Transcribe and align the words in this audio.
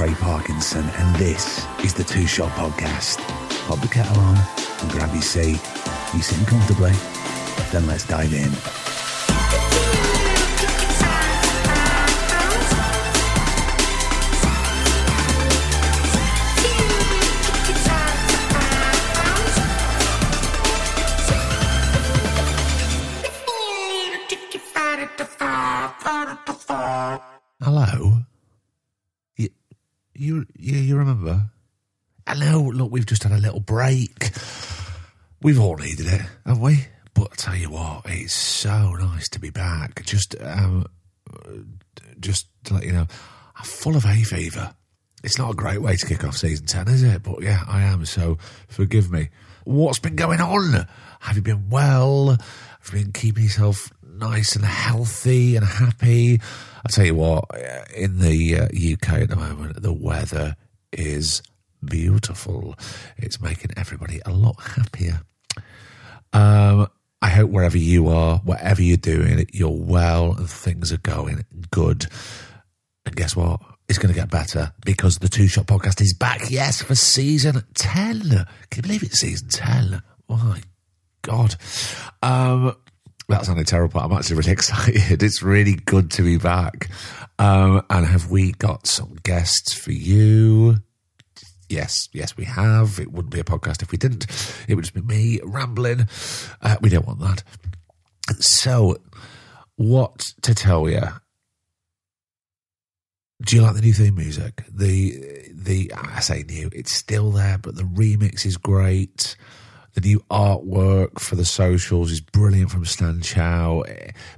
Craig 0.00 0.16
Parkinson, 0.16 0.88
and 0.96 1.16
this 1.16 1.66
is 1.84 1.92
the 1.92 2.02
Two 2.02 2.26
Shot 2.26 2.48
Podcast. 2.52 3.18
Pop 3.66 3.80
the 3.80 3.86
kettle 3.86 4.18
on 4.18 4.38
and 4.80 4.90
grab 4.92 5.12
your 5.12 5.20
seat. 5.20 5.60
You 6.14 6.22
sitting 6.22 6.46
comfortably? 6.46 6.92
Then 7.70 7.86
let's 7.86 8.06
dive 8.06 8.32
in. 8.32 8.50
Hello. 27.60 28.29
You, 30.20 30.44
you, 30.54 30.76
you, 30.76 30.96
remember? 30.98 31.46
Hello. 32.28 32.60
Look, 32.60 32.92
we've 32.92 33.06
just 33.06 33.22
had 33.22 33.32
a 33.32 33.38
little 33.38 33.58
break. 33.58 34.32
We've 35.40 35.58
all 35.58 35.76
needed 35.76 36.08
it, 36.08 36.20
haven't 36.44 36.60
we? 36.60 36.84
But 37.14 37.28
I 37.32 37.34
tell 37.36 37.56
you 37.56 37.70
what, 37.70 38.02
it's 38.04 38.34
so 38.34 38.92
nice 38.96 39.30
to 39.30 39.40
be 39.40 39.48
back. 39.48 40.04
Just, 40.04 40.36
um, 40.42 40.84
just 42.20 42.48
to 42.64 42.74
let 42.74 42.84
you 42.84 42.92
know, 42.92 43.06
I'm 43.56 43.64
full 43.64 43.96
of 43.96 44.04
hay 44.04 44.22
fever. 44.22 44.74
It's 45.24 45.38
not 45.38 45.52
a 45.52 45.56
great 45.56 45.80
way 45.80 45.96
to 45.96 46.06
kick 46.06 46.22
off 46.22 46.36
season 46.36 46.66
10, 46.66 46.88
is 46.88 47.02
it? 47.02 47.22
But 47.22 47.42
yeah, 47.42 47.64
I 47.66 47.84
am, 47.84 48.04
so 48.04 48.36
forgive 48.68 49.10
me. 49.10 49.30
What's 49.64 50.00
been 50.00 50.16
going 50.16 50.42
on? 50.42 50.86
Have 51.20 51.36
you 51.36 51.42
been 51.42 51.70
well? 51.70 52.32
Have 52.32 52.90
you 52.92 53.04
been 53.04 53.12
keeping 53.12 53.44
yourself 53.44 53.90
nice 54.06 54.54
and 54.54 54.66
healthy 54.66 55.56
and 55.56 55.64
happy? 55.64 56.42
I 56.84 56.88
tell 56.90 57.04
you 57.04 57.14
what, 57.14 57.44
in 57.94 58.18
the 58.20 58.56
uh, 58.56 58.64
UK 58.64 59.22
at 59.22 59.30
the 59.30 59.36
moment, 59.36 59.82
the 59.82 59.92
weather 59.92 60.56
is 60.92 61.42
beautiful. 61.84 62.74
It's 63.16 63.40
making 63.40 63.72
everybody 63.76 64.20
a 64.24 64.32
lot 64.32 64.60
happier. 64.60 65.20
Um, 66.32 66.88
I 67.22 67.28
hope 67.28 67.50
wherever 67.50 67.76
you 67.76 68.08
are, 68.08 68.38
whatever 68.38 68.82
you're 68.82 68.96
doing, 68.96 69.46
you're 69.52 69.68
well 69.70 70.32
and 70.32 70.48
things 70.48 70.92
are 70.92 70.98
going 70.98 71.44
good. 71.70 72.06
And 73.04 73.14
guess 73.14 73.36
what? 73.36 73.60
It's 73.88 73.98
going 73.98 74.14
to 74.14 74.18
get 74.18 74.30
better 74.30 74.72
because 74.84 75.18
the 75.18 75.28
Two 75.28 75.48
Shot 75.48 75.66
Podcast 75.66 76.00
is 76.00 76.14
back. 76.14 76.48
Yes, 76.48 76.80
for 76.80 76.94
season 76.94 77.62
10. 77.74 78.20
Can 78.22 78.46
you 78.76 78.82
believe 78.82 79.02
it's 79.02 79.18
season 79.18 79.48
10? 79.48 80.02
My 80.28 80.60
God. 81.22 81.56
Um, 82.22 82.76
that 83.30 83.46
sounded 83.46 83.66
terrible. 83.66 84.00
I'm 84.00 84.12
actually 84.12 84.36
really 84.36 84.52
excited. 84.58 85.22
It's 85.22 85.42
really 85.42 85.74
good 85.74 86.10
to 86.12 86.22
be 86.22 86.36
back. 86.36 86.90
Um, 87.38 87.82
and 87.88 88.06
have 88.06 88.30
we 88.30 88.52
got 88.52 88.86
some 88.86 89.16
guests 89.22 89.72
for 89.72 89.92
you? 89.92 90.76
Yes, 91.68 92.08
yes, 92.12 92.36
we 92.36 92.44
have. 92.44 92.98
It 92.98 93.12
wouldn't 93.12 93.32
be 93.32 93.40
a 93.40 93.44
podcast 93.44 93.80
if 93.82 93.92
we 93.92 93.98
didn't. 93.98 94.26
It 94.68 94.74
would 94.74 94.84
just 94.84 94.94
be 94.94 95.02
me 95.02 95.40
rambling. 95.44 96.08
Uh, 96.60 96.76
we 96.80 96.88
don't 96.88 97.06
want 97.06 97.20
that. 97.20 97.44
So, 98.40 98.96
what 99.76 100.34
to 100.42 100.54
tell 100.54 100.88
you? 100.88 101.02
Do 103.42 103.56
you 103.56 103.62
like 103.62 103.74
the 103.74 103.80
new 103.80 103.92
theme 103.92 104.16
music? 104.16 104.64
The 104.68 105.48
the 105.52 105.92
I 105.94 106.20
say 106.20 106.42
new, 106.42 106.68
it's 106.72 106.92
still 106.92 107.30
there, 107.30 107.56
but 107.56 107.76
the 107.76 107.84
remix 107.84 108.44
is 108.44 108.56
great. 108.56 109.36
The 109.94 110.00
new 110.02 110.20
artwork 110.30 111.18
for 111.18 111.34
the 111.34 111.44
socials 111.44 112.12
is 112.12 112.20
brilliant 112.20 112.70
from 112.70 112.84
Stan 112.84 113.22
Chow. 113.22 113.82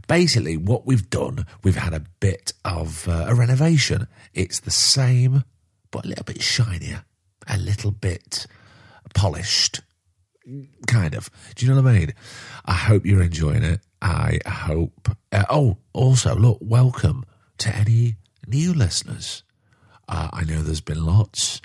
Basically, 0.08 0.56
what 0.56 0.86
we've 0.86 1.10
done, 1.10 1.44
we've 1.62 1.76
had 1.76 1.92
a 1.92 2.04
bit 2.20 2.54
of 2.64 3.06
uh, 3.06 3.26
a 3.28 3.34
renovation. 3.34 4.08
It's 4.32 4.60
the 4.60 4.70
same, 4.70 5.44
but 5.90 6.06
a 6.06 6.08
little 6.08 6.24
bit 6.24 6.40
shinier, 6.42 7.04
a 7.46 7.58
little 7.58 7.90
bit 7.90 8.46
polished, 9.14 9.82
kind 10.86 11.14
of. 11.14 11.28
Do 11.54 11.66
you 11.66 11.74
know 11.74 11.82
what 11.82 11.90
I 11.90 11.98
mean? 11.98 12.14
I 12.64 12.72
hope 12.72 13.04
you're 13.04 13.22
enjoying 13.22 13.62
it. 13.62 13.80
I 14.00 14.38
hope. 14.46 15.10
Uh, 15.30 15.44
oh, 15.50 15.76
also, 15.92 16.34
look, 16.34 16.58
welcome 16.62 17.24
to 17.58 17.76
any 17.76 18.16
new 18.46 18.72
listeners. 18.72 19.42
Uh, 20.08 20.30
I 20.32 20.44
know 20.44 20.62
there's 20.62 20.80
been 20.80 21.04
lots, 21.04 21.60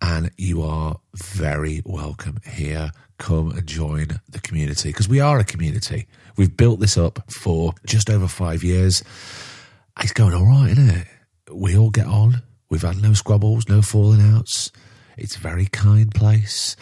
and 0.00 0.30
you 0.38 0.62
are 0.62 1.00
very 1.14 1.82
welcome 1.84 2.38
here. 2.48 2.92
Come 3.18 3.50
and 3.52 3.66
join 3.66 4.20
the 4.28 4.40
community 4.40 4.90
because 4.90 5.08
we 5.08 5.20
are 5.20 5.38
a 5.38 5.44
community. 5.44 6.06
We've 6.36 6.54
built 6.54 6.80
this 6.80 6.98
up 6.98 7.30
for 7.30 7.72
just 7.86 8.10
over 8.10 8.28
five 8.28 8.62
years. 8.62 9.02
It's 10.00 10.12
going 10.12 10.34
all 10.34 10.44
right, 10.44 10.70
isn't 10.70 10.90
it? 10.90 11.06
We 11.50 11.76
all 11.76 11.90
get 11.90 12.06
on. 12.06 12.42
We've 12.68 12.82
had 12.82 13.00
no 13.00 13.14
squabbles, 13.14 13.68
no 13.68 13.80
falling 13.80 14.20
outs. 14.20 14.70
It's 15.16 15.36
a 15.36 15.40
very 15.40 15.66
kind 15.66 16.14
place 16.14 16.76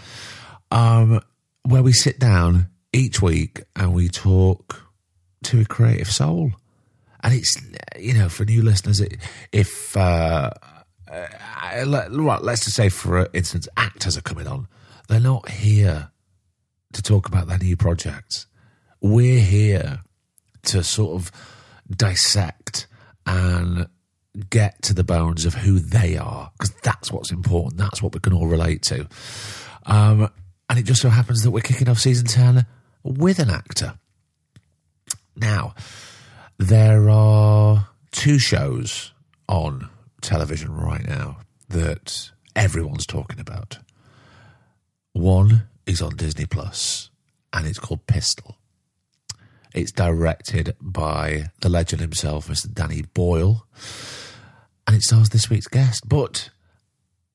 um, 0.70 1.20
where 1.62 1.82
we 1.82 1.92
sit 1.92 2.18
down 2.18 2.68
each 2.92 3.22
week 3.22 3.62
and 3.76 3.94
we 3.94 4.08
talk 4.08 4.82
to 5.44 5.60
a 5.60 5.64
creative 5.64 6.10
soul. 6.10 6.52
And 7.22 7.34
it's, 7.34 7.56
you 7.98 8.14
know, 8.14 8.28
for 8.28 8.44
new 8.44 8.62
listeners, 8.62 9.00
it, 9.00 9.18
if, 9.52 9.96
uh, 9.96 10.50
uh, 11.10 11.84
let, 11.86 12.12
let's 12.12 12.64
just 12.64 12.76
say, 12.76 12.88
for 12.88 13.28
instance, 13.32 13.68
actors 13.76 14.16
are 14.16 14.22
coming 14.22 14.46
on, 14.46 14.66
they're 15.08 15.20
not 15.20 15.48
here 15.48 16.10
to 16.94 17.02
talk 17.02 17.28
about 17.28 17.46
their 17.46 17.58
new 17.58 17.76
projects. 17.76 18.46
We're 19.00 19.40
here 19.40 20.00
to 20.64 20.82
sort 20.82 21.20
of 21.20 21.30
dissect 21.90 22.86
and 23.26 23.86
get 24.50 24.82
to 24.82 24.94
the 24.94 25.04
bones 25.04 25.44
of 25.44 25.54
who 25.54 25.78
they 25.78 26.16
are 26.16 26.50
because 26.58 26.74
that's 26.82 27.12
what's 27.12 27.30
important. 27.30 27.76
That's 27.76 28.02
what 28.02 28.14
we 28.14 28.20
can 28.20 28.32
all 28.32 28.46
relate 28.46 28.82
to. 28.84 29.06
Um, 29.86 30.30
and 30.68 30.78
it 30.78 30.84
just 30.84 31.02
so 31.02 31.10
happens 31.10 31.42
that 31.42 31.50
we're 31.50 31.60
kicking 31.60 31.88
off 31.88 31.98
season 31.98 32.26
10 32.26 32.66
with 33.02 33.38
an 33.38 33.50
actor. 33.50 33.94
Now, 35.36 35.74
there 36.58 37.10
are 37.10 37.88
two 38.12 38.38
shows 38.38 39.12
on 39.48 39.88
television 40.20 40.74
right 40.74 41.06
now 41.06 41.38
that 41.68 42.30
everyone's 42.56 43.06
talking 43.06 43.40
about. 43.40 43.78
One 45.12 45.64
is 45.86 46.02
on 46.02 46.16
Disney 46.16 46.46
Plus, 46.46 47.10
and 47.52 47.66
it's 47.66 47.78
called 47.78 48.06
Pistol. 48.06 48.56
It's 49.74 49.92
directed 49.92 50.76
by 50.80 51.50
the 51.60 51.68
legend 51.68 52.00
himself, 52.00 52.48
Mr. 52.48 52.72
Danny 52.72 53.02
Boyle, 53.02 53.66
and 54.86 54.96
it 54.96 55.02
stars 55.02 55.30
this 55.30 55.50
week's 55.50 55.66
guest. 55.66 56.08
But 56.08 56.50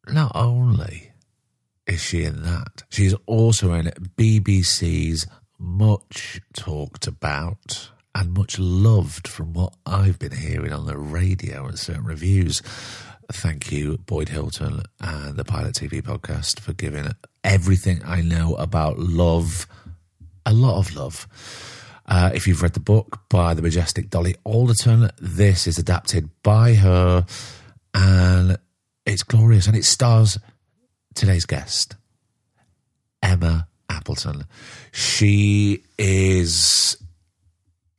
not 0.08 0.32
only 0.36 1.12
is 1.86 2.02
she 2.02 2.24
in 2.24 2.44
that, 2.44 2.84
she's 2.90 3.14
also 3.26 3.74
in 3.74 3.88
BBC's 4.18 5.28
much 5.58 6.40
talked 6.54 7.08
about 7.08 7.90
and 8.16 8.34
much 8.34 8.58
loved 8.58 9.28
from 9.28 9.54
what 9.54 9.74
I've 9.86 10.18
been 10.18 10.32
hearing 10.32 10.72
on 10.72 10.86
the 10.86 10.98
radio 10.98 11.66
and 11.66 11.78
certain 11.78 12.06
reviews. 12.06 12.62
Thank 13.32 13.72
you, 13.72 13.98
Boyd 13.98 14.30
Hilton 14.30 14.84
and 15.00 15.38
the 15.38 15.44
Pilot 15.44 15.76
TV 15.76 16.02
podcast 16.02 16.60
for 16.60 16.74
giving 16.74 17.12
everything 17.44 18.02
I 18.06 18.22
know 18.22 18.56
about 18.56 19.00
love, 19.00 19.68
a 20.46 20.54
lot 20.54 20.80
of 20.80 20.96
love. 20.96 21.28
Uh, 22.06 22.32
if 22.34 22.48
you've 22.48 22.62
read 22.62 22.74
the 22.74 22.80
book 22.80 23.20
by 23.30 23.54
the 23.54 23.62
majestic 23.62 24.10
Dolly 24.10 24.36
Alderton, 24.44 25.12
this 25.20 25.68
is 25.68 25.78
adapted 25.78 26.30
by 26.42 26.74
her 26.74 27.26
and 27.94 28.58
it's 29.06 29.24
glorious 29.24 29.68
and 29.68 29.76
it 29.76 29.86
stars 29.86 30.38
today's 31.14 31.46
guest, 31.46 31.96
Emma 33.22 33.68
Appleton. 33.90 34.46
She 34.92 35.84
is 35.98 36.98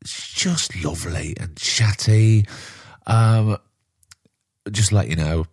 just 0.03 0.83
lovely 0.85 1.35
and 1.39 1.57
chatty. 1.57 2.47
Um, 3.07 3.59
just 4.71 4.93
let 4.93 5.09
you 5.09 5.17
know, 5.17 5.47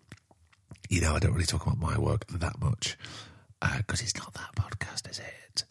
you 0.89 1.01
know, 1.01 1.15
I 1.15 1.19
don't 1.19 1.33
really 1.33 1.45
talk 1.45 1.65
about 1.65 1.77
my 1.77 1.97
work 1.97 2.25
that 2.27 2.59
much 2.59 2.97
because 3.61 4.01
uh, 4.01 4.03
it's 4.03 4.15
not 4.17 4.33
that 4.33 4.55
podcast, 4.55 5.09
is 5.09 5.19
it? 5.19 5.63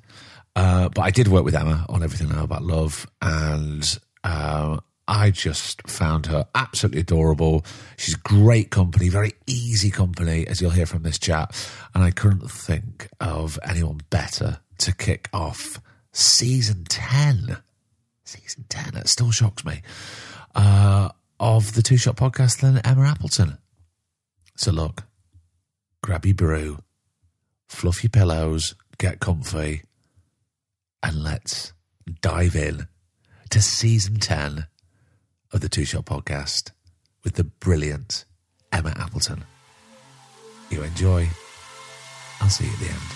Uh, 0.55 0.89
but 0.89 1.03
I 1.03 1.11
did 1.11 1.29
work 1.29 1.45
with 1.45 1.55
Emma 1.55 1.85
on 1.89 2.03
Everything 2.03 2.33
I 2.33 2.37
Know 2.37 2.45
About 2.45 2.63
Love, 2.63 3.07
and 3.21 3.99
um, 4.25 4.81
I 5.09 5.31
just 5.31 5.89
found 5.89 6.27
her 6.27 6.47
absolutely 6.55 7.01
adorable. 7.01 7.65
She's 7.97 8.17
great 8.17 8.71
company, 8.71 9.09
very 9.09 9.33
easy 9.47 9.91
company, 9.91 10.47
as 10.47 10.61
you'll 10.61 10.71
hear 10.71 10.87
from 10.87 11.03
this 11.03 11.19
chat. 11.19 11.55
And 11.95 12.03
I 12.03 12.11
couldn't 12.11 12.51
think 12.51 13.09
of 13.21 13.59
anyone 13.65 14.01
better 14.11 14.61
to 14.79 14.95
kick 14.95 15.29
off 15.33 15.81
season 16.13 16.85
10. 16.89 17.59
Season 18.25 18.65
10, 18.69 18.97
it 18.97 19.09
still 19.09 19.31
shocks 19.31 19.65
me. 19.65 19.83
Uh, 20.55 21.11
of 21.39 21.75
the 21.75 21.83
Two 21.83 21.97
Shot 21.97 22.17
podcast 22.17 22.61
than 22.61 22.79
Emma 22.79 23.03
Appleton. 23.03 23.59
So 24.57 24.73
look, 24.73 25.05
grab 26.03 26.25
your 26.25 26.35
brew, 26.35 26.79
fluff 27.69 28.03
your 28.03 28.11
pillows, 28.11 28.75
get 28.99 29.21
comfy, 29.21 29.83
and 31.03 31.23
let's 31.23 31.73
dive 32.21 32.57
in 32.57 32.87
to 33.51 33.61
season 33.61 34.17
10 34.17 34.67
of 35.53 35.61
the 35.61 35.69
Two 35.69 35.85
Shot 35.85 36.05
podcast 36.05 36.73
with 37.25 37.35
the 37.35 37.45
brilliant 37.45 38.25
Emma 38.73 38.93
Appleton. 38.97 39.45
You 40.71 40.83
enjoy. 40.83 41.29
I'll 42.41 42.49
see 42.49 42.65
you 42.65 42.73
at 42.73 42.79
the 42.79 42.87
end. 42.87 43.16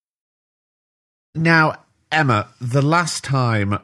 Now, 1.35 1.75
Emma, 2.11 2.49
the 2.59 2.81
last 2.81 3.23
time 3.23 3.79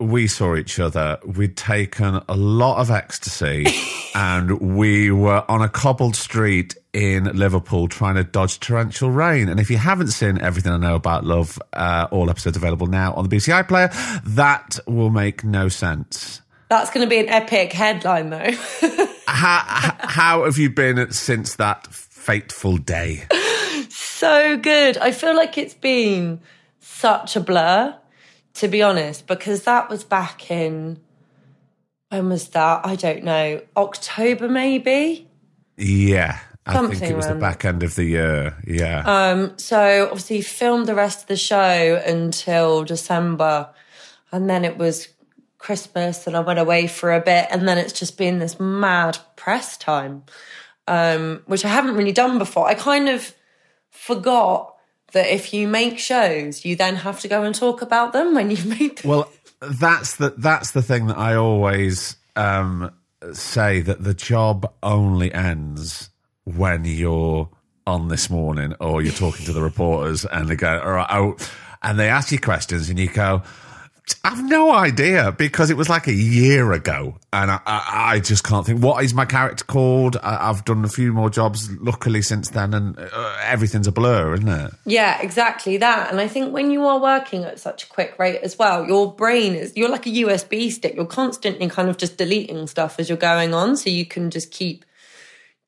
we 0.00 0.26
saw 0.26 0.56
each 0.56 0.80
other, 0.80 1.18
we'd 1.22 1.54
taken 1.54 2.22
a 2.26 2.34
lot 2.34 2.78
of 2.78 2.90
ecstasy 2.90 3.66
and 4.14 4.58
we 4.58 5.10
were 5.10 5.44
on 5.50 5.60
a 5.60 5.68
cobbled 5.68 6.16
street 6.16 6.74
in 6.94 7.24
Liverpool 7.24 7.88
trying 7.88 8.14
to 8.14 8.24
dodge 8.24 8.58
torrential 8.58 9.10
rain. 9.10 9.50
And 9.50 9.60
if 9.60 9.70
you 9.70 9.76
haven't 9.76 10.08
seen 10.08 10.38
Everything 10.38 10.72
I 10.72 10.78
Know 10.78 10.94
About 10.94 11.24
Love, 11.24 11.60
uh, 11.74 12.08
all 12.10 12.30
episodes 12.30 12.56
available 12.56 12.86
now 12.86 13.12
on 13.14 13.28
the 13.28 13.36
BBC 13.36 13.62
iPlayer, 13.62 13.92
that 14.34 14.78
will 14.86 15.10
make 15.10 15.44
no 15.44 15.68
sense. 15.68 16.40
That's 16.70 16.90
going 16.90 17.04
to 17.04 17.10
be 17.10 17.18
an 17.18 17.28
epic 17.28 17.74
headline, 17.74 18.30
though. 18.30 18.50
how, 19.26 19.94
how 19.98 20.44
have 20.44 20.56
you 20.56 20.70
been 20.70 21.12
since 21.12 21.56
that 21.56 21.86
fateful 21.88 22.78
day? 22.78 23.24
So 23.90 24.56
good. 24.56 24.96
I 24.96 25.12
feel 25.12 25.36
like 25.36 25.58
it's 25.58 25.74
been 25.74 26.40
such 26.82 27.36
a 27.36 27.40
blur, 27.40 27.96
to 28.54 28.68
be 28.68 28.82
honest, 28.82 29.26
because 29.26 29.62
that 29.62 29.88
was 29.88 30.04
back 30.04 30.50
in, 30.50 31.00
when 32.10 32.28
was 32.28 32.48
that? 32.48 32.84
I 32.84 32.96
don't 32.96 33.24
know, 33.24 33.62
October 33.76 34.48
maybe? 34.48 35.28
Yeah. 35.76 36.38
I 36.66 36.86
think 36.86 37.02
it 37.02 37.16
was 37.16 37.26
the 37.26 37.34
back 37.34 37.64
end 37.64 37.82
of 37.82 37.96
the 37.96 38.04
year. 38.04 38.56
Yeah. 38.66 39.02
Um, 39.04 39.58
so 39.58 40.04
obviously 40.04 40.42
filmed 40.42 40.86
the 40.86 40.94
rest 40.94 41.22
of 41.22 41.26
the 41.26 41.36
show 41.36 42.00
until 42.06 42.84
December. 42.84 43.70
And 44.30 44.48
then 44.48 44.64
it 44.64 44.78
was 44.78 45.08
Christmas 45.58 46.26
and 46.26 46.36
I 46.36 46.40
went 46.40 46.60
away 46.60 46.86
for 46.86 47.12
a 47.12 47.20
bit. 47.20 47.48
And 47.50 47.66
then 47.66 47.78
it's 47.78 47.92
just 47.92 48.16
been 48.16 48.38
this 48.38 48.60
mad 48.60 49.18
press 49.34 49.76
time, 49.76 50.22
um, 50.86 51.42
which 51.46 51.64
I 51.64 51.68
haven't 51.68 51.96
really 51.96 52.12
done 52.12 52.38
before. 52.38 52.68
I 52.68 52.74
kind 52.74 53.08
of 53.08 53.34
forgot 53.90 54.71
that 55.12 55.32
if 55.32 55.52
you 55.54 55.68
make 55.68 55.98
shows, 55.98 56.64
you 56.64 56.76
then 56.76 56.96
have 56.96 57.20
to 57.20 57.28
go 57.28 57.42
and 57.42 57.54
talk 57.54 57.82
about 57.82 58.12
them 58.12 58.34
when 58.34 58.50
you've 58.50 58.66
made 58.66 58.98
them. 58.98 59.10
Well, 59.10 59.32
that's 59.60 60.16
the 60.16 60.34
that's 60.36 60.72
the 60.72 60.82
thing 60.82 61.06
that 61.06 61.18
I 61.18 61.36
always 61.36 62.16
um, 62.36 62.92
say 63.32 63.80
that 63.80 64.02
the 64.02 64.14
job 64.14 64.72
only 64.82 65.32
ends 65.32 66.10
when 66.44 66.84
you're 66.84 67.48
on 67.86 68.08
this 68.08 68.30
morning 68.30 68.74
or 68.80 69.02
you're 69.02 69.12
talking 69.12 69.44
to 69.46 69.52
the 69.52 69.62
reporters 69.62 70.24
and 70.24 70.48
they 70.48 70.56
go, 70.56 70.80
all 70.80 70.92
right, 70.92 71.06
oh, 71.10 71.36
and 71.82 71.98
they 71.98 72.08
ask 72.08 72.32
you 72.32 72.38
questions 72.38 72.88
and 72.88 72.98
you 72.98 73.08
go, 73.08 73.42
I've 74.24 74.42
no 74.44 74.72
idea 74.72 75.32
because 75.32 75.70
it 75.70 75.76
was 75.76 75.88
like 75.88 76.06
a 76.06 76.12
year 76.12 76.72
ago, 76.72 77.18
and 77.32 77.50
I, 77.50 77.60
I, 77.66 78.12
I 78.14 78.20
just 78.20 78.42
can't 78.44 78.66
think. 78.66 78.82
What 78.82 79.04
is 79.04 79.14
my 79.14 79.24
character 79.24 79.64
called? 79.64 80.16
I, 80.16 80.46
have 80.46 80.64
done 80.64 80.84
a 80.84 80.88
few 80.88 81.12
more 81.12 81.30
jobs, 81.30 81.70
luckily, 81.80 82.22
since 82.22 82.50
then, 82.50 82.74
and 82.74 82.98
uh, 82.98 83.36
everything's 83.44 83.86
a 83.86 83.92
blur, 83.92 84.34
isn't 84.34 84.48
it? 84.48 84.72
Yeah, 84.86 85.20
exactly 85.20 85.76
that. 85.76 86.10
And 86.10 86.20
I 86.20 86.26
think 86.26 86.52
when 86.52 86.70
you 86.70 86.84
are 86.84 87.00
working 87.00 87.44
at 87.44 87.60
such 87.60 87.84
a 87.84 87.88
quick 87.88 88.18
rate 88.18 88.40
as 88.42 88.58
well, 88.58 88.86
your 88.86 89.14
brain 89.14 89.54
is 89.54 89.72
you're 89.76 89.88
like 89.88 90.06
a 90.06 90.10
USB 90.10 90.70
stick. 90.70 90.94
You're 90.96 91.06
constantly 91.06 91.68
kind 91.68 91.88
of 91.88 91.96
just 91.96 92.16
deleting 92.16 92.66
stuff 92.66 92.98
as 92.98 93.08
you're 93.08 93.18
going 93.18 93.54
on, 93.54 93.76
so 93.76 93.88
you 93.88 94.04
can 94.04 94.30
just 94.30 94.50
keep 94.50 94.84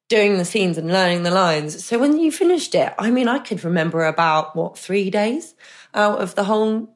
doing 0.09 0.39
the 0.39 0.45
scenes 0.45 0.77
and 0.77 0.89
learning 0.89 1.23
the 1.23 1.31
lines. 1.31 1.85
So 1.85 1.99
when 1.99 2.19
you 2.19 2.31
finished 2.31 2.75
it, 2.75 2.93
I 2.99 3.11
mean, 3.11 3.29
I 3.29 3.39
could 3.39 3.65
remember 3.65 4.05
about 4.05 4.55
what 4.55 4.77
three 4.77 5.09
days 5.11 5.55
out 5.95 6.21
of 6.21 6.35
the 6.35 6.45
whole 6.45 6.94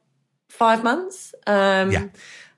five 0.49 0.83
months. 0.83 1.35
Um, 1.47 1.93
yeah. 1.93 2.09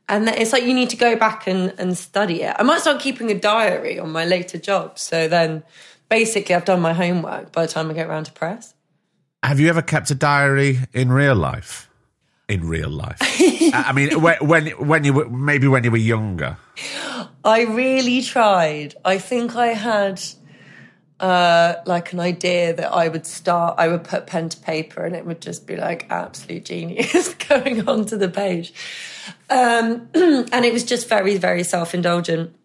And 0.08 0.28
it's 0.28 0.52
like 0.52 0.64
you 0.64 0.74
need 0.74 0.90
to 0.90 0.96
go 0.96 1.14
back 1.14 1.46
and, 1.46 1.72
and 1.78 1.96
study 1.96 2.42
it. 2.42 2.56
I 2.58 2.64
might 2.64 2.80
start 2.80 3.00
keeping 3.00 3.30
a 3.30 3.38
diary 3.38 3.98
on 3.98 4.10
my 4.10 4.24
later 4.24 4.58
jobs. 4.58 5.02
So 5.02 5.28
then 5.28 5.62
basically 6.08 6.54
I've 6.54 6.64
done 6.64 6.80
my 6.80 6.92
homework 6.92 7.52
by 7.52 7.66
the 7.66 7.72
time 7.72 7.90
I 7.90 7.94
get 7.94 8.08
around 8.08 8.24
to 8.24 8.32
press. 8.32 8.74
Have 9.42 9.60
you 9.60 9.68
ever 9.68 9.82
kept 9.82 10.10
a 10.10 10.14
diary 10.14 10.80
in 10.92 11.12
real 11.12 11.36
life? 11.36 11.88
In 12.48 12.66
real 12.66 12.90
life, 12.90 13.18
I 13.72 13.92
mean, 13.94 14.20
when, 14.20 14.36
when 14.40 14.66
when 14.70 15.04
you 15.04 15.12
were 15.12 15.28
maybe 15.28 15.68
when 15.68 15.84
you 15.84 15.92
were 15.92 15.96
younger. 15.96 16.56
I 17.44 17.62
really 17.62 18.22
tried. 18.22 18.96
I 19.04 19.18
think 19.18 19.54
I 19.54 19.68
had 19.68 20.20
uh, 21.20 21.82
like 21.84 22.12
an 22.12 22.20
idea 22.20 22.72
that 22.74 22.92
I 22.92 23.08
would 23.08 23.26
start, 23.26 23.74
I 23.78 23.88
would 23.88 24.04
put 24.04 24.26
pen 24.26 24.48
to 24.48 24.58
paper 24.58 25.04
and 25.04 25.14
it 25.14 25.26
would 25.26 25.42
just 25.42 25.66
be 25.66 25.76
like 25.76 26.06
absolute 26.10 26.64
genius 26.64 27.34
going 27.48 27.86
onto 27.86 28.16
the 28.16 28.28
page. 28.28 28.72
Um, 29.50 30.08
and 30.14 30.64
it 30.64 30.72
was 30.72 30.82
just 30.82 31.08
very, 31.08 31.36
very 31.36 31.62
self 31.62 31.94
indulgent. 31.94 32.56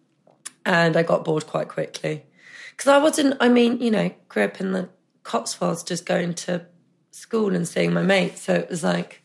And 0.64 0.96
I 0.96 1.02
got 1.02 1.24
bored 1.24 1.46
quite 1.46 1.68
quickly. 1.68 2.24
Because 2.70 2.88
I 2.88 2.98
wasn't, 2.98 3.36
I 3.40 3.48
mean, 3.48 3.80
you 3.80 3.90
know, 3.90 4.10
grew 4.28 4.44
up 4.44 4.60
in 4.60 4.72
the 4.72 4.88
Cotswolds 5.22 5.82
just 5.82 6.06
going 6.06 6.34
to 6.34 6.66
school 7.10 7.54
and 7.54 7.68
seeing 7.68 7.92
my 7.92 8.02
mates. 8.02 8.42
So 8.42 8.54
it 8.54 8.70
was 8.70 8.82
like, 8.82 9.22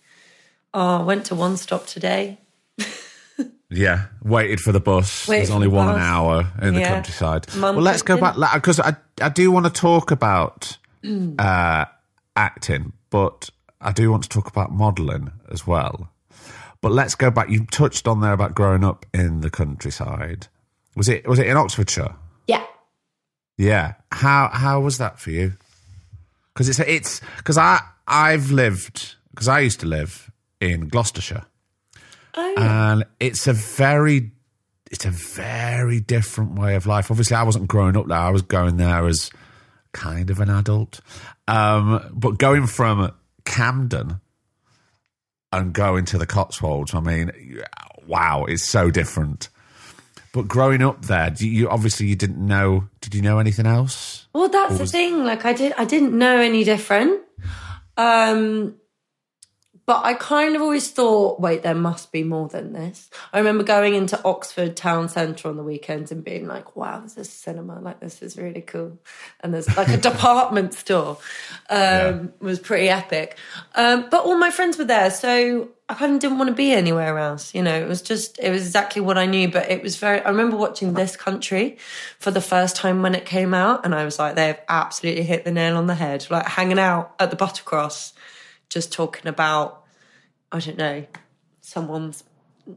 oh, 0.74 1.00
I 1.00 1.04
went 1.04 1.26
to 1.28 1.36
one 1.36 1.58
stop 1.58 1.88
today. 1.88 2.40
Yeah, 3.72 4.08
waited 4.22 4.60
for 4.60 4.74
the 4.74 4.82
bus. 4.82 5.28
Wait 5.28 5.38
There's 5.38 5.50
only 5.50 5.70
one 5.70 5.88
bus. 5.88 6.02
hour 6.02 6.52
in 6.62 6.74
the 6.74 6.84
countryside. 6.84 7.48
Month 7.56 7.78
well, 7.78 7.84
let's 7.84 8.02
go 8.02 8.18
back 8.18 8.36
because 8.54 8.80
I 8.80 8.96
I 9.22 9.30
do 9.30 9.50
want 9.50 9.66
to 9.66 9.72
talk 9.72 10.12
about 10.12 10.78
uh, 11.40 11.86
acting, 12.36 12.92
but 13.10 13.50
I 13.80 13.94
do 13.94 14.12
want 14.12 14.24
to 14.24 14.30
talk 14.30 14.48
about 14.48 14.72
modelling 14.72 15.32
as 15.50 15.66
well. 15.66 16.10
But 16.82 16.92
let's 16.92 17.16
go 17.16 17.32
back. 17.32 17.50
You 17.50 17.66
touched 17.66 18.08
on 18.08 18.22
there 18.22 18.34
about 18.34 18.56
growing 18.56 18.84
up 18.84 19.06
in 19.14 19.42
the 19.42 19.50
countryside. 19.50 20.48
Was 20.96 21.08
it 21.08 21.28
was 21.28 21.40
it 21.40 21.48
in 21.48 21.56
Oxfordshire? 21.56 22.16
Yeah. 22.48 22.66
Yeah. 23.58 23.94
How 24.12 24.50
how 24.52 24.82
was 24.82 24.98
that 24.98 25.20
for 25.20 25.32
you? 25.32 25.54
Because 26.54 26.68
it's 26.68 26.80
it's 26.80 27.22
because 27.38 27.58
I 27.58 27.80
I've 28.08 28.52
lived 28.52 29.16
because 29.30 29.48
I 29.48 29.60
used 29.60 29.80
to 29.80 29.86
live 29.86 30.30
in 30.60 30.90
Gloucestershire, 30.90 31.46
Oh, 32.34 32.54
and 32.58 33.06
it's 33.20 33.48
a 33.48 33.54
very 33.54 34.32
it's 34.90 35.06
a 35.06 35.12
very 35.12 36.00
different 36.00 36.60
way 36.60 36.76
of 36.76 36.86
life. 36.86 37.12
Obviously, 37.12 37.36
I 37.36 37.44
wasn't 37.44 37.68
growing 37.68 37.96
up 37.98 38.08
there. 38.08 38.18
I 38.18 38.30
was 38.30 38.42
going 38.42 38.78
there 38.78 39.06
as 39.08 39.30
kind 39.94 40.30
of 40.30 40.40
an 40.40 40.50
adult, 40.50 41.02
um, 41.48 42.10
but 42.14 42.38
going 42.38 42.68
from 42.68 43.12
Camden 43.46 44.22
and 45.52 45.74
going 45.74 46.06
to 46.06 46.18
the 46.18 46.26
Cotswolds, 46.26 46.94
I 46.94 47.00
mean, 47.02 47.32
wow, 48.08 48.46
it's 48.46 48.64
so 48.64 48.90
different. 48.90 49.50
But 50.34 50.48
growing 50.48 50.82
up 50.82 51.06
there, 51.06 51.34
you 51.38 51.70
obviously 51.70 52.08
you 52.08 52.16
didn't 52.16 52.46
know. 52.46 52.88
Did 53.02 53.14
you 53.14 53.22
know 53.22 53.40
anything 53.40 53.66
else? 53.66 54.28
Well, 54.34 54.48
that's 54.48 54.78
the 54.78 54.88
thing. 54.88 55.26
Like, 55.26 55.44
I 55.44 55.52
did, 55.52 55.74
I 55.78 55.84
didn't 55.84 56.18
know 56.18 56.38
any 56.38 56.64
different. 56.64 57.22
Um, 57.98 58.76
but 59.86 60.06
I 60.06 60.14
kind 60.14 60.56
of 60.56 60.62
always 60.62 60.90
thought, 60.92 61.40
wait, 61.40 61.64
there 61.64 61.76
must 61.76 62.12
be 62.12 62.24
more 62.24 62.48
than 62.48 62.74
this. 62.74 63.10
I 63.34 63.40
remember 63.40 63.64
going 63.64 63.96
into 63.96 64.20
Oxford 64.24 64.76
town 64.78 65.10
centre 65.10 65.50
on 65.50 65.58
the 65.58 65.64
weekends 65.64 66.12
and 66.12 66.24
being 66.24 66.48
like, 66.48 66.76
wow, 66.76 67.00
there's 67.00 67.18
a 67.18 67.26
cinema. 67.26 67.80
Like, 67.82 68.00
this 68.00 68.22
is 68.22 68.38
really 68.38 68.62
cool. 68.62 69.00
And 69.42 69.54
there's 69.54 69.76
like 69.76 69.90
a 69.90 69.98
department 70.12 70.74
store. 70.74 71.18
Um, 71.70 71.78
Yeah. 71.80 72.20
was 72.40 72.60
pretty 72.60 72.90
epic. 72.90 73.38
Um, 73.76 74.08
but 74.10 74.24
all 74.26 74.38
my 74.38 74.52
friends 74.52 74.78
were 74.78 74.86
there. 74.86 75.10
So 75.12 75.70
I 75.90 75.94
kind 75.96 76.14
of 76.14 76.20
didn't 76.20 76.38
want 76.38 76.48
to 76.50 76.54
be 76.56 76.72
anywhere 76.72 77.18
else. 77.18 77.54
You 77.54 77.64
know, 77.64 77.76
it 77.76 77.88
was 77.88 78.02
just, 78.02 78.40
it 78.40 78.50
was 78.50 78.66
exactly 78.66 79.02
what 79.02 79.18
I 79.18 79.26
knew. 79.26 79.50
But 79.50 79.70
it 79.70 79.82
was 79.84 79.98
very, 79.98 80.22
I 80.22 80.30
remember 80.30 80.56
watching 80.58 80.94
This 80.94 81.18
Country 81.18 81.78
for 82.20 82.32
the 82.32 82.40
first 82.40 82.76
time 82.78 83.02
when 83.02 83.14
it 83.16 83.26
came 83.26 83.54
out. 83.54 83.84
And 83.86 83.94
I 83.94 84.06
was 84.06 84.18
like, 84.20 84.36
they've 84.36 84.60
absolutely 84.70 85.24
hit 85.24 85.44
the 85.44 85.52
nail 85.52 85.76
on 85.76 85.88
the 85.88 85.96
head. 85.96 86.28
Like 86.30 86.46
hanging 86.46 86.80
out 86.80 87.14
at 87.20 87.30
the 87.30 87.36
Buttercross, 87.36 88.14
just 88.72 88.92
talking 88.92 89.28
about, 89.28 89.84
I 90.52 90.60
don't 90.60 90.78
know, 90.78 91.06
someone's 91.60 92.24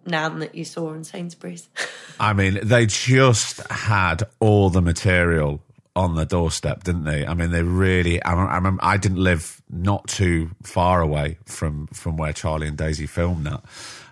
nan 0.05 0.41
that 0.41 0.55
you 0.55 0.65
saw 0.65 0.93
in 0.93 1.05
Sainsbury's. 1.05 1.69
I 2.21 2.33
mean, 2.33 2.59
they 2.63 2.85
just 2.85 3.67
had 3.71 4.25
all 4.41 4.69
the 4.71 4.83
material 4.83 5.63
on 5.97 6.17
the 6.17 6.27
doorstep, 6.27 6.83
didn't 6.83 7.05
they? 7.05 7.25
I 7.25 7.35
mean, 7.35 7.51
they 7.51 7.63
really. 7.63 8.23
I, 8.23 8.35
I 8.35 8.57
remember 8.57 8.85
I 8.85 8.97
didn't 8.97 9.23
live 9.23 9.63
not 9.71 10.09
too 10.09 10.51
far 10.63 11.01
away 11.01 11.39
from 11.45 11.87
from 11.89 12.17
where 12.17 12.33
Charlie 12.33 12.67
and 12.67 12.77
Daisy 12.77 13.07
filmed 13.07 13.47
that. 13.47 13.63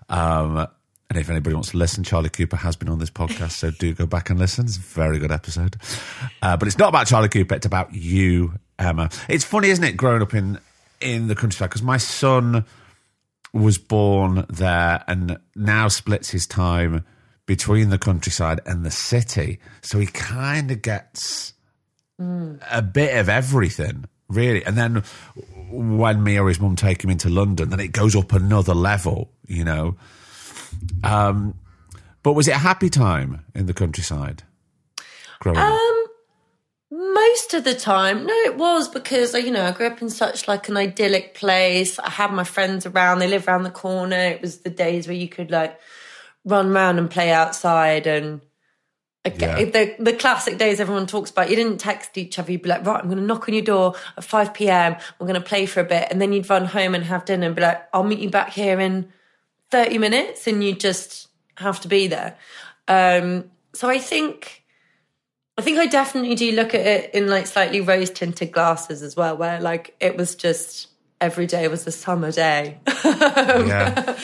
Um, 0.09 0.69
and 1.11 1.19
if 1.19 1.29
anybody 1.29 1.55
wants 1.55 1.73
to 1.73 1.77
listen, 1.77 2.05
Charlie 2.05 2.31
Cooper 2.31 2.57
has 2.57 2.77
been 2.77 2.89
on 2.89 2.99
this 2.99 3.11
podcast, 3.11 3.53
so 3.53 3.71
do 3.71 3.93
go 3.93 4.07
back 4.07 4.31
and 4.31 4.39
listen. 4.39 4.65
It's 4.65 4.77
a 4.77 4.81
very 4.81 5.19
good 5.19 5.33
episode. 5.33 5.77
Uh, 6.41 6.57
but 6.57 6.69
it's 6.69 6.79
not 6.79 6.89
about 6.89 7.09
Charlie 7.09 7.29
Cooper; 7.29 7.57
it's 7.57 7.67
about 7.67 7.93
you, 7.93 8.55
Emma. 8.79 9.11
It's 9.29 9.45
funny, 9.45 9.71
isn't 9.71 9.85
it, 9.85 9.97
growing 9.97 10.23
up 10.23 10.35
in 10.35 10.61
in 11.03 11.27
the 11.29 11.35
countryside? 11.35 11.71
Because 11.71 11.83
my 11.83 11.97
son 11.97 12.65
was 13.53 13.79
born 13.79 14.47
there 14.49 15.05
and 15.07 15.39
now 15.55 15.89
splits 15.89 16.31
his 16.31 16.47
time 16.47 17.05
between 17.47 17.91
the 17.91 17.99
countryside 17.99 18.61
and 18.65 18.85
the 18.85 18.91
city. 18.91 19.59
So 19.83 19.99
he 19.99 20.07
kind 20.07 20.71
of 20.71 20.81
gets 20.81 21.53
a 22.19 22.83
bit 22.83 23.17
of 23.19 23.29
everything, 23.29 24.05
really. 24.29 24.65
And 24.65 24.77
then 24.77 25.03
when 25.71 26.23
me 26.23 26.39
or 26.39 26.49
his 26.49 26.61
mum 26.61 26.77
take 26.77 27.03
him 27.03 27.11
into 27.11 27.29
London, 27.29 27.71
then 27.71 27.81
it 27.81 27.93
goes 27.93 28.15
up 28.15 28.33
another 28.33 28.75
level, 28.75 29.31
you 29.47 29.65
know. 29.65 29.97
Um, 31.03 31.55
but 32.23 32.33
was 32.35 32.49
it 32.49 32.55
a 32.55 32.59
happy 32.59 32.89
time 32.89 33.45
in 33.55 33.67
the 33.67 33.75
countryside? 33.75 34.45
Growing 35.41 35.59
up? 35.59 36.02
Most 36.95 37.55
of 37.55 37.65
the 37.65 37.75
time, 37.75 38.27
no, 38.27 38.35
it 38.45 38.59
was 38.59 38.87
because 38.87 39.33
you 39.33 39.51
know 39.51 39.65
I 39.65 39.71
grew 39.73 39.87
up 39.87 40.03
in 40.03 40.11
such 40.11 40.47
like 40.47 40.69
an 40.69 40.77
idyllic 40.77 41.33
place. 41.33 41.99
I 41.99 42.11
had 42.11 42.35
my 42.35 42.45
friends 42.45 42.85
around; 42.85 43.19
they 43.19 43.29
lived 43.29 43.49
around 43.49 43.63
the 43.63 43.71
corner. 43.71 44.15
It 44.19 44.43
was 44.43 44.59
the 44.59 44.69
days 44.69 45.07
where 45.07 45.17
you 45.17 45.27
could 45.27 45.51
like 45.51 45.81
run 46.45 46.71
around 46.71 46.99
and 46.99 47.11
play 47.11 47.31
outside, 47.33 48.07
and 48.07 48.43
again, 49.25 49.59
Yeah. 49.59 49.65
the 49.71 49.95
the 50.01 50.13
classic 50.13 50.59
days 50.59 50.81
everyone 50.81 51.07
talks 51.07 51.31
about. 51.31 51.49
You 51.49 51.57
didn't 51.57 51.79
text 51.79 52.19
each 52.19 52.39
other; 52.39 52.53
you'd 52.53 52.61
be 52.61 52.69
like, 52.69 52.85
"Right, 52.85 53.01
I'm 53.01 53.07
going 53.07 53.17
to 53.17 53.25
knock 53.25 53.49
on 53.49 53.55
your 53.55 53.65
door 53.65 53.95
at 54.19 54.25
five 54.25 54.53
p.m. 54.53 54.97
We're 55.19 55.27
going 55.27 55.41
to 55.41 55.49
play 55.49 55.65
for 55.65 55.81
a 55.81 55.85
bit," 55.85 56.09
and 56.11 56.21
then 56.21 56.35
you'd 56.35 56.51
run 56.51 56.67
home 56.67 56.95
and 56.95 57.05
have 57.05 57.25
dinner 57.25 57.47
and 57.47 57.57
be 57.57 57.63
like, 57.63 57.89
"I'll 57.95 58.03
meet 58.05 58.19
you 58.19 58.29
back 58.29 58.51
here 58.53 58.79
in 58.79 59.11
30 59.71 59.97
minutes," 59.97 60.47
and 60.47 60.63
you 60.63 60.75
just 60.75 61.29
have 61.55 61.81
to 61.81 61.89
be 61.89 62.07
there. 62.07 62.37
Um, 62.87 63.51
so 63.73 63.89
I 63.89 63.97
think. 63.99 64.62
I 65.59 65.63
think 65.63 65.79
I 65.79 65.87
definitely 65.87 66.35
do 66.35 66.53
look 66.53 66.75
at 66.75 66.87
it 66.87 67.15
in 67.15 67.29
like 67.29 67.47
slightly 67.47 67.81
rose 67.81 68.11
tinted 68.11 68.53
glasses 68.53 69.03
as 69.03 69.17
well, 69.17 69.37
where 69.37 69.61
like 69.61 69.95
it 70.01 70.17
was 70.17 70.35
just 70.35 70.89
every 71.21 71.47
day 71.47 71.69
was 71.69 71.87
a 71.87 71.93
summer 71.93 72.33
day. 72.33 72.79
Yeah. 73.05 74.17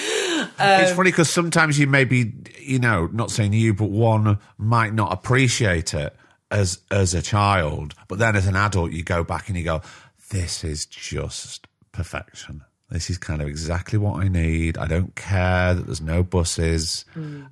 Um, 0.60 0.80
it's 0.82 0.92
funny 0.92 1.10
because 1.10 1.30
sometimes 1.30 1.78
you 1.78 1.86
maybe, 1.86 2.32
you 2.58 2.78
know, 2.78 3.06
not 3.12 3.30
saying 3.30 3.52
you, 3.52 3.74
but 3.74 3.90
one 3.90 4.38
might 4.56 4.92
not 4.92 5.12
appreciate 5.12 5.94
it 5.94 6.16
as 6.50 6.80
as 6.90 7.14
a 7.14 7.22
child, 7.22 7.94
but 8.08 8.18
then 8.18 8.34
as 8.34 8.46
an 8.46 8.56
adult, 8.56 8.92
you 8.92 9.04
go 9.04 9.22
back 9.22 9.48
and 9.48 9.56
you 9.56 9.64
go, 9.64 9.82
"This 10.30 10.64
is 10.64 10.86
just 10.86 11.66
perfection. 11.92 12.64
This 12.90 13.10
is 13.10 13.18
kind 13.18 13.42
of 13.42 13.48
exactly 13.48 13.98
what 13.98 14.22
I 14.22 14.28
need. 14.28 14.78
I 14.78 14.86
don't 14.86 15.14
care 15.14 15.74
that 15.74 15.84
there's 15.84 16.00
no 16.00 16.22
buses. 16.22 17.04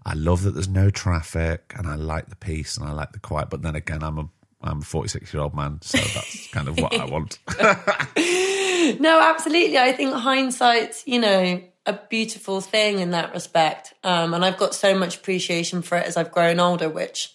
I 0.07 0.15
love 0.15 0.43
that 0.45 0.53
there's 0.53 0.69
no 0.69 0.89
traffic, 0.89 1.75
and 1.77 1.87
I 1.87 1.95
like 1.97 2.31
the 2.31 2.37
peace 2.37 2.79
and 2.79 2.89
I 2.89 2.93
like 2.93 3.13
the 3.13 3.19
quiet. 3.19 3.51
But 3.51 3.61
then 3.61 3.77
again, 3.77 4.03
I'm 4.03 4.19
a 4.19 4.29
I'm 4.63 4.79
a 4.79 4.85
46 4.85 5.33
year 5.33 5.43
old 5.43 5.55
man, 5.55 5.79
so 5.83 5.99
that's 5.99 6.49
kind 6.53 6.69
of 6.69 6.79
what 6.79 6.95
I 6.95 7.05
want. 7.05 7.39
no, 9.01 9.21
absolutely. 9.21 9.79
I 9.79 9.93
think 9.93 10.15
hindsight's, 10.15 11.07
you 11.07 11.21
know, 11.21 11.63
a 11.85 12.01
beautiful 12.09 12.61
thing 12.61 12.99
in 12.99 13.11
that 13.11 13.33
respect. 13.33 13.95
Um, 14.03 14.35
and 14.35 14.45
I've 14.45 14.57
got 14.57 14.75
so 14.75 14.99
much 14.99 15.17
appreciation 15.17 15.83
for 15.83 15.99
it 15.99 16.07
as 16.07 16.17
I've 16.17 16.33
grown 16.33 16.59
older, 16.59 16.89
which 16.89 17.35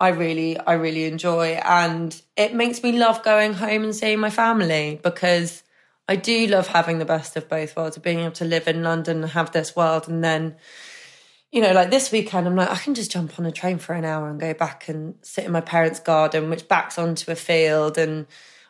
I 0.00 0.08
really, 0.08 0.58
I 0.58 0.74
really 0.74 1.04
enjoy. 1.04 1.60
And 1.64 2.18
it 2.36 2.54
makes 2.54 2.82
me 2.82 2.92
love 2.92 3.22
going 3.22 3.52
home 3.52 3.84
and 3.84 3.94
seeing 3.94 4.20
my 4.20 4.30
family 4.30 5.00
because 5.02 5.62
I 6.08 6.16
do 6.16 6.46
love 6.46 6.68
having 6.68 6.98
the 6.98 7.04
best 7.04 7.36
of 7.36 7.48
both 7.48 7.76
worlds, 7.76 7.96
of 7.96 8.02
being 8.02 8.20
able 8.20 8.32
to 8.32 8.44
live 8.44 8.68
in 8.68 8.82
London 8.82 9.22
and 9.22 9.32
have 9.32 9.52
this 9.52 9.74
world. 9.74 10.08
And 10.08 10.22
then, 10.22 10.56
you 11.50 11.60
know, 11.60 11.72
like 11.72 11.90
this 11.90 12.12
weekend, 12.12 12.46
I'm 12.46 12.54
like, 12.54 12.70
I 12.70 12.76
can 12.76 12.94
just 12.94 13.10
jump 13.10 13.38
on 13.38 13.46
a 13.46 13.52
train 13.52 13.78
for 13.78 13.94
an 13.94 14.04
hour 14.04 14.28
and 14.28 14.38
go 14.38 14.54
back 14.54 14.88
and 14.88 15.16
sit 15.22 15.44
in 15.44 15.52
my 15.52 15.60
parents' 15.60 15.98
garden, 15.98 16.48
which 16.48 16.68
backs 16.68 16.98
onto 16.98 17.30
a 17.32 17.34
field. 17.34 17.98
And 17.98 18.26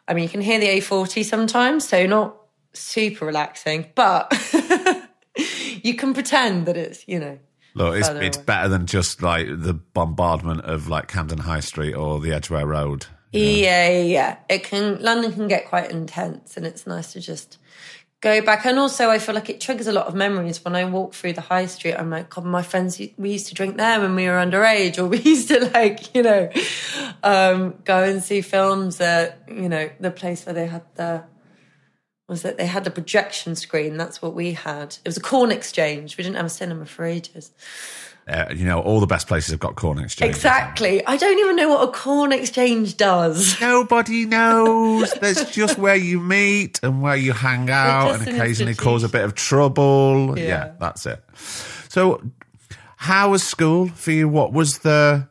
I 0.09 0.14
mean, 0.14 0.23
you 0.23 0.31
can 0.31 0.40
hear 0.40 0.59
the 0.59 0.69
A40 0.69 1.25
sometimes, 1.25 1.87
so 1.87 2.07
not 2.07 2.37
super 2.73 3.26
relaxing, 3.26 3.90
but 3.95 4.33
you 5.83 5.95
can 5.95 6.14
pretend 6.14 6.66
that 6.66 6.76
it's, 6.76 7.07
you 7.07 7.19
know, 7.19 7.38
Look, 7.75 7.97
it's, 7.97 8.09
it's 8.09 8.38
better 8.38 8.71
than 8.71 8.87
just 8.87 9.21
like 9.21 9.47
the 9.50 9.75
bombardment 9.75 10.62
of 10.62 10.88
like 10.88 11.09
Camden 11.09 11.37
High 11.37 11.61
Street 11.61 11.93
or 11.93 12.21
the 12.21 12.33
Edgware 12.33 12.66
Road. 12.66 13.05
Yeah, 13.33 13.88
yeah, 13.88 14.02
yeah. 14.02 14.37
It 14.49 14.64
can 14.64 15.02
London 15.02 15.33
can 15.33 15.49
get 15.49 15.66
quite 15.68 15.90
intense, 15.90 16.56
and 16.56 16.66
it's 16.66 16.87
nice 16.87 17.12
to 17.14 17.21
just 17.21 17.59
go 18.23 18.42
back. 18.42 18.66
And 18.66 18.78
also, 18.78 19.11
I 19.11 19.18
feel 19.21 19.35
like 19.37 19.50
it 19.50 19.61
triggers 19.61 19.87
a 19.87 19.92
lot 19.92 20.06
of 20.06 20.14
memories 20.16 20.64
when 20.64 20.75
I 20.76 20.85
walk 20.87 21.14
through 21.14 21.35
the 21.35 21.42
high 21.42 21.66
street. 21.66 21.95
I'm 21.95 22.11
like, 22.11 22.30
God, 22.30 22.45
my 22.45 22.62
friends, 22.62 23.00
we 23.18 23.30
used 23.33 23.49
to 23.49 23.54
drink 23.54 23.76
there 23.76 24.00
when 24.00 24.16
we 24.16 24.26
were 24.26 24.35
underage, 24.35 24.99
or 24.99 25.06
we 25.09 25.18
used 25.21 25.49
to 25.49 25.71
like, 25.75 26.14
you 26.14 26.23
know, 26.23 26.50
um, 27.23 27.76
go 27.85 28.02
and 28.02 28.23
see 28.23 28.40
films 28.40 29.00
at 29.00 29.42
you 29.49 29.68
know 29.68 29.90
the 30.00 30.11
place 30.11 30.47
where 30.47 30.54
they 30.54 30.66
had 30.66 30.83
the 30.97 31.25
was 32.28 32.42
that 32.42 32.59
they 32.59 32.66
had 32.66 32.85
the 32.85 32.90
projection 32.90 33.54
screen. 33.56 33.97
That's 33.97 34.23
what 34.23 34.35
we 34.35 34.52
had. 34.52 34.97
It 35.04 35.09
was 35.09 35.16
a 35.16 35.21
corn 35.21 35.52
exchange. 35.52 36.16
We 36.16 36.25
didn't 36.25 36.37
have 36.37 36.47
a 36.47 36.50
cinema 36.50 36.87
for 36.87 37.04
ages. 37.04 37.52
Uh, 38.28 38.47
you 38.52 38.64
know, 38.64 38.80
all 38.80 38.99
the 38.99 39.06
best 39.06 39.28
places 39.28 39.52
have 39.52 39.61
got 39.61 39.76
corn 39.76 40.00
exchange. 40.00 40.35
Exactly. 40.35 41.04
I 41.06 41.16
don't 41.16 41.38
even 41.38 41.54
know 41.54 41.68
what 41.68 41.88
a 41.88 41.92
corn 41.92 42.33
exchange 42.33 42.97
does. 42.97 43.61
Nobody 43.61 44.26
knows. 44.26 45.12
That's 45.21 45.49
just 45.54 45.78
where 45.78 45.95
you 45.95 46.18
meet 46.18 46.80
and 46.83 47.00
where 47.00 47.14
you 47.14 47.33
hang 47.33 47.71
out 47.71 48.16
and 48.16 48.26
an 48.26 48.35
occasionally 48.35 48.75
cause 48.75 49.04
a 49.04 49.09
bit 49.09 49.25
of 49.25 49.35
trouble. 49.37 50.37
Yeah. 50.37 50.45
Yeah. 50.45 50.73
that's 50.80 51.06
it. 51.06 51.23
So, 51.88 52.21
how 52.97 53.30
was 53.30 53.45
school 53.45 53.88
for 53.88 54.11
you? 54.11 54.28
What 54.28 54.52
was 54.52 54.80
the 54.80 55.28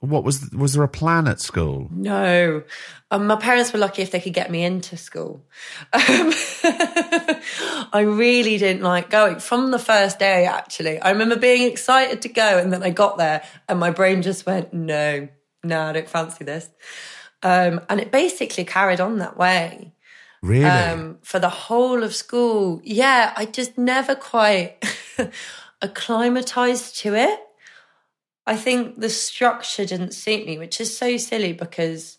what 0.00 0.24
was 0.24 0.50
was 0.52 0.74
there 0.74 0.82
a 0.82 0.88
plan 0.88 1.26
at 1.28 1.40
school? 1.40 1.88
No. 1.90 2.62
Um, 3.10 3.28
my 3.28 3.36
parents 3.36 3.72
were 3.72 3.78
lucky 3.78 4.02
if 4.02 4.10
they 4.10 4.20
could 4.20 4.34
get 4.34 4.50
me 4.50 4.64
into 4.64 4.96
school. 4.96 5.44
Um, 5.92 6.32
I 7.92 8.04
really 8.04 8.58
didn't 8.58 8.82
like 8.82 9.10
going 9.10 9.38
from 9.38 9.70
the 9.70 9.78
first 9.78 10.18
day, 10.18 10.44
actually. 10.46 10.98
I 10.98 11.10
remember 11.10 11.36
being 11.36 11.70
excited 11.70 12.22
to 12.22 12.28
go, 12.28 12.58
and 12.58 12.72
then 12.72 12.82
I 12.82 12.90
got 12.90 13.16
there, 13.16 13.44
and 13.68 13.78
my 13.78 13.90
brain 13.90 14.22
just 14.22 14.44
went, 14.44 14.72
no, 14.72 15.28
no, 15.62 15.82
I 15.82 15.92
don't 15.92 16.08
fancy 16.08 16.44
this. 16.44 16.68
Um, 17.42 17.80
and 17.88 18.00
it 18.00 18.10
basically 18.10 18.64
carried 18.64 19.00
on 19.00 19.18
that 19.18 19.36
way 19.36 19.92
Really? 20.42 20.64
um, 20.64 21.18
for 21.22 21.38
the 21.38 21.48
whole 21.48 22.02
of 22.02 22.14
school. 22.14 22.80
Yeah, 22.82 23.32
I 23.36 23.44
just 23.44 23.78
never 23.78 24.14
quite 24.14 24.84
acclimatized 25.82 26.98
to 27.00 27.14
it. 27.14 27.40
I 28.46 28.56
think 28.56 29.00
the 29.00 29.10
structure 29.10 29.84
didn't 29.84 30.14
suit 30.14 30.46
me, 30.46 30.58
which 30.58 30.80
is 30.80 30.96
so 30.96 31.16
silly 31.16 31.52
because 31.52 32.18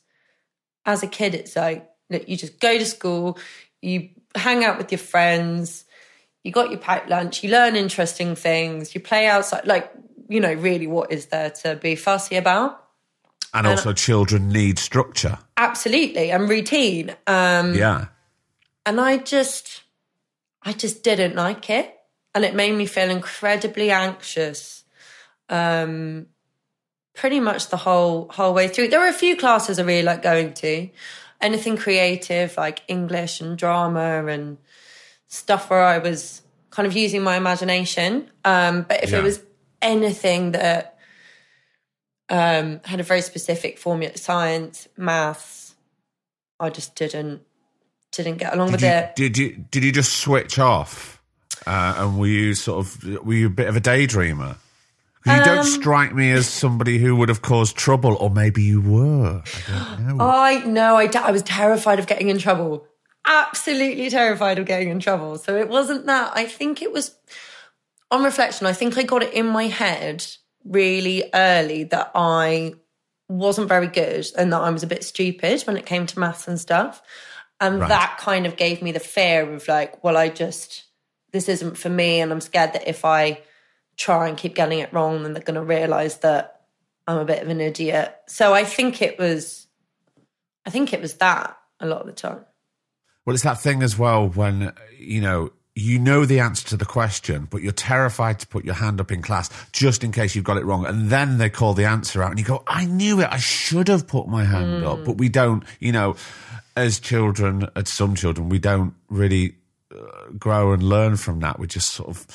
as 0.87 1.03
a 1.03 1.07
kid, 1.07 1.35
it's 1.35 1.55
like 1.55 1.87
that 2.09 2.29
you 2.29 2.37
just 2.37 2.59
go 2.59 2.77
to 2.79 2.85
school, 2.85 3.37
you 3.81 4.09
hang 4.33 4.63
out 4.63 4.77
with 4.77 4.91
your 4.91 4.99
friends, 4.99 5.85
you 6.43 6.51
got 6.51 6.71
your 6.71 6.79
packed 6.79 7.09
lunch, 7.09 7.43
you 7.43 7.51
learn 7.51 7.75
interesting 7.75 8.35
things, 8.35 8.95
you 8.95 9.01
play 9.01 9.27
outside. 9.27 9.67
Like, 9.67 9.91
you 10.29 10.39
know, 10.39 10.53
really, 10.53 10.87
what 10.87 11.11
is 11.11 11.27
there 11.27 11.51
to 11.51 11.75
be 11.75 11.95
fussy 11.95 12.37
about? 12.37 12.83
and 13.53 13.65
also, 13.65 13.93
children 13.93 14.49
need 14.49 14.77
structure. 14.77 15.39
Absolutely, 15.57 16.31
and 16.31 16.49
routine. 16.49 17.15
Um, 17.25 17.73
Yeah. 17.73 18.07
and 18.85 18.99
I 18.99 19.17
just, 19.17 19.83
I 20.61 20.73
just 20.73 21.03
didn't 21.03 21.35
like 21.35 21.69
it, 21.69 21.93
and 22.35 22.45
it 22.45 22.55
made 22.55 22.73
me 22.75 22.85
feel 22.85 23.09
incredibly 23.09 23.89
anxious. 23.89 24.83
Um, 25.49 26.27
pretty 27.17 27.39
much 27.39 27.67
the 27.69 27.77
whole 27.77 28.27
whole 28.29 28.53
way 28.53 28.67
through. 28.67 28.87
There 28.89 28.99
were 28.99 29.07
a 29.17 29.21
few 29.25 29.35
classes 29.35 29.79
I 29.79 29.83
really 29.83 30.03
like 30.03 30.21
going 30.21 30.53
to, 30.53 30.89
anything 31.41 31.75
creative 31.75 32.55
like 32.57 32.83
English 32.87 33.41
and 33.41 33.57
drama 33.57 34.25
and 34.27 34.57
stuff 35.27 35.69
where 35.69 35.83
I 35.83 35.97
was 35.97 36.41
kind 36.69 36.85
of 36.87 36.95
using 36.95 37.21
my 37.23 37.35
imagination. 37.35 38.29
Um, 38.45 38.83
but 38.87 39.03
if 39.03 39.11
Yeah. 39.11 39.19
it 39.19 39.23
was 39.23 39.41
anything 39.81 40.51
that 40.51 40.97
um, 42.29 42.81
had 42.83 42.99
a 42.99 43.03
very 43.03 43.21
specific 43.21 43.77
formula, 43.79 44.15
science, 44.17 44.87
maths, 44.97 45.75
I 46.59 46.69
just 46.69 46.95
didn't 46.95 47.41
didn't 48.11 48.37
get 48.37 48.53
along 48.53 48.67
Did 48.67 48.73
with 48.73 48.81
you, 48.83 48.89
it. 48.89 49.15
did 49.15 49.37
you 49.37 49.65
did 49.71 49.83
you 49.83 49.91
just 49.91 50.13
switch 50.19 50.59
off? 50.59 51.21
Uh, 51.65 51.95
and 51.97 52.19
were 52.19 52.27
you 52.27 52.53
sort 52.53 52.85
of 52.85 53.25
were 53.25 53.33
you 53.33 53.47
a 53.47 53.49
bit 53.49 53.67
of 53.67 53.75
a 53.75 53.81
daydreamer? 53.81 54.57
You 55.27 55.43
don't 55.43 55.59
Um, 55.59 55.63
strike 55.65 56.13
me 56.13 56.31
as 56.31 56.47
somebody 56.47 56.97
who 56.97 57.15
would 57.15 57.29
have 57.29 57.41
caused 57.41 57.75
trouble, 57.75 58.15
or 58.15 58.29
maybe 58.29 58.63
you 58.63 58.81
were. 58.81 59.41
I 59.45 59.71
don't 59.71 60.17
know. 60.17 60.25
I 60.25 60.63
know. 60.65 60.95
I, 60.95 61.09
I 61.15 61.31
was 61.31 61.43
terrified 61.43 61.99
of 61.99 62.07
getting 62.07 62.29
in 62.29 62.37
trouble. 62.37 62.85
Absolutely 63.25 64.09
terrified 64.09 64.57
of 64.59 64.65
getting 64.65 64.89
in 64.89 64.99
trouble. 64.99 65.37
So 65.37 65.55
it 65.57 65.69
wasn't 65.69 66.05
that. 66.05 66.31
I 66.35 66.45
think 66.45 66.81
it 66.81 66.91
was, 66.93 67.15
on 68.09 68.23
reflection, 68.23 68.67
I 68.67 68.73
think 68.73 68.97
I 68.97 69.03
got 69.03 69.23
it 69.23 69.33
in 69.33 69.47
my 69.47 69.67
head 69.67 70.25
really 70.63 71.29
early 71.33 71.83
that 71.85 72.11
I 72.15 72.73
wasn't 73.29 73.67
very 73.67 73.87
good 73.87 74.25
and 74.37 74.53
that 74.53 74.61
I 74.61 74.69
was 74.69 74.83
a 74.83 74.87
bit 74.87 75.03
stupid 75.03 75.61
when 75.63 75.77
it 75.77 75.85
came 75.85 76.05
to 76.07 76.19
maths 76.19 76.47
and 76.47 76.59
stuff. 76.59 77.01
And 77.59 77.79
Right. 77.79 77.89
that 77.89 78.17
kind 78.19 78.45
of 78.45 78.55
gave 78.55 78.81
me 78.81 78.91
the 78.91 78.99
fear 78.99 79.51
of 79.53 79.67
like, 79.67 80.03
well, 80.03 80.15
I 80.15 80.29
just, 80.29 80.83
this 81.33 81.49
isn't 81.49 81.77
for 81.77 81.89
me. 81.89 82.21
And 82.21 82.31
I'm 82.31 82.39
scared 82.41 82.73
that 82.73 82.87
if 82.87 83.03
I 83.03 83.41
try 83.97 84.27
and 84.27 84.37
keep 84.37 84.55
getting 84.55 84.79
it 84.79 84.93
wrong, 84.93 85.23
then 85.23 85.33
they're 85.33 85.43
going 85.43 85.55
to 85.55 85.63
realize 85.63 86.19
that 86.19 86.61
I'm 87.07 87.17
a 87.17 87.25
bit 87.25 87.41
of 87.41 87.49
an 87.49 87.59
idiot. 87.61 88.15
So 88.27 88.53
I 88.53 88.63
think 88.63 89.01
it 89.01 89.17
was, 89.17 89.67
I 90.65 90.69
think 90.69 90.93
it 90.93 91.01
was 91.01 91.15
that 91.15 91.57
a 91.79 91.87
lot 91.87 92.01
of 92.01 92.07
the 92.07 92.13
time. 92.13 92.45
Well, 93.25 93.33
it's 93.33 93.43
that 93.43 93.59
thing 93.59 93.83
as 93.83 93.97
well 93.97 94.29
when 94.29 94.71
you 94.97 95.19
know 95.19 95.51
you 95.75 95.99
know 95.99 96.25
the 96.25 96.39
answer 96.39 96.67
to 96.69 96.77
the 96.77 96.85
question, 96.85 97.47
but 97.51 97.61
you're 97.61 97.71
terrified 97.71 98.39
to 98.39 98.47
put 98.47 98.65
your 98.65 98.73
hand 98.73 98.99
up 98.99 99.11
in 99.11 99.21
class 99.21 99.49
just 99.71 100.03
in 100.03 100.11
case 100.11 100.33
you've 100.33 100.43
got 100.43 100.57
it 100.57 100.65
wrong, 100.65 100.85
and 100.85 101.09
then 101.09 101.37
they 101.37 101.49
call 101.49 101.73
the 101.73 101.85
answer 101.85 102.23
out, 102.23 102.31
and 102.31 102.39
you 102.39 102.45
go, 102.45 102.63
"I 102.65 102.85
knew 102.85 103.21
it. 103.21 103.27
I 103.31 103.37
should 103.37 103.87
have 103.89 104.07
put 104.07 104.27
my 104.27 104.43
hand 104.43 104.83
up," 104.85 105.03
but 105.05 105.17
we 105.17 105.29
don't. 105.29 105.63
You 105.79 105.91
know, 105.91 106.15
as 106.75 106.99
children, 106.99 107.67
as 107.75 107.89
some 107.89 108.15
children, 108.15 108.49
we 108.49 108.59
don't 108.59 108.95
really 109.09 109.55
uh, 109.93 110.31
grow 110.37 110.71
and 110.71 110.81
learn 110.81 111.15
from 111.17 111.41
that. 111.41 111.59
We 111.59 111.67
just 111.67 111.91
sort 111.91 112.09
of 112.09 112.25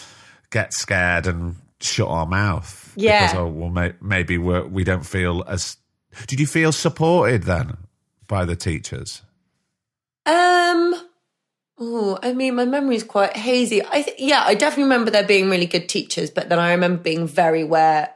get 0.52 0.72
scared 0.72 1.26
and 1.26 1.56
shut 1.80 2.06
our 2.08 2.26
mouth. 2.26 2.92
Yeah. 2.94 3.26
Because, 3.26 3.38
oh, 3.40 3.46
well, 3.48 3.70
may- 3.70 3.94
maybe 4.00 4.38
we're, 4.38 4.64
we 4.66 4.84
don't 4.84 5.04
feel 5.04 5.42
as. 5.48 5.76
Did 6.28 6.38
you 6.38 6.46
feel 6.46 6.70
supported 6.72 7.42
then 7.44 7.76
by 8.28 8.44
the 8.44 8.54
teachers? 8.54 9.22
Um, 10.26 10.94
oh, 11.78 12.18
I 12.22 12.32
mean, 12.34 12.54
my 12.54 12.66
memory 12.66 12.96
is 12.96 13.02
quite 13.02 13.36
hazy. 13.36 13.82
I 13.84 14.02
th- 14.02 14.16
yeah, 14.20 14.44
I 14.46 14.54
definitely 14.54 14.84
remember 14.84 15.10
there 15.10 15.26
being 15.26 15.48
really 15.50 15.66
good 15.66 15.88
teachers, 15.88 16.30
but 16.30 16.48
then 16.50 16.58
I 16.58 16.72
remember 16.72 17.02
being 17.02 17.26
very 17.26 17.62
aware, 17.62 18.10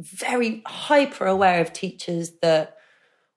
very 0.00 0.62
hyper 0.66 1.26
aware 1.26 1.60
of 1.60 1.72
teachers 1.72 2.32
that 2.40 2.76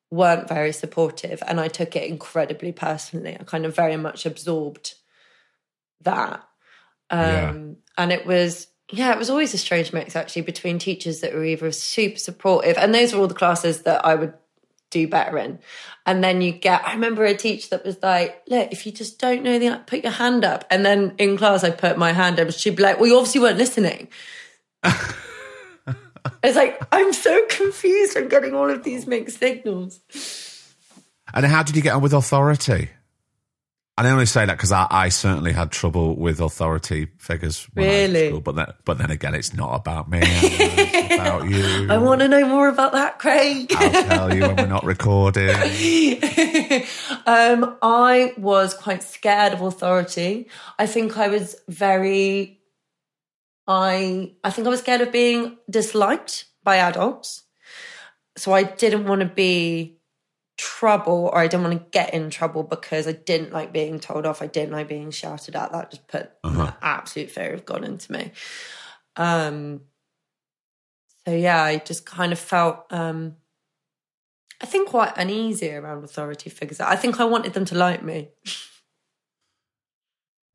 weren't 0.10 0.48
very 0.48 0.72
supportive, 0.72 1.44
and 1.46 1.60
I 1.60 1.68
took 1.68 1.96
it 1.96 2.10
incredibly 2.10 2.72
personally. 2.72 3.36
I 3.38 3.44
kind 3.44 3.66
of 3.66 3.76
very 3.76 3.98
much 3.98 4.26
absorbed 4.26 4.94
that, 6.02 6.42
um, 7.10 7.20
Yeah. 7.20 7.54
And 7.98 8.12
it 8.12 8.26
was. 8.26 8.68
Yeah, 8.92 9.12
it 9.12 9.18
was 9.18 9.32
always 9.32 9.52
a 9.56 9.58
strange 9.58 9.92
mix 9.94 10.16
actually 10.16 10.44
between 10.44 10.78
teachers 10.78 11.22
that 11.22 11.34
were 11.34 11.44
either 11.44 11.72
super 11.72 12.20
supportive, 12.20 12.78
and 12.78 12.94
those 12.94 13.14
were 13.14 13.20
all 13.20 13.28
the 13.28 13.34
classes 13.34 13.82
that 13.82 14.06
I 14.06 14.14
would 14.14 14.34
do 14.96 15.08
better 15.08 15.38
in. 15.38 15.60
And 16.06 16.24
then 16.24 16.42
you 16.42 16.52
get, 16.52 16.86
I 16.88 16.94
remember 16.94 17.26
a 17.26 17.36
teacher 17.36 17.68
that 17.72 17.86
was 17.86 17.98
like, 18.02 18.44
look, 18.48 18.72
if 18.72 18.86
you 18.86 18.92
just 18.92 19.20
don't 19.20 19.44
know 19.44 19.60
the, 19.60 19.82
put 19.86 20.04
your 20.04 20.12
hand 20.12 20.46
up. 20.46 20.66
And 20.70 20.86
then 20.86 21.16
in 21.18 21.38
class, 21.38 21.64
I 21.64 21.72
put 21.72 21.98
my 21.98 22.14
hand 22.14 22.40
up. 22.40 22.52
She'd 22.52 22.76
be 22.76 22.84
like, 22.84 23.00
well, 23.00 23.08
you 23.08 23.18
obviously 23.18 23.42
weren't 23.42 23.58
listening. 23.58 24.08
it's 26.44 26.56
like, 26.56 26.82
I'm 26.92 27.12
so 27.12 27.46
confused. 27.50 28.16
I'm 28.16 28.30
getting 28.30 28.54
all 28.54 28.70
of 28.70 28.84
these 28.84 29.08
mixed 29.08 29.40
signals. 29.40 30.00
And 31.34 31.46
how 31.46 31.64
did 31.64 31.76
you 31.76 31.82
get 31.82 31.94
on 31.94 32.02
with 32.02 32.14
authority? 32.14 32.90
And 33.98 34.06
I 34.06 34.12
only 34.12 34.26
say 34.26 34.46
that 34.46 34.58
because 34.58 34.74
I, 34.74 34.88
I 34.92 35.08
certainly 35.08 35.54
had 35.54 35.72
trouble 35.72 36.18
with 36.18 36.42
authority 36.42 37.08
figures 37.18 37.66
when 37.74 37.86
I 37.86 37.88
was 37.88 37.98
Really? 38.12 38.28
school. 38.28 38.42
But 38.42 38.56
then, 38.58 38.66
but 38.84 38.98
then 38.98 39.10
again, 39.10 39.34
it's 39.34 39.54
not 39.54 39.74
about 39.74 40.10
me. 40.10 40.20
It's 40.22 41.14
about 41.16 41.50
you. 41.50 41.90
I 41.90 41.98
want 41.98 42.20
to 42.20 42.28
know 42.28 42.46
more 42.46 42.68
about 42.68 42.92
that, 42.92 43.20
Craig. 43.20 43.72
I'll 43.74 44.04
tell 44.04 44.36
you 44.36 44.42
when 44.42 44.58
we're 44.58 44.66
not 44.66 44.84
recording. 44.84 45.48
um, 47.26 47.78
I 47.82 48.34
was 48.38 48.74
quite 48.74 49.02
scared 49.02 49.54
of 49.54 49.62
authority. 49.62 50.50
I 50.78 50.88
think 50.88 51.18
I 51.18 51.30
was 51.30 51.56
very, 51.70 52.60
I, 53.66 54.34
I 54.44 54.50
think 54.52 54.68
I 54.68 54.72
was 54.72 54.82
scared 54.82 55.02
of 55.02 55.12
being 55.14 55.58
disliked 55.70 56.46
by 56.64 56.78
adults. 56.78 57.44
So 58.36 58.52
I 58.52 58.64
didn't 58.64 59.06
want 59.06 59.22
to 59.22 59.28
be 59.28 60.00
trouble 60.58 61.30
or 61.34 61.38
I 61.38 61.48
didn't 61.48 61.64
want 61.64 61.80
to 61.80 61.90
get 61.92 62.14
in 62.14 62.30
trouble 62.30 62.64
because 62.64 63.08
I 63.08 63.12
didn't 63.12 63.52
like 63.52 63.74
being 63.74 64.00
told 64.00 64.26
off. 64.26 64.42
I 64.42 64.48
didn't 64.48 64.72
like 64.72 64.88
being 64.88 65.12
shouted 65.12 65.56
at. 65.56 65.72
That 65.72 65.92
just 65.92 66.08
put 66.08 66.32
an 66.44 66.74
absolute 66.82 67.32
fear 67.32 67.54
of 67.54 67.66
God 67.66 67.84
into 67.84 68.12
me. 68.12 68.32
Um, 69.16 69.82
so 71.26 71.34
yeah, 71.34 71.64
I 71.64 71.78
just 71.78 72.06
kind 72.06 72.32
of 72.32 72.40
felt, 72.40 72.86
um, 72.92 73.36
I 74.62 74.66
think 74.66 74.90
quite 74.90 75.14
uneasy 75.18 75.74
around 75.74 76.04
authority 76.04 76.50
figures. 76.50 76.80
I 76.80 76.96
think 76.96 77.20
I 77.20 77.26
wanted 77.26 77.54
them 77.54 77.66
to 77.66 77.76
like 77.76 78.04
me. 78.04 78.30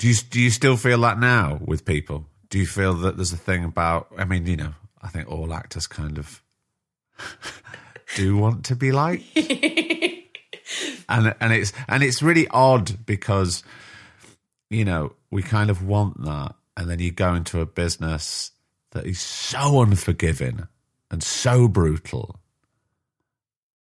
Do 0.00 0.08
you 0.08 0.14
do 0.14 0.40
you 0.40 0.48
still 0.48 0.78
feel 0.78 0.98
that 1.02 1.18
now 1.18 1.60
with 1.62 1.84
people? 1.84 2.24
Do 2.48 2.58
you 2.58 2.64
feel 2.64 2.94
that 2.94 3.16
there's 3.16 3.34
a 3.34 3.36
thing 3.36 3.64
about? 3.64 4.08
I 4.16 4.24
mean, 4.24 4.46
you 4.46 4.56
know, 4.56 4.72
I 5.02 5.08
think 5.08 5.30
all 5.30 5.52
actors 5.52 5.86
kind 5.86 6.16
of 6.16 6.42
do 8.16 8.34
want 8.38 8.64
to 8.64 8.76
be 8.76 8.92
liked, 8.92 9.24
and 11.10 11.34
and 11.40 11.52
it's 11.52 11.72
and 11.88 12.02
it's 12.02 12.22
really 12.22 12.48
odd 12.48 13.04
because 13.04 13.62
you 14.70 14.84
know 14.84 15.12
we 15.30 15.42
kind 15.42 15.70
of 15.70 15.84
want 15.84 16.22
that, 16.24 16.54
and 16.76 16.88
then 16.88 16.98
you 17.00 17.10
go 17.10 17.34
into 17.34 17.60
a 17.60 17.66
business 17.66 18.52
that 18.92 19.06
is 19.06 19.20
so 19.20 19.82
unforgiving 19.82 20.66
and 21.10 21.22
so 21.22 21.68
brutal. 21.68 22.40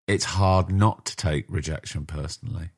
It's 0.06 0.24
hard 0.24 0.70
not 0.70 1.06
to 1.06 1.16
take 1.16 1.46
rejection 1.48 2.04
personally. 2.04 2.70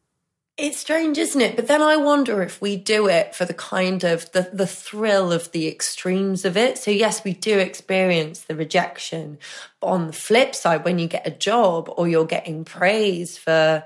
It's 0.59 0.77
strange, 0.77 1.17
isn't 1.17 1.41
it? 1.41 1.57
But 1.57 1.67
then 1.67 1.81
I 1.81 1.97
wonder 1.97 2.43
if 2.43 2.61
we 2.61 2.77
do 2.77 3.09
it 3.09 3.35
for 3.35 3.47
the 3.47 3.55
kind 3.55 4.05
of 4.05 4.31
the, 4.33 4.51
the 4.53 4.67
thrill 4.67 5.33
of 5.33 5.51
the 5.53 5.67
extremes 5.67 6.45
of 6.45 6.59
it. 6.59 6.77
So 6.77 6.91
yes, 6.91 7.25
we 7.25 7.33
do 7.33 7.59
experience 7.59 8.43
the 8.43 8.55
rejection. 8.55 9.39
But 9.81 9.87
on 9.87 10.07
the 10.09 10.13
flip 10.13 10.55
side, 10.55 10.85
when 10.85 10.99
you 10.99 11.09
get 11.09 11.27
a 11.27 11.31
job 11.31 11.91
or 11.97 12.07
you're 12.07 12.27
getting 12.27 12.67
praise 12.67 13.39
for 13.39 13.83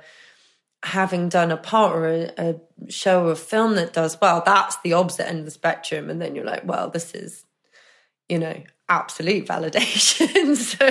having 0.87 1.29
done 1.29 1.51
a 1.51 1.57
part 1.57 1.97
or 1.97 2.07
a, 2.07 2.33
a 2.39 2.55
show 2.89 3.27
or 3.27 3.33
a 3.33 3.37
film 3.37 3.75
that 3.75 3.93
does 3.93 4.17
well, 4.21 4.41
that's 4.47 4.77
the 4.85 4.93
opposite 4.93 5.27
end 5.29 5.41
of 5.41 5.45
the 5.45 5.51
spectrum. 5.51 6.09
And 6.09 6.23
then 6.23 6.37
you're 6.37 6.45
like, 6.45 6.65
well, 6.65 6.91
this 6.91 7.13
is, 7.13 7.45
you 8.29 8.39
know, 8.39 8.63
absolute 8.89 9.47
validation. 9.47 10.57
so 10.57 10.87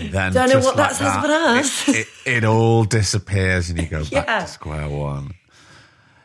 And 0.00 0.12
then 0.12 0.32
Don't 0.32 0.48
know 0.48 0.60
what 0.60 0.76
that 0.76 0.96
says 0.96 1.14
about 1.14 1.30
us. 1.30 1.88
It, 1.88 1.96
it, 1.96 2.36
it 2.36 2.44
all 2.44 2.84
disappears 2.84 3.68
and 3.68 3.78
you 3.78 3.86
go 3.86 4.02
back 4.10 4.44
to 4.44 4.48
square 4.48 4.88
one. 4.88 5.32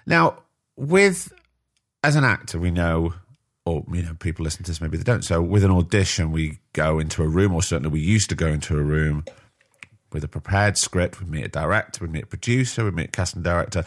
Now, 0.05 0.43
with 0.77 1.33
as 2.05 2.15
an 2.15 2.23
actor, 2.23 2.57
we 2.57 2.71
know, 2.71 3.15
or 3.65 3.83
you 3.91 4.01
know, 4.01 4.13
people 4.13 4.45
listen 4.45 4.63
to 4.63 4.71
this 4.71 4.79
maybe 4.79 4.95
they 4.95 5.03
don't. 5.03 5.23
So, 5.23 5.41
with 5.41 5.65
an 5.65 5.71
audition, 5.71 6.31
we 6.31 6.59
go 6.71 6.99
into 6.99 7.21
a 7.21 7.27
room, 7.27 7.53
or 7.53 7.61
certainly 7.61 7.89
we 7.89 7.99
used 7.99 8.29
to 8.29 8.35
go 8.35 8.47
into 8.47 8.77
a 8.77 8.81
room, 8.81 9.25
with 10.11 10.23
a 10.23 10.27
prepared 10.27 10.77
script. 10.77 11.19
We'd 11.19 11.29
meet 11.29 11.45
a 11.45 11.49
director, 11.49 12.03
we'd 12.03 12.11
meet 12.11 12.23
a 12.23 12.27
producer, 12.27 12.83
we'd 12.83 12.93
meet 12.93 13.09
a 13.09 13.11
casting 13.11 13.41
director, 13.41 13.83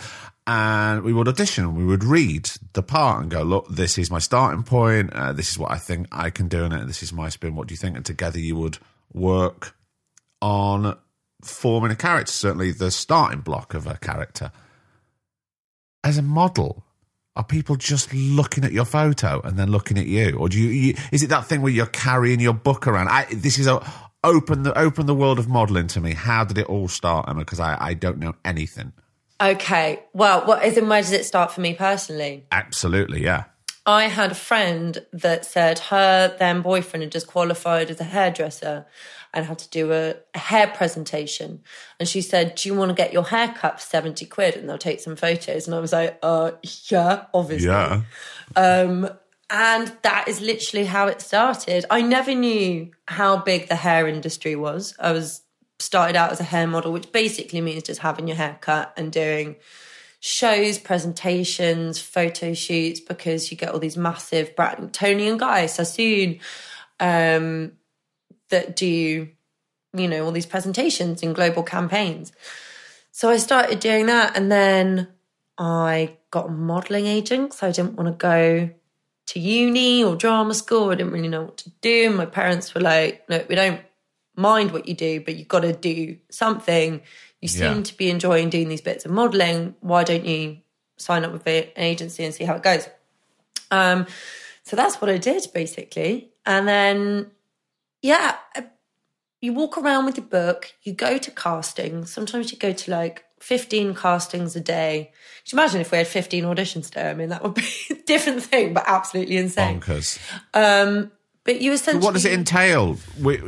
and 0.46 1.02
we 1.02 1.12
would 1.12 1.28
audition. 1.28 1.74
We 1.74 1.84
would 1.84 2.04
read 2.04 2.50
the 2.72 2.82
part 2.82 3.22
and 3.22 3.30
go, 3.30 3.42
"Look, 3.42 3.68
this 3.68 3.98
is 3.98 4.10
my 4.10 4.18
starting 4.18 4.62
point. 4.62 5.12
Uh, 5.12 5.32
this 5.32 5.50
is 5.50 5.58
what 5.58 5.70
I 5.70 5.78
think 5.78 6.06
I 6.12 6.30
can 6.30 6.48
do 6.48 6.64
in 6.64 6.72
it. 6.72 6.86
This 6.86 7.02
is 7.02 7.12
my 7.12 7.28
spin. 7.28 7.54
What 7.54 7.68
do 7.68 7.72
you 7.72 7.78
think?" 7.78 7.96
And 7.96 8.04
together, 8.04 8.38
you 8.38 8.56
would 8.56 8.78
work 9.12 9.74
on 10.40 10.96
forming 11.42 11.90
a 11.90 11.96
character. 11.96 12.32
Certainly, 12.32 12.72
the 12.72 12.90
starting 12.90 13.40
block 13.40 13.74
of 13.74 13.86
a 13.86 13.96
character. 13.96 14.52
As 16.04 16.16
a 16.16 16.22
model, 16.22 16.84
are 17.36 17.44
people 17.44 17.76
just 17.76 18.12
looking 18.12 18.64
at 18.64 18.72
your 18.72 18.84
photo 18.84 19.40
and 19.42 19.58
then 19.58 19.70
looking 19.70 19.98
at 19.98 20.06
you, 20.06 20.36
or 20.36 20.48
do 20.48 20.58
you? 20.58 20.68
you 20.68 20.94
is 21.12 21.22
it 21.22 21.28
that 21.28 21.46
thing 21.46 21.62
where 21.62 21.72
you're 21.72 21.86
carrying 21.86 22.40
your 22.40 22.52
book 22.52 22.86
around? 22.86 23.08
I, 23.08 23.26
this 23.32 23.58
is 23.58 23.66
a 23.66 23.80
open 24.24 24.62
the 24.62 24.76
open 24.78 25.06
the 25.06 25.14
world 25.14 25.38
of 25.38 25.48
modelling 25.48 25.86
to 25.88 26.00
me. 26.00 26.14
How 26.14 26.44
did 26.44 26.58
it 26.58 26.66
all 26.66 26.88
start, 26.88 27.28
Emma? 27.28 27.40
Because 27.40 27.60
I, 27.60 27.76
I 27.78 27.94
don't 27.94 28.18
know 28.18 28.34
anything. 28.44 28.92
Okay. 29.40 30.02
Well, 30.12 30.46
what 30.46 30.64
is 30.64 30.76
in 30.76 30.88
where 30.88 31.00
does 31.00 31.12
it 31.12 31.24
start 31.24 31.52
for 31.52 31.60
me 31.60 31.74
personally? 31.74 32.44
Absolutely, 32.50 33.22
yeah. 33.22 33.44
I 33.86 34.04
had 34.04 34.32
a 34.32 34.34
friend 34.34 35.06
that 35.12 35.46
said 35.46 35.78
her 35.78 36.36
then 36.38 36.60
boyfriend 36.60 37.04
had 37.04 37.12
just 37.12 37.26
qualified 37.26 37.90
as 37.90 38.00
a 38.00 38.04
hairdresser 38.04 38.86
and 39.32 39.46
had 39.46 39.58
to 39.60 39.68
do 39.70 39.92
a, 39.92 40.14
a 40.34 40.38
hair 40.38 40.66
presentation. 40.66 41.62
And 41.98 42.08
she 42.08 42.20
said, 42.20 42.56
Do 42.56 42.68
you 42.68 42.74
want 42.74 42.90
to 42.90 42.94
get 42.94 43.12
your 43.12 43.24
hair 43.24 43.54
cut 43.56 43.80
for 43.80 43.86
70 43.86 44.26
quid? 44.26 44.56
And 44.56 44.68
they'll 44.68 44.78
take 44.78 45.00
some 45.00 45.16
photos. 45.16 45.66
And 45.66 45.74
I 45.74 45.80
was 45.80 45.92
like, 45.92 46.18
uh, 46.22 46.52
yeah, 46.88 47.26
obviously. 47.32 47.68
Yeah. 47.68 48.02
Um, 48.56 49.08
and 49.50 49.92
that 50.02 50.28
is 50.28 50.40
literally 50.40 50.84
how 50.84 51.06
it 51.06 51.20
started. 51.20 51.86
I 51.90 52.02
never 52.02 52.34
knew 52.34 52.90
how 53.06 53.38
big 53.38 53.68
the 53.68 53.76
hair 53.76 54.06
industry 54.06 54.56
was. 54.56 54.94
I 54.98 55.12
was 55.12 55.42
started 55.78 56.16
out 56.16 56.32
as 56.32 56.40
a 56.40 56.44
hair 56.44 56.66
model, 56.66 56.92
which 56.92 57.12
basically 57.12 57.60
means 57.60 57.84
just 57.84 58.00
having 58.00 58.28
your 58.28 58.36
hair 58.36 58.58
cut 58.60 58.92
and 58.96 59.10
doing 59.10 59.56
shows, 60.20 60.78
presentations, 60.78 62.00
photo 62.00 62.52
shoots, 62.52 63.00
because 63.00 63.50
you 63.50 63.56
get 63.56 63.70
all 63.70 63.78
these 63.78 63.96
massive 63.96 64.54
brand 64.56 64.92
Toni 64.92 65.28
and 65.28 65.38
Guy 65.38 65.66
Sassoon 65.66 66.40
um, 67.00 67.72
that 68.50 68.76
do, 68.76 69.28
you 69.94 70.08
know, 70.08 70.24
all 70.24 70.32
these 70.32 70.46
presentations 70.46 71.22
in 71.22 71.32
global 71.32 71.62
campaigns. 71.62 72.32
So 73.12 73.30
I 73.30 73.36
started 73.36 73.80
doing 73.80 74.06
that 74.06 74.36
and 74.36 74.50
then 74.50 75.08
I 75.56 76.16
got 76.30 76.46
a 76.46 76.50
modelling 76.50 77.06
agent 77.06 77.54
so 77.54 77.68
I 77.68 77.72
didn't 77.72 77.94
want 77.94 78.08
to 78.08 78.12
go 78.12 78.70
to 79.28 79.38
uni 79.40 80.02
or 80.02 80.16
drama 80.16 80.54
school. 80.54 80.90
I 80.90 80.94
didn't 80.94 81.12
really 81.12 81.28
know 81.28 81.42
what 81.42 81.56
to 81.58 81.70
do. 81.80 82.10
My 82.10 82.26
parents 82.26 82.74
were 82.74 82.80
like, 82.80 83.28
no, 83.28 83.44
we 83.48 83.54
don't 83.54 83.80
mind 84.36 84.70
what 84.72 84.88
you 84.88 84.94
do, 84.94 85.20
but 85.20 85.36
you've 85.36 85.48
got 85.48 85.60
to 85.60 85.72
do 85.72 86.16
something. 86.30 87.02
You 87.40 87.48
seem 87.48 87.76
Yeah. 87.78 87.82
to 87.82 87.96
be 87.96 88.10
enjoying 88.10 88.50
doing 88.50 88.68
these 88.68 88.80
bits 88.80 89.04
of 89.04 89.10
modeling. 89.10 89.74
Why 89.80 90.04
don't 90.04 90.24
you 90.24 90.58
sign 90.96 91.24
up 91.24 91.32
with 91.32 91.46
an 91.46 91.64
agency 91.76 92.24
and 92.24 92.34
see 92.34 92.44
how 92.44 92.56
it 92.56 92.62
goes? 92.62 92.88
Um, 93.70 94.06
so 94.62 94.76
that's 94.76 95.00
what 95.00 95.10
I 95.10 95.18
did 95.18 95.46
basically. 95.52 96.30
And 96.46 96.66
then, 96.66 97.30
yeah, 98.00 98.36
you 99.40 99.52
walk 99.52 99.76
around 99.76 100.06
with 100.06 100.16
your 100.16 100.26
book, 100.26 100.72
you 100.82 100.92
go 100.94 101.18
to 101.18 101.30
castings. 101.30 102.10
Sometimes 102.12 102.50
you 102.50 102.58
go 102.58 102.72
to 102.72 102.90
like 102.90 103.24
15 103.40 103.94
castings 103.94 104.56
a 104.56 104.60
day. 104.60 105.10
Could 105.44 105.52
you 105.52 105.58
imagine 105.58 105.80
if 105.80 105.90
we 105.90 105.98
had 105.98 106.06
15 106.06 106.44
auditions 106.44 106.88
a 106.88 106.90
day? 106.92 107.10
I 107.10 107.14
mean, 107.14 107.28
that 107.30 107.42
would 107.42 107.54
be 107.54 107.66
a 107.90 107.94
different 107.94 108.42
thing, 108.42 108.74
but 108.74 108.84
absolutely 108.86 109.36
insane. 109.36 109.80
Bonkers. 109.80 110.18
Um, 110.54 111.10
but 111.48 111.62
you 111.62 111.72
essentially. 111.72 112.04
What 112.04 112.12
does 112.12 112.26
it 112.26 112.32
entail? 112.34 112.96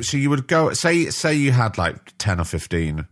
So 0.01 0.17
you 0.17 0.31
would 0.31 0.47
go 0.47 0.73
say 0.73 1.11
say 1.11 1.35
you 1.35 1.53
had 1.53 1.77
like 1.77 2.17
ten 2.17 2.41
or 2.41 2.45
fifteen 2.45 3.07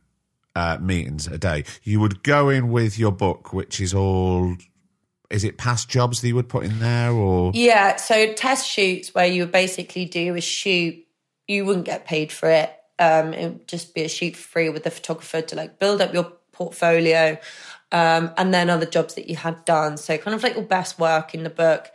uh, 0.57 0.79
meetings 0.81 1.27
a 1.27 1.37
day. 1.37 1.65
You 1.83 2.01
would 2.01 2.23
go 2.23 2.49
in 2.49 2.71
with 2.71 2.99
your 2.99 3.13
book, 3.13 3.53
which 3.53 3.81
is 3.81 3.93
all. 3.93 4.57
Is 5.29 5.45
it 5.45 5.59
past 5.59 5.91
jobs 5.91 6.23
that 6.23 6.29
you 6.29 6.35
would 6.37 6.49
put 6.49 6.65
in 6.65 6.79
there, 6.79 7.13
or 7.13 7.53
Yeah, 7.55 7.97
so 7.97 8.33
test 8.33 8.67
shoots 8.67 9.15
where 9.15 9.27
you 9.27 9.43
would 9.43 9.53
basically 9.53 10.07
do 10.07 10.35
a 10.35 10.41
shoot, 10.41 11.05
you 11.47 11.67
wouldn't 11.67 11.85
get 11.85 12.07
paid 12.07 12.33
for 12.33 12.49
it. 12.49 12.75
Um, 12.99 13.35
it 13.35 13.47
would 13.47 13.69
just 13.69 13.95
be 13.95 14.05
a 14.05 14.09
shoot 14.09 14.37
for 14.37 14.49
free 14.49 14.71
with 14.71 14.85
the 14.85 14.91
photographer 14.91 15.43
to 15.43 15.55
like 15.55 15.79
build 15.79 16.01
up 16.01 16.15
your 16.15 16.33
portfolio, 16.59 17.39
um, 17.93 18.33
and 18.37 18.53
then 18.53 18.69
other 18.69 18.85
jobs 18.85 19.15
that 19.15 19.29
you 19.31 19.37
had 19.37 19.65
done. 19.65 19.97
So 19.97 20.19
kind 20.19 20.35
of 20.35 20.43
like 20.43 20.55
your 20.55 20.65
best 20.65 20.99
work 20.99 21.35
in 21.35 21.45
the 21.45 21.51
book. 21.51 21.91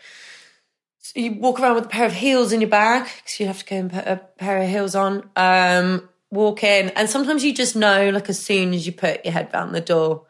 So 1.00 1.20
you 1.20 1.34
walk 1.34 1.60
around 1.60 1.76
with 1.76 1.86
a 1.86 1.90
pair 1.90 2.06
of 2.06 2.14
heels 2.14 2.54
in 2.54 2.62
your 2.62 2.70
bag 2.70 3.04
because 3.18 3.40
you 3.40 3.48
have 3.48 3.60
to 3.60 3.66
go 3.66 3.76
and 3.76 3.92
put 3.92 4.08
a 4.08 4.22
pair 4.38 4.62
of 4.62 4.70
heels 4.70 4.96
on. 4.96 5.30
Um, 5.36 6.10
walk 6.32 6.64
in, 6.64 6.90
and 6.92 7.10
sometimes 7.10 7.44
you 7.44 7.54
just 7.54 7.76
know, 7.76 8.10
like 8.10 8.30
as 8.30 8.44
soon 8.44 8.74
as 8.74 8.88
you 8.88 8.94
put 8.94 9.24
your 9.26 9.34
head 9.34 9.52
down 9.52 9.74
the 9.74 9.82
door, 9.82 10.26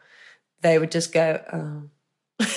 they 0.60 0.78
would 0.78 0.90
just 0.90 1.12
go, 1.12 1.40
"Oh." 1.52 1.90
and 2.40 2.50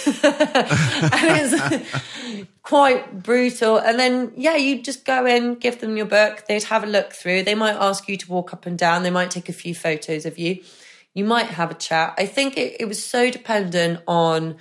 it's 1.14 2.50
quite 2.64 3.22
brutal. 3.22 3.78
And 3.78 4.00
then, 4.00 4.34
yeah, 4.36 4.56
you 4.56 4.82
just 4.82 5.06
go 5.06 5.26
in, 5.26 5.56
give 5.56 5.80
them 5.80 5.96
your 5.96 6.08
book, 6.08 6.46
they'd 6.48 6.64
have 6.64 6.84
a 6.84 6.88
look 6.88 7.14
through. 7.14 7.44
They 7.44 7.56
might 7.56 7.76
ask 7.76 8.10
you 8.10 8.18
to 8.18 8.32
walk 8.32 8.54
up 8.54 8.66
and 8.66 8.78
down, 8.78 9.04
they 9.04 9.12
might 9.12 9.32
take 9.32 9.50
a 9.50 9.54
few 9.54 9.76
photos 9.76 10.26
of 10.26 10.40
you. 10.40 10.64
You 11.14 11.26
might 11.26 11.48
have 11.48 11.72
a 11.72 11.76
chat. 11.76 12.14
I 12.18 12.26
think 12.26 12.58
it, 12.58 12.78
it 12.80 12.86
was 12.88 13.04
so 13.04 13.32
dependent 13.32 14.02
on 14.08 14.58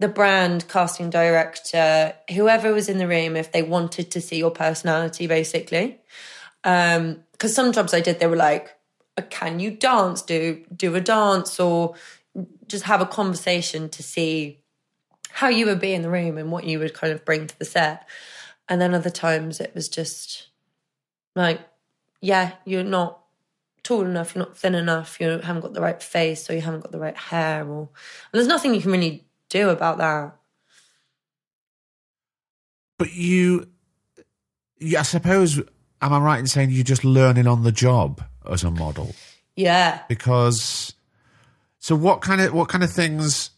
the 0.00 0.08
brand, 0.08 0.68
casting 0.68 1.10
director, 1.10 2.14
whoever 2.30 2.72
was 2.72 2.88
in 2.88 2.98
the 2.98 3.08
room, 3.08 3.36
if 3.36 3.50
they 3.50 3.62
wanted 3.62 4.12
to 4.12 4.20
see 4.20 4.38
your 4.38 4.52
personality, 4.52 5.26
basically. 5.26 5.98
Um, 6.64 7.24
because 7.32 7.54
some 7.54 7.72
jobs 7.72 7.94
I 7.94 8.00
did, 8.00 8.20
they 8.20 8.26
were 8.26 8.36
like, 8.36 8.76
"Uh, 9.16 9.22
"Can 9.22 9.60
you 9.60 9.70
dance? 9.70 10.22
Do 10.22 10.64
do 10.74 10.94
a 10.94 11.00
dance, 11.00 11.58
or 11.58 11.94
just 12.66 12.84
have 12.84 13.00
a 13.00 13.06
conversation 13.06 13.88
to 13.90 14.02
see 14.02 14.60
how 15.30 15.48
you 15.48 15.66
would 15.66 15.80
be 15.80 15.94
in 15.94 16.02
the 16.02 16.10
room 16.10 16.38
and 16.38 16.50
what 16.50 16.64
you 16.64 16.78
would 16.78 16.94
kind 16.94 17.12
of 17.12 17.24
bring 17.24 17.46
to 17.46 17.58
the 17.58 17.64
set." 17.64 18.08
And 18.68 18.80
then 18.80 18.94
other 18.94 19.10
times 19.10 19.60
it 19.60 19.74
was 19.74 19.88
just 19.88 20.48
like, 21.34 21.60
"Yeah, 22.20 22.52
you're 22.64 22.84
not 22.84 23.20
tall 23.88 24.04
enough, 24.04 24.34
you're 24.34 24.44
not 24.44 24.56
thin 24.56 24.74
enough, 24.74 25.18
you 25.20 25.28
haven't 25.28 25.62
got 25.62 25.72
the 25.72 25.80
right 25.80 26.02
face, 26.02 26.48
or 26.48 26.54
you 26.54 26.60
haven't 26.60 26.80
got 26.80 26.92
the 26.92 26.98
right 26.98 27.16
hair, 27.16 27.66
or 27.66 27.80
and 27.80 27.88
there's 28.32 28.46
nothing 28.46 28.74
you 28.74 28.80
can 28.80 28.92
really 28.92 29.26
do 29.48 29.70
about 29.70 29.98
that." 29.98 30.38
but 32.98 33.14
you, 33.14 33.68
yeah, 34.78 35.00
I 35.00 35.02
suppose. 35.02 35.62
Am 36.00 36.12
I 36.12 36.18
right 36.20 36.38
in 36.38 36.46
saying 36.46 36.70
you're 36.70 36.84
just 36.84 37.04
learning 37.04 37.48
on 37.48 37.64
the 37.64 37.72
job 37.72 38.22
as 38.48 38.62
a 38.62 38.70
model? 38.70 39.16
Yeah. 39.56 40.00
Because, 40.08 40.94
so 41.80 41.96
what 41.96 42.20
kind 42.20 42.40
of 42.40 42.52
what 42.52 42.68
kind 42.68 42.84
of 42.84 42.92
things? 42.92 43.50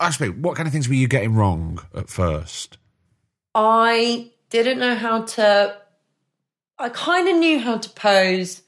Actually, 0.00 0.30
what 0.30 0.56
kind 0.56 0.66
of 0.66 0.72
things 0.72 0.88
were 0.88 0.94
you 0.94 1.08
getting 1.08 1.34
wrong 1.34 1.80
at 1.94 2.08
first? 2.08 2.78
I 3.54 4.30
didn't 4.50 4.78
know 4.78 4.94
how 4.94 5.22
to. 5.22 5.76
I 6.78 6.88
kind 6.88 7.28
of 7.28 7.36
knew 7.36 7.58
how 7.60 7.78
to 7.78 7.88
pose, 7.90 8.62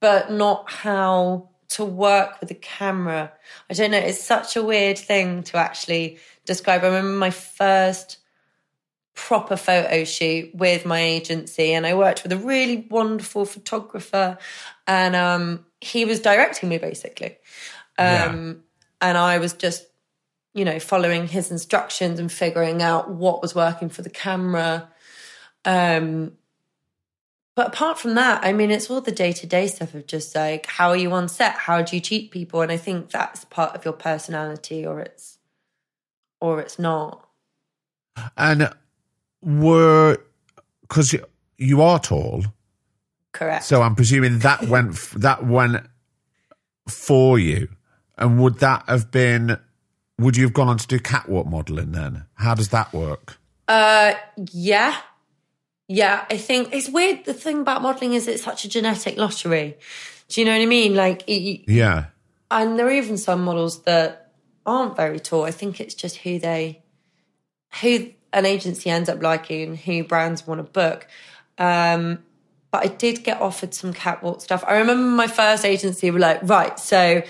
but 0.00 0.30
not 0.30 0.70
how 0.70 1.50
to 1.68 1.84
work 1.84 2.40
with 2.40 2.50
a 2.50 2.54
camera. 2.54 3.32
I 3.68 3.74
don't 3.74 3.92
know. 3.92 3.98
It's 3.98 4.22
such 4.22 4.56
a 4.56 4.62
weird 4.62 4.98
thing 4.98 5.42
to 5.44 5.56
actually 5.56 6.18
describe. 6.44 6.82
I 6.82 6.86
remember 6.86 7.16
my 7.16 7.30
first 7.30 8.18
proper 9.14 9.56
photo 9.56 10.04
shoot 10.04 10.54
with 10.54 10.84
my 10.84 11.00
agency, 11.00 11.72
and 11.72 11.86
I 11.86 11.94
worked 11.94 12.22
with 12.22 12.32
a 12.32 12.38
really 12.38 12.86
wonderful 12.90 13.44
photographer, 13.44 14.38
and 14.86 15.14
um, 15.14 15.66
he 15.80 16.04
was 16.04 16.20
directing 16.20 16.68
me 16.68 16.78
basically. 16.78 17.36
Um, 17.98 18.64
And 19.02 19.16
I 19.16 19.38
was 19.38 19.52
just 19.54 19.86
you 20.52 20.64
know, 20.64 20.80
following 20.80 21.28
his 21.28 21.50
instructions 21.50 22.18
and 22.18 22.30
figuring 22.30 22.82
out 22.82 23.08
what 23.08 23.40
was 23.40 23.54
working 23.54 23.88
for 23.88 24.02
the 24.02 24.10
camera. 24.10 24.88
Um, 25.64 26.32
but 27.54 27.68
apart 27.68 27.98
from 27.98 28.14
that, 28.14 28.44
I 28.44 28.52
mean, 28.52 28.70
it's 28.70 28.90
all 28.90 29.00
the 29.00 29.12
day 29.12 29.32
to 29.32 29.46
day 29.46 29.66
stuff 29.66 29.94
of 29.94 30.06
just 30.06 30.34
like, 30.34 30.66
how 30.66 30.90
are 30.90 30.96
you 30.96 31.12
on 31.12 31.28
set? 31.28 31.54
How 31.54 31.82
do 31.82 31.96
you 31.96 32.00
treat 32.00 32.30
people? 32.30 32.60
And 32.62 32.70
I 32.70 32.76
think 32.76 33.10
that's 33.10 33.44
part 33.46 33.74
of 33.74 33.84
your 33.84 33.94
personality, 33.94 34.86
or 34.86 35.00
it's, 35.00 35.38
or 36.40 36.60
it's 36.60 36.78
not. 36.78 37.28
And 38.36 38.70
were 39.42 40.18
because 40.82 41.12
you, 41.12 41.24
you 41.58 41.82
are 41.82 41.98
tall, 41.98 42.44
Correct. 43.32 43.64
so 43.64 43.82
I'm 43.82 43.94
presuming 43.94 44.40
that 44.40 44.62
went 44.68 44.94
that 45.16 45.46
went 45.46 45.86
for 46.88 47.38
you. 47.38 47.68
And 48.16 48.40
would 48.40 48.58
that 48.58 48.84
have 48.86 49.10
been? 49.10 49.58
Would 50.18 50.36
you 50.36 50.44
have 50.44 50.52
gone 50.52 50.68
on 50.68 50.76
to 50.76 50.86
do 50.86 50.98
catwalk 50.98 51.46
modelling 51.46 51.92
then? 51.92 52.26
How 52.34 52.54
does 52.54 52.68
that 52.68 52.92
work? 52.92 53.38
Uh, 53.66 54.12
yeah, 54.52 54.98
yeah. 55.90 56.24
I 56.30 56.36
think 56.36 56.72
it's 56.72 56.88
weird. 56.88 57.24
The 57.24 57.34
thing 57.34 57.60
about 57.60 57.82
modeling 57.82 58.14
is 58.14 58.28
it's 58.28 58.44
such 58.44 58.64
a 58.64 58.68
genetic 58.68 59.16
lottery. 59.16 59.76
Do 60.28 60.40
you 60.40 60.44
know 60.44 60.52
what 60.52 60.62
I 60.62 60.66
mean? 60.66 60.94
Like, 60.94 61.22
it, 61.26 61.68
Yeah, 61.68 62.06
and 62.50 62.78
there 62.78 62.86
are 62.86 62.92
even 62.92 63.16
some 63.16 63.42
models 63.42 63.82
that 63.82 64.32
aren't 64.64 64.96
very 64.96 65.18
tall. 65.18 65.44
I 65.44 65.50
think 65.50 65.80
it's 65.80 65.94
just 65.94 66.18
who 66.18 66.38
they, 66.38 66.82
who 67.80 68.10
an 68.32 68.46
agency 68.46 68.88
ends 68.88 69.08
up 69.08 69.20
liking, 69.20 69.70
and 69.70 69.78
who 69.78 70.04
brands 70.04 70.46
want 70.46 70.60
to 70.60 70.62
book. 70.62 71.08
Um, 71.58 72.22
but 72.70 72.84
I 72.84 72.86
did 72.86 73.24
get 73.24 73.40
offered 73.40 73.74
some 73.74 73.92
catwalk 73.92 74.40
stuff. 74.42 74.62
I 74.66 74.78
remember 74.78 75.02
my 75.02 75.26
first 75.26 75.64
agency 75.64 76.12
were 76.12 76.20
like, 76.20 76.40
right, 76.44 76.78
so 76.78 77.22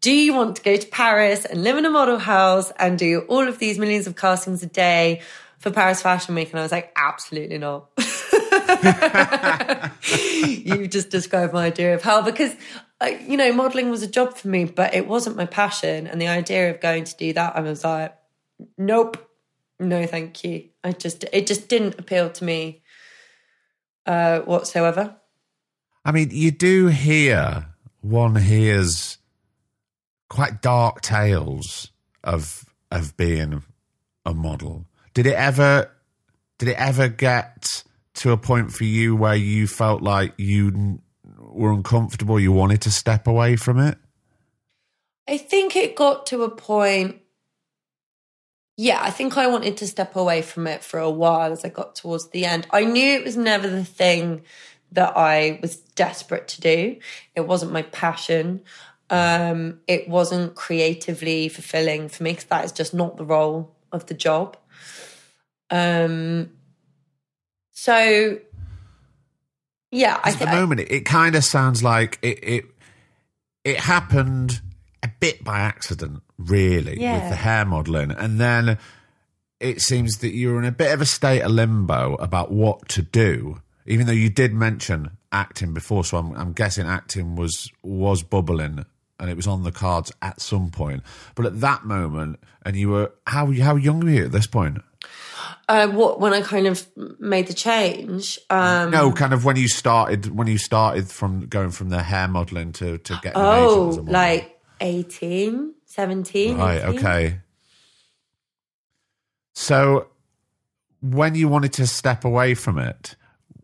do 0.00 0.12
you 0.12 0.34
want 0.34 0.56
to 0.56 0.62
go 0.62 0.76
to 0.76 0.86
Paris 0.88 1.44
and 1.44 1.64
live 1.64 1.76
in 1.76 1.84
a 1.84 1.90
model 1.90 2.18
house 2.18 2.70
and 2.78 2.98
do 2.98 3.20
all 3.28 3.48
of 3.48 3.58
these 3.58 3.78
millions 3.78 4.06
of 4.06 4.14
castings 4.14 4.62
a 4.62 4.66
day 4.66 5.22
for 5.58 5.70
Paris 5.70 6.02
Fashion 6.02 6.34
Week? 6.34 6.50
And 6.50 6.58
I 6.60 6.62
was 6.62 6.72
like, 6.72 6.92
absolutely 6.96 7.58
not. 7.58 7.88
you 10.42 10.86
just 10.88 11.10
described 11.10 11.52
my 11.52 11.66
idea 11.66 11.94
of 11.94 12.02
hell 12.02 12.22
because, 12.22 12.54
uh, 13.00 13.10
you 13.26 13.36
know, 13.36 13.52
modeling 13.52 13.90
was 13.90 14.02
a 14.02 14.08
job 14.08 14.36
for 14.36 14.48
me, 14.48 14.64
but 14.64 14.94
it 14.94 15.06
wasn't 15.06 15.36
my 15.36 15.46
passion. 15.46 16.06
And 16.06 16.20
the 16.20 16.28
idea 16.28 16.70
of 16.70 16.80
going 16.80 17.04
to 17.04 17.16
do 17.16 17.32
that, 17.34 17.56
I 17.56 17.60
was 17.60 17.84
like, 17.84 18.16
nope, 18.76 19.30
no, 19.78 20.06
thank 20.06 20.42
you. 20.44 20.68
I 20.82 20.92
just, 20.92 21.24
it 21.32 21.46
just 21.46 21.68
didn't 21.68 21.98
appeal 21.98 22.30
to 22.30 22.44
me 22.44 22.82
uh, 24.06 24.40
whatsoever. 24.40 25.16
I 26.04 26.12
mean, 26.12 26.30
you 26.32 26.50
do 26.50 26.86
hear, 26.86 27.66
one 28.00 28.36
hears 28.36 29.18
quite 30.28 30.62
dark 30.62 31.00
tales 31.00 31.90
of 32.22 32.64
of 32.90 33.16
being 33.16 33.62
a 34.24 34.34
model. 34.34 34.86
Did 35.18 35.26
it 35.26 35.34
ever 35.34 35.90
did 36.60 36.68
it 36.68 36.76
ever 36.78 37.08
get 37.08 37.82
to 38.14 38.30
a 38.30 38.36
point 38.36 38.70
for 38.70 38.84
you 38.84 39.16
where 39.16 39.34
you 39.34 39.66
felt 39.66 40.00
like 40.00 40.32
you 40.36 41.02
were 41.40 41.72
uncomfortable, 41.72 42.38
you 42.38 42.52
wanted 42.52 42.82
to 42.82 42.92
step 42.92 43.26
away 43.26 43.56
from 43.56 43.80
it? 43.80 43.98
I 45.26 45.36
think 45.36 45.74
it 45.74 45.96
got 45.96 46.26
to 46.26 46.44
a 46.44 46.48
point. 46.48 47.16
Yeah, 48.76 49.00
I 49.02 49.10
think 49.10 49.36
I 49.36 49.48
wanted 49.48 49.76
to 49.78 49.88
step 49.88 50.14
away 50.14 50.40
from 50.40 50.68
it 50.68 50.84
for 50.84 51.00
a 51.00 51.10
while 51.10 51.50
as 51.50 51.64
I 51.64 51.70
got 51.70 51.96
towards 51.96 52.28
the 52.28 52.44
end. 52.44 52.68
I 52.70 52.84
knew 52.84 53.14
it 53.14 53.24
was 53.24 53.36
never 53.36 53.68
the 53.68 53.84
thing 53.84 54.42
that 54.92 55.16
I 55.16 55.58
was 55.60 55.78
desperate 55.96 56.46
to 56.46 56.60
do. 56.60 56.96
It 57.34 57.40
wasn't 57.40 57.72
my 57.72 57.82
passion. 57.82 58.60
Um, 59.10 59.80
it 59.88 60.08
wasn't 60.08 60.54
creatively 60.54 61.48
fulfilling 61.48 62.08
for 62.08 62.22
me 62.22 62.30
because 62.30 62.44
that 62.44 62.64
is 62.64 62.70
just 62.70 62.94
not 62.94 63.16
the 63.16 63.24
role 63.24 63.74
of 63.90 64.06
the 64.06 64.14
job. 64.14 64.56
Um, 65.70 66.50
so, 67.72 68.38
yeah, 69.90 70.20
I 70.22 70.30
At 70.30 70.38
the 70.38 70.46
moment, 70.46 70.80
it, 70.80 70.90
it 70.90 71.04
kind 71.04 71.34
of 71.34 71.44
sounds 71.44 71.82
like 71.82 72.18
it, 72.22 72.38
it 72.42 72.64
it 73.64 73.80
happened 73.80 74.60
a 75.02 75.10
bit 75.20 75.44
by 75.44 75.60
accident, 75.60 76.22
really, 76.38 76.98
with 77.20 77.30
the 77.30 77.36
hair 77.36 77.64
modelling, 77.64 78.10
and 78.10 78.40
then 78.40 78.78
it 79.60 79.80
seems 79.80 80.18
that 80.18 80.34
you 80.34 80.52
were 80.52 80.58
in 80.58 80.64
a 80.64 80.72
bit 80.72 80.92
of 80.92 81.00
a 81.00 81.06
state 81.06 81.42
of 81.42 81.50
limbo 81.50 82.14
about 82.16 82.50
what 82.50 82.88
to 82.90 83.02
do, 83.02 83.60
even 83.86 84.06
though 84.06 84.12
you 84.12 84.30
did 84.30 84.52
mention 84.52 85.10
acting 85.32 85.74
before. 85.74 86.04
So 86.04 86.18
I'm, 86.18 86.34
I'm 86.36 86.52
guessing 86.52 86.86
acting 86.86 87.36
was 87.36 87.70
was 87.82 88.22
bubbling 88.22 88.84
and 89.20 89.30
it 89.30 89.36
was 89.36 89.46
on 89.46 89.64
the 89.64 89.72
cards 89.72 90.12
at 90.22 90.40
some 90.40 90.70
point. 90.70 91.02
But 91.34 91.46
at 91.46 91.60
that 91.60 91.84
moment, 91.84 92.38
and 92.64 92.76
you 92.76 92.90
were 92.90 93.12
how 93.26 93.50
how 93.52 93.76
young 93.76 94.00
were 94.00 94.10
you 94.10 94.24
at 94.26 94.32
this 94.32 94.46
point? 94.46 94.78
Uh, 95.68 95.88
what 95.88 96.20
when 96.20 96.32
I 96.32 96.40
kind 96.42 96.66
of 96.66 96.86
made 97.18 97.46
the 97.46 97.54
change. 97.54 98.38
Um, 98.50 98.90
no, 98.90 99.12
kind 99.12 99.32
of 99.32 99.44
when 99.44 99.56
you 99.56 99.68
started 99.68 100.36
when 100.36 100.46
you 100.46 100.58
started 100.58 101.08
from 101.08 101.46
going 101.46 101.70
from 101.70 101.88
the 101.88 102.02
hair 102.02 102.28
modelling 102.28 102.72
to 102.74 102.98
to 102.98 103.18
getting 103.22 103.40
oh, 103.40 104.04
like 104.06 104.58
18, 104.80 105.74
17. 105.86 106.56
Right, 106.56 106.82
18. 106.82 106.98
okay. 106.98 107.40
So, 109.54 110.08
when 111.00 111.34
you 111.34 111.48
wanted 111.48 111.72
to 111.74 111.86
step 111.86 112.24
away 112.24 112.54
from 112.54 112.78
it, 112.78 113.16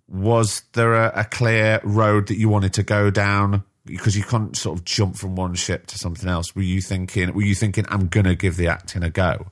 was 0.09 0.62
there 0.73 0.94
a, 0.94 1.20
a 1.20 1.25
clear 1.25 1.81
road 1.85 2.29
that 2.29 2.37
you 2.37 2.49
wanted 2.49 2.73
to 2.75 2.83
go 2.83 3.11
down? 3.11 3.64
Because 3.87 4.16
you 4.16 4.25
can't 4.25 4.57
sort 4.57 4.79
of 4.79 4.85
jump 4.85 5.16
from 5.16 5.37
one 5.37 5.55
ship 5.55 5.87
to 5.88 5.99
something 5.99 6.29
else. 6.29 6.57
Were 6.57 6.62
you 6.62 6.81
thinking? 6.81 7.33
Were 7.35 7.42
you 7.42 7.55
thinking, 7.55 7.85
"I'm 7.88 8.09
gonna 8.09 8.35
give 8.35 8.57
the 8.57 8.66
acting 8.66 9.03
a 9.03 9.11
go"? 9.11 9.51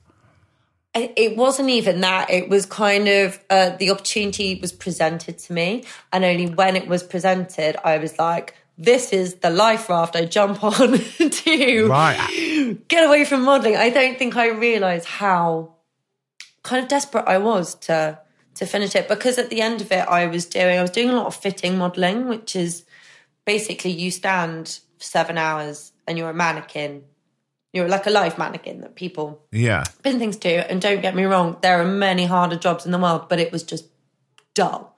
It 0.95 1.35
wasn't 1.35 1.69
even 1.69 2.01
that. 2.01 2.29
It 2.29 2.49
was 2.49 2.67
kind 2.67 3.07
of 3.07 3.39
uh, 3.49 3.71
the 3.77 3.89
opportunity 3.89 4.59
was 4.61 4.71
presented 4.71 5.39
to 5.39 5.53
me, 5.53 5.85
and 6.11 6.23
only 6.23 6.47
when 6.47 6.75
it 6.75 6.87
was 6.87 7.01
presented, 7.01 7.77
I 7.83 7.97
was 7.97 8.19
like, 8.19 8.53
"This 8.77 9.11
is 9.11 9.35
the 9.35 9.49
life 9.49 9.89
raft 9.89 10.15
I 10.15 10.25
jump 10.25 10.63
on 10.63 10.99
to 10.99 11.87
Right. 11.87 12.77
get 12.87 13.03
away 13.05 13.25
from 13.25 13.41
modeling." 13.41 13.75
I 13.75 13.89
don't 13.89 14.19
think 14.19 14.35
I 14.37 14.49
realised 14.49 15.05
how 15.07 15.73
kind 16.61 16.83
of 16.83 16.89
desperate 16.89 17.25
I 17.27 17.39
was 17.39 17.73
to 17.87 18.19
to 18.55 18.65
finish 18.67 18.95
it 18.95 19.07
because 19.07 19.39
at 19.39 19.49
the 19.49 19.61
end 19.61 19.81
of 19.81 19.91
it, 19.91 20.07
I 20.07 20.27
was 20.27 20.45
doing 20.45 20.77
I 20.77 20.81
was 20.83 20.91
doing 20.91 21.09
a 21.09 21.15
lot 21.15 21.25
of 21.25 21.35
fitting 21.35 21.75
modeling, 21.75 22.27
which 22.27 22.55
is 22.55 22.85
basically 23.45 23.89
you 23.91 24.11
stand 24.11 24.79
for 24.99 25.03
seven 25.03 25.39
hours 25.39 25.91
and 26.07 26.19
you're 26.19 26.29
a 26.29 26.35
mannequin. 26.35 27.03
You're 27.73 27.89
like 27.89 28.05
a 28.05 28.11
live 28.11 28.37
mannequin 28.37 28.81
that 28.81 28.95
people 28.95 29.41
Yeah. 29.51 29.83
been 30.03 30.19
things 30.19 30.37
to. 30.37 30.71
And 30.71 30.79
don't 30.79 31.01
get 31.01 31.15
me 31.15 31.23
wrong, 31.23 31.57
there 31.61 31.81
are 31.81 31.85
many 31.85 32.25
harder 32.25 32.55
jobs 32.55 32.85
in 32.85 32.91
the 32.91 32.99
world, 32.99 33.27
but 33.29 33.39
it 33.39 33.51
was 33.51 33.63
just 33.63 33.85
dull. 34.53 34.95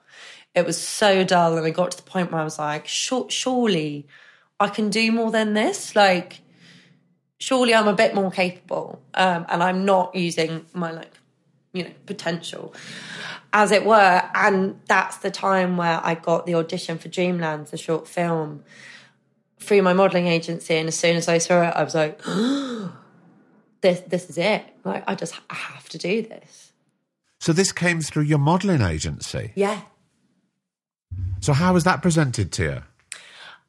It 0.54 0.66
was 0.66 0.80
so 0.80 1.24
dull. 1.24 1.56
And 1.56 1.66
I 1.66 1.70
got 1.70 1.92
to 1.92 1.96
the 1.96 2.02
point 2.02 2.30
where 2.30 2.40
I 2.40 2.44
was 2.44 2.58
like, 2.58 2.86
surely 2.86 4.06
I 4.60 4.68
can 4.68 4.90
do 4.90 5.10
more 5.10 5.30
than 5.30 5.54
this. 5.54 5.96
Like, 5.96 6.40
surely 7.38 7.74
I'm 7.74 7.88
a 7.88 7.94
bit 7.94 8.14
more 8.14 8.30
capable. 8.30 9.02
Um, 9.14 9.46
and 9.48 9.62
I'm 9.62 9.86
not 9.86 10.14
using 10.14 10.66
my, 10.74 10.90
like, 10.92 11.12
you 11.72 11.84
know, 11.84 11.90
potential, 12.04 12.74
as 13.52 13.70
it 13.70 13.84
were. 13.86 14.22
And 14.34 14.80
that's 14.86 15.18
the 15.18 15.30
time 15.30 15.76
where 15.78 16.00
I 16.02 16.14
got 16.14 16.44
the 16.46 16.54
audition 16.54 16.98
for 16.98 17.08
Dreamlands, 17.08 17.70
the 17.70 17.78
short 17.78 18.06
film, 18.06 18.64
through 19.58 19.82
my 19.82 19.92
modeling 19.92 20.26
agency. 20.26 20.74
And 20.74 20.88
as 20.88 20.98
soon 20.98 21.16
as 21.16 21.28
I 21.28 21.38
saw 21.38 21.62
it, 21.62 21.72
I 21.74 21.82
was 21.82 21.94
like, 21.94 22.20
this 23.80 24.00
this 24.00 24.30
is 24.30 24.38
it. 24.38 24.64
Like 24.84 25.04
I 25.06 25.14
just 25.14 25.34
I 25.50 25.54
have 25.54 25.88
to 25.90 25.98
do 25.98 26.22
this. 26.22 26.72
So 27.40 27.52
this 27.52 27.72
came 27.72 28.00
through 28.00 28.24
your 28.24 28.38
modelling 28.38 28.82
agency. 28.82 29.52
Yeah. 29.54 29.82
So 31.40 31.52
how 31.52 31.74
was 31.74 31.84
that 31.84 32.02
presented 32.02 32.52
to 32.52 32.62
you? 32.62 32.82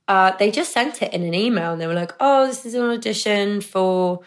Uh, 0.08 0.32
they 0.38 0.52
just 0.52 0.72
sent 0.72 1.02
it 1.02 1.14
in 1.14 1.24
an 1.24 1.34
email 1.34 1.74
and 1.74 1.82
they 1.82 1.88
were 1.88 1.94
like, 1.94 2.14
"Oh, 2.20 2.48
this 2.48 2.66
is 2.66 2.74
an 2.74 2.84
audition 2.84 3.62
for 3.62 4.22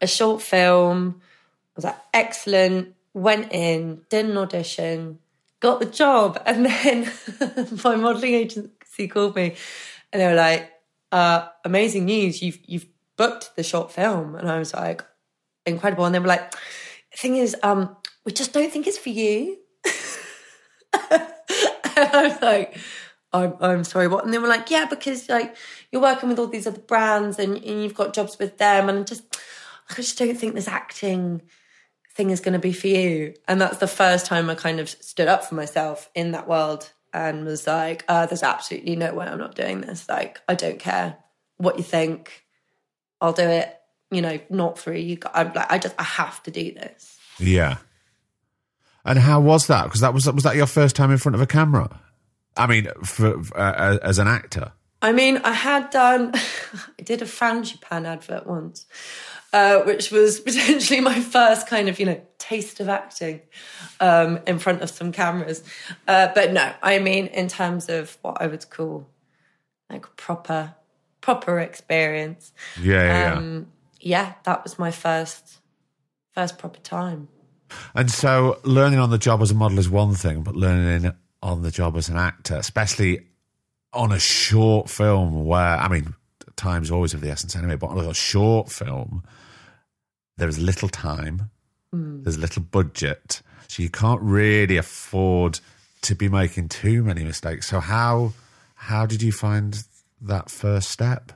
a 0.00 0.06
short 0.06 0.42
film." 0.42 1.20
I 1.20 1.72
was 1.76 1.84
like, 1.84 1.98
"Excellent." 2.12 2.94
Went 3.12 3.52
in, 3.52 4.02
did 4.08 4.26
an 4.26 4.36
audition, 4.36 5.18
got 5.58 5.80
the 5.80 5.86
job, 5.86 6.40
and 6.46 6.64
then 6.66 7.10
my 7.84 7.96
modeling 7.96 8.34
agency 8.34 9.08
called 9.08 9.34
me, 9.34 9.56
and 10.12 10.22
they 10.22 10.28
were 10.28 10.34
like, 10.34 10.70
uh, 11.12 11.48
"Amazing 11.64 12.04
news! 12.06 12.42
You've 12.42 12.58
you've 12.64 12.86
booked 13.16 13.56
the 13.56 13.62
short 13.62 13.92
film." 13.92 14.34
And 14.34 14.50
I 14.50 14.58
was 14.58 14.74
like, 14.74 15.04
"Incredible!" 15.66 16.04
And 16.04 16.14
they 16.14 16.18
were 16.18 16.26
like, 16.26 16.50
"The 16.52 17.16
thing 17.16 17.36
is, 17.36 17.56
um, 17.62 17.96
we 18.24 18.32
just 18.32 18.52
don't 18.52 18.72
think 18.72 18.86
it's 18.86 18.98
for 18.98 19.10
you." 19.10 19.58
and 21.10 21.28
I 21.96 22.28
was 22.28 22.42
like, 22.42 22.78
I'm, 23.32 23.54
I'm 23.60 23.84
sorry, 23.84 24.08
what? 24.08 24.24
And 24.24 24.34
they 24.34 24.38
were 24.38 24.48
like, 24.48 24.70
yeah, 24.70 24.86
because 24.86 25.28
like 25.28 25.56
you're 25.92 26.02
working 26.02 26.28
with 26.28 26.38
all 26.38 26.46
these 26.46 26.66
other 26.66 26.80
brands 26.80 27.38
and, 27.38 27.56
and 27.56 27.82
you've 27.82 27.94
got 27.94 28.14
jobs 28.14 28.38
with 28.38 28.58
them, 28.58 28.88
and 28.88 29.06
just, 29.06 29.38
I 29.88 29.94
just 29.94 30.18
don't 30.18 30.36
think 30.36 30.54
this 30.54 30.68
acting 30.68 31.42
thing 32.14 32.30
is 32.30 32.40
going 32.40 32.54
to 32.54 32.58
be 32.58 32.72
for 32.72 32.88
you. 32.88 33.34
And 33.46 33.60
that's 33.60 33.78
the 33.78 33.86
first 33.86 34.26
time 34.26 34.50
I 34.50 34.54
kind 34.54 34.80
of 34.80 34.88
stood 34.88 35.28
up 35.28 35.44
for 35.44 35.54
myself 35.54 36.10
in 36.14 36.32
that 36.32 36.48
world 36.48 36.92
and 37.12 37.44
was 37.44 37.66
like, 37.66 38.04
uh, 38.08 38.26
there's 38.26 38.42
absolutely 38.42 38.96
no 38.96 39.14
way 39.14 39.26
I'm 39.26 39.38
not 39.38 39.54
doing 39.54 39.80
this. 39.80 40.08
Like, 40.08 40.40
I 40.48 40.54
don't 40.54 40.78
care 40.78 41.16
what 41.56 41.76
you 41.76 41.84
think, 41.84 42.44
I'll 43.20 43.32
do 43.32 43.42
it. 43.42 43.76
You 44.10 44.22
know, 44.22 44.40
not 44.50 44.78
through 44.78 44.96
you. 44.96 45.18
I'm 45.32 45.52
like, 45.52 45.70
I 45.70 45.78
just, 45.78 45.94
I 45.98 46.02
have 46.02 46.42
to 46.42 46.50
do 46.50 46.72
this. 46.72 47.16
Yeah. 47.38 47.76
And 49.04 49.18
how 49.18 49.40
was 49.40 49.68
that? 49.68 49.84
Because 49.84 50.00
that 50.00 50.12
was 50.12 50.30
was 50.30 50.42
that 50.42 50.56
your 50.56 50.66
first 50.66 50.96
time 50.96 51.10
in 51.10 51.18
front 51.18 51.36
of 51.36 51.40
a 51.40 51.46
camera? 51.46 52.00
I 52.56 52.66
mean, 52.66 52.88
for, 53.04 53.40
uh, 53.54 53.98
as 54.02 54.18
an 54.18 54.26
actor. 54.26 54.72
I 55.02 55.12
mean, 55.12 55.38
I 55.38 55.52
had 55.52 55.90
done, 55.90 56.32
I 56.98 57.02
did 57.02 57.22
a 57.22 57.24
Frangipan 57.24 58.06
advert 58.06 58.46
once, 58.46 58.86
uh, 59.52 59.80
which 59.80 60.10
was 60.10 60.40
potentially 60.48 61.00
my 61.00 61.20
first 61.20 61.66
kind 61.66 61.88
of, 61.88 61.98
you 61.98 62.06
know, 62.06 62.20
taste 62.38 62.80
of 62.80 62.88
acting 62.88 63.40
um, 64.00 64.40
in 64.46 64.58
front 64.58 64.82
of 64.82 64.90
some 64.90 65.12
cameras. 65.12 65.62
Uh, 66.06 66.28
but 66.34 66.52
no, 66.52 66.72
I 66.82 66.98
mean, 66.98 67.26
in 67.26 67.48
terms 67.48 67.88
of 67.88 68.18
what 68.22 68.40
I 68.40 68.46
would 68.46 68.68
call 68.70 69.08
like 69.88 70.16
proper, 70.16 70.74
proper 71.20 71.58
experience. 71.58 72.52
Yeah, 72.80 72.94
yeah, 72.94 73.32
yeah. 73.32 73.34
Um, 73.34 73.66
yeah, 74.00 74.34
that 74.44 74.62
was 74.62 74.78
my 74.78 74.90
first, 74.90 75.58
first 76.34 76.58
proper 76.58 76.80
time. 76.80 77.28
And 77.94 78.10
so, 78.10 78.58
learning 78.64 78.98
on 78.98 79.10
the 79.10 79.18
job 79.18 79.42
as 79.42 79.50
a 79.50 79.54
model 79.54 79.78
is 79.78 79.88
one 79.88 80.14
thing, 80.14 80.42
but 80.42 80.56
learning 80.56 81.12
on 81.42 81.62
the 81.62 81.70
job 81.70 81.96
as 81.96 82.08
an 82.08 82.16
actor, 82.16 82.56
especially 82.56 83.26
on 83.92 84.12
a 84.12 84.18
short 84.18 84.88
film, 84.88 85.44
where 85.44 85.76
I 85.76 85.88
mean, 85.88 86.14
time's 86.56 86.90
always 86.90 87.14
of 87.14 87.20
the 87.20 87.30
essence 87.30 87.56
anyway. 87.56 87.76
But 87.76 87.88
on 87.88 87.98
a 87.98 88.14
short 88.14 88.70
film, 88.70 89.24
there 90.36 90.48
is 90.48 90.58
little 90.58 90.88
time, 90.88 91.50
there's 91.92 92.38
little 92.38 92.62
budget, 92.62 93.42
so 93.68 93.82
you 93.82 93.90
can't 93.90 94.20
really 94.22 94.76
afford 94.76 95.60
to 96.02 96.14
be 96.14 96.28
making 96.28 96.68
too 96.68 97.02
many 97.02 97.24
mistakes. 97.24 97.68
So 97.68 97.80
how 97.80 98.32
how 98.74 99.06
did 99.06 99.22
you 99.22 99.32
find 99.32 99.82
that 100.20 100.50
first 100.50 100.90
step? 100.90 101.32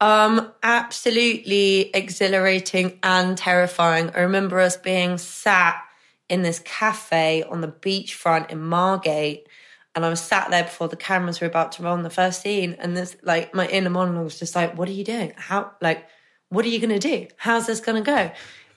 Um, 0.00 0.52
absolutely 0.64 1.90
exhilarating 1.94 2.98
and 3.04 3.38
terrifying. 3.38 4.10
I 4.10 4.22
remember 4.22 4.58
us 4.58 4.76
being 4.76 5.16
sat 5.16 5.80
in 6.28 6.42
this 6.42 6.58
cafe 6.64 7.44
on 7.44 7.60
the 7.60 7.68
beachfront 7.68 8.50
in 8.50 8.60
Margate, 8.60 9.46
and 9.94 10.04
I 10.04 10.08
was 10.08 10.20
sat 10.20 10.50
there 10.50 10.64
before 10.64 10.88
the 10.88 10.96
cameras 10.96 11.40
were 11.40 11.46
about 11.46 11.72
to 11.72 11.82
roll 11.82 11.94
in 11.96 12.02
the 12.02 12.10
first 12.10 12.40
scene, 12.42 12.76
and 12.78 12.96
this 12.96 13.16
like 13.22 13.54
my 13.54 13.66
inner 13.68 13.90
monologue 13.90 14.24
was 14.24 14.38
just 14.38 14.54
like, 14.56 14.76
"What 14.76 14.88
are 14.88 14.92
you 14.92 15.04
doing? 15.04 15.32
How 15.36 15.72
like 15.80 16.06
what 16.48 16.64
are 16.64 16.68
you 16.68 16.78
going 16.80 16.98
to 16.98 16.98
do? 16.98 17.26
How's 17.36 17.66
this 17.66 17.80
going 17.80 18.02
to 18.02 18.06
go?" 18.06 18.30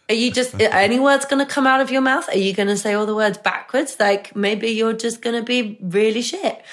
Are 0.07 0.13
you 0.13 0.31
just 0.31 0.53
are 0.53 0.61
any 0.71 0.99
words 0.99 1.25
going 1.25 1.43
to 1.43 1.51
come 1.51 1.65
out 1.65 1.81
of 1.81 1.89
your 1.89 2.01
mouth? 2.01 2.29
Are 2.29 2.37
you 2.37 2.53
going 2.53 2.67
to 2.67 2.77
say 2.77 2.93
all 2.93 3.07
the 3.07 3.15
words 3.15 3.39
backwards? 3.39 3.95
Like 3.99 4.35
maybe 4.35 4.67
you're 4.69 4.93
just 4.93 5.19
going 5.21 5.35
to 5.35 5.41
be 5.41 5.79
really 5.81 6.21
shit. 6.21 6.63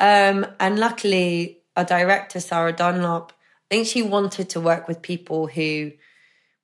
Um, 0.00 0.44
and 0.58 0.76
luckily, 0.78 1.58
our 1.76 1.84
director 1.84 2.40
Sarah 2.40 2.72
Dunlop, 2.72 3.32
I 3.70 3.74
think 3.76 3.86
she 3.86 4.02
wanted 4.02 4.48
to 4.50 4.60
work 4.60 4.88
with 4.88 5.02
people 5.02 5.46
who, 5.46 5.92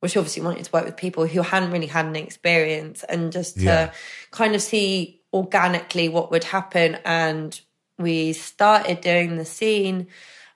well, 0.02 0.08
she 0.08 0.18
obviously 0.18 0.42
wanted 0.42 0.64
to 0.64 0.70
work 0.72 0.84
with 0.84 0.96
people 0.96 1.26
who 1.28 1.42
hadn't 1.42 1.70
really 1.70 1.86
had 1.86 2.06
any 2.06 2.22
experience, 2.24 3.04
and 3.04 3.30
just 3.30 3.56
to 3.58 3.62
Yeah. 3.62 3.92
kind 4.32 4.56
of 4.56 4.62
see 4.62 5.20
organically 5.36 6.08
what 6.08 6.30
would 6.30 6.44
happen. 6.44 6.98
And 7.04 7.58
we 7.98 8.32
started 8.32 9.00
doing 9.00 9.36
the 9.36 9.44
scene 9.44 10.08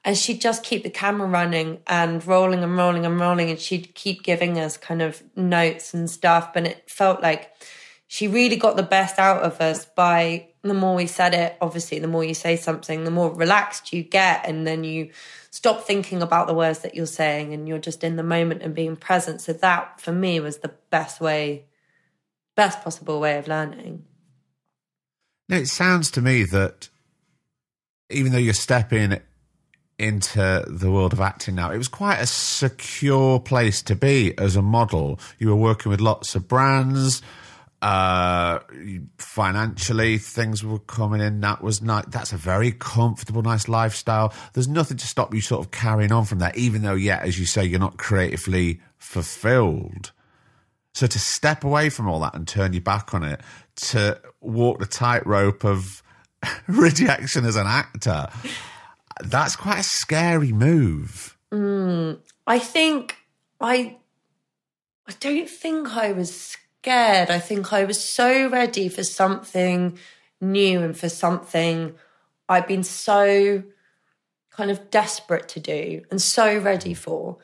and 0.05 0.17
she'd 0.17 0.41
just 0.41 0.65
keep 0.65 0.83
the 0.83 0.91
camera 0.91 1.29
running 1.29 1.81
and 1.87 2.27
rolling 2.27 2.63
and 2.63 2.77
rolling 2.77 3.05
and 3.05 3.21
rolling 3.21 3.51
and 3.51 3.59
she'd 3.59 3.95
keep 3.95 4.23
giving 4.23 4.59
us 4.59 4.77
kind 4.77 5.03
of 5.03 5.23
notes 5.37 5.93
and 5.93 6.11
stuff. 6.11 6.55
But 6.55 6.67
it 6.67 6.91
felt 6.91 7.23
like 7.23 7.53
she 8.07 8.27
really 8.27 8.57
got 8.57 8.77
the 8.77 8.83
best 8.83 9.19
out 9.19 9.43
of 9.43 9.61
us 9.61 9.85
by 9.85 10.49
the 10.63 10.75
more 10.75 10.95
we 10.95 11.07
said 11.07 11.35
it. 11.35 11.57
Obviously 11.61 11.99
the 11.99 12.09
more 12.09 12.25
you 12.25 12.35
say 12.35 12.57
something 12.57 13.05
the 13.05 13.11
more 13.11 13.33
relaxed 13.33 13.93
you 13.93 14.03
get 14.03 14.47
and 14.47 14.67
then 14.67 14.85
you 14.85 15.11
stop 15.51 15.85
thinking 15.85 16.23
about 16.23 16.47
the 16.47 16.55
words 16.55 16.81
that 16.81 16.95
you're 16.95 17.07
saying 17.07 17.53
and 17.53 17.69
you're 17.69 17.79
just 17.79 18.03
in 18.03 18.17
the 18.17 18.23
moment 18.23 18.63
and 18.63 18.75
being 18.75 18.97
present. 18.97 19.41
So 19.41 19.53
that 19.53 20.01
for 20.01 20.13
me 20.13 20.41
was 20.41 20.59
the 20.59 20.73
best 20.91 21.21
way 21.21 21.67
best 22.57 22.83
possible 22.83 23.21
way 23.21 23.39
of 23.39 23.49
learning 23.49 24.05
Now, 25.51 25.57
it 25.57 25.67
sounds 25.67 26.13
to 26.13 26.23
me 26.23 26.45
that 26.45 26.89
even 28.09 28.31
though 28.31 28.39
you're 28.39 28.55
stepping 28.55 29.19
into 29.99 30.65
the 30.69 30.91
world 30.93 31.13
of 31.13 31.21
acting 31.21 31.57
now, 31.57 31.73
it 31.73 31.77
was 31.77 31.89
quite 31.89 32.21
a 32.21 32.27
secure 32.27 33.41
place 33.41 33.83
to 33.83 33.97
be 33.97 34.33
as 34.39 34.55
a 34.55 34.63
model. 34.63 35.19
You 35.41 35.49
were 35.49 35.57
working 35.57 35.91
with 35.91 36.01
lots 36.01 36.37
of 36.37 36.47
brands. 36.47 37.21
Uh, 37.83 38.61
financially, 39.19 40.19
things 40.19 40.63
were 40.63 40.79
coming 40.79 41.21
in. 41.21 41.41
That 41.41 41.63
was 41.63 41.83
nice. 41.83 42.05
That's 42.07 42.33
a 42.33 42.37
very 42.37 42.71
comfortable, 42.71 43.43
nice 43.43 43.67
lifestyle. 43.67 44.33
There's 44.53 44.69
nothing 44.69 44.99
to 44.99 45.07
stop 45.07 45.35
you 45.35 45.41
sort 45.41 45.65
of 45.67 45.73
carrying 45.73 46.13
on 46.13 46.27
from 46.27 46.39
that, 46.39 46.57
even 46.57 46.83
though, 46.83 46.95
yeah, 46.95 47.19
as 47.25 47.41
you 47.41 47.47
say, 47.47 47.65
you're 47.65 47.81
not 47.81 47.97
creatively 47.97 48.81
fulfilled. 48.99 50.13
So 50.95 51.07
to 51.07 51.19
step 51.19 51.65
away 51.65 51.89
from 51.89 52.09
all 52.09 52.21
that 52.21 52.35
and 52.35 52.47
turn 52.47 52.73
your 52.73 52.83
back 52.83 53.15
on 53.15 53.25
it, 53.25 53.41
to 53.89 54.21
walk 54.41 54.79
the 54.79 54.87
tightrope 54.87 55.65
of 55.65 56.03
rejection 56.67 57.45
as 57.45 57.57
an 57.57 57.67
actor, 57.67 58.29
that's 59.23 59.57
quite 59.57 59.81
a 59.81 59.85
scary 59.85 60.53
move. 60.53 61.37
I 62.47 62.59
think 62.59 63.17
I 63.61 63.97
I 65.07 65.13
don't 65.19 65.49
think 65.49 65.97
I 65.97 66.13
was 66.13 66.57
scared. 66.81 67.31
I 67.31 67.39
think 67.41 67.73
I 67.73 67.85
was 67.85 68.03
so 68.03 68.49
ready 68.49 68.89
for 68.89 69.03
something 69.03 69.99
new 70.41 70.81
and 70.83 70.97
for 70.97 71.09
something 71.09 71.95
I've 72.49 72.67
been 72.67 72.85
so 72.85 73.63
kind 74.51 74.71
of 74.71 74.91
desperate 74.91 75.49
to 75.51 75.61
do 75.61 76.03
and 76.11 76.21
so 76.21 76.59
ready 76.59 76.95
for. 76.95 77.39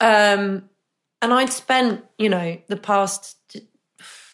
Um 0.00 0.68
and 1.22 1.34
I'd 1.34 1.52
spent, 1.52 2.04
you 2.18 2.30
know, 2.30 2.56
the 2.68 2.78
past 2.78 3.36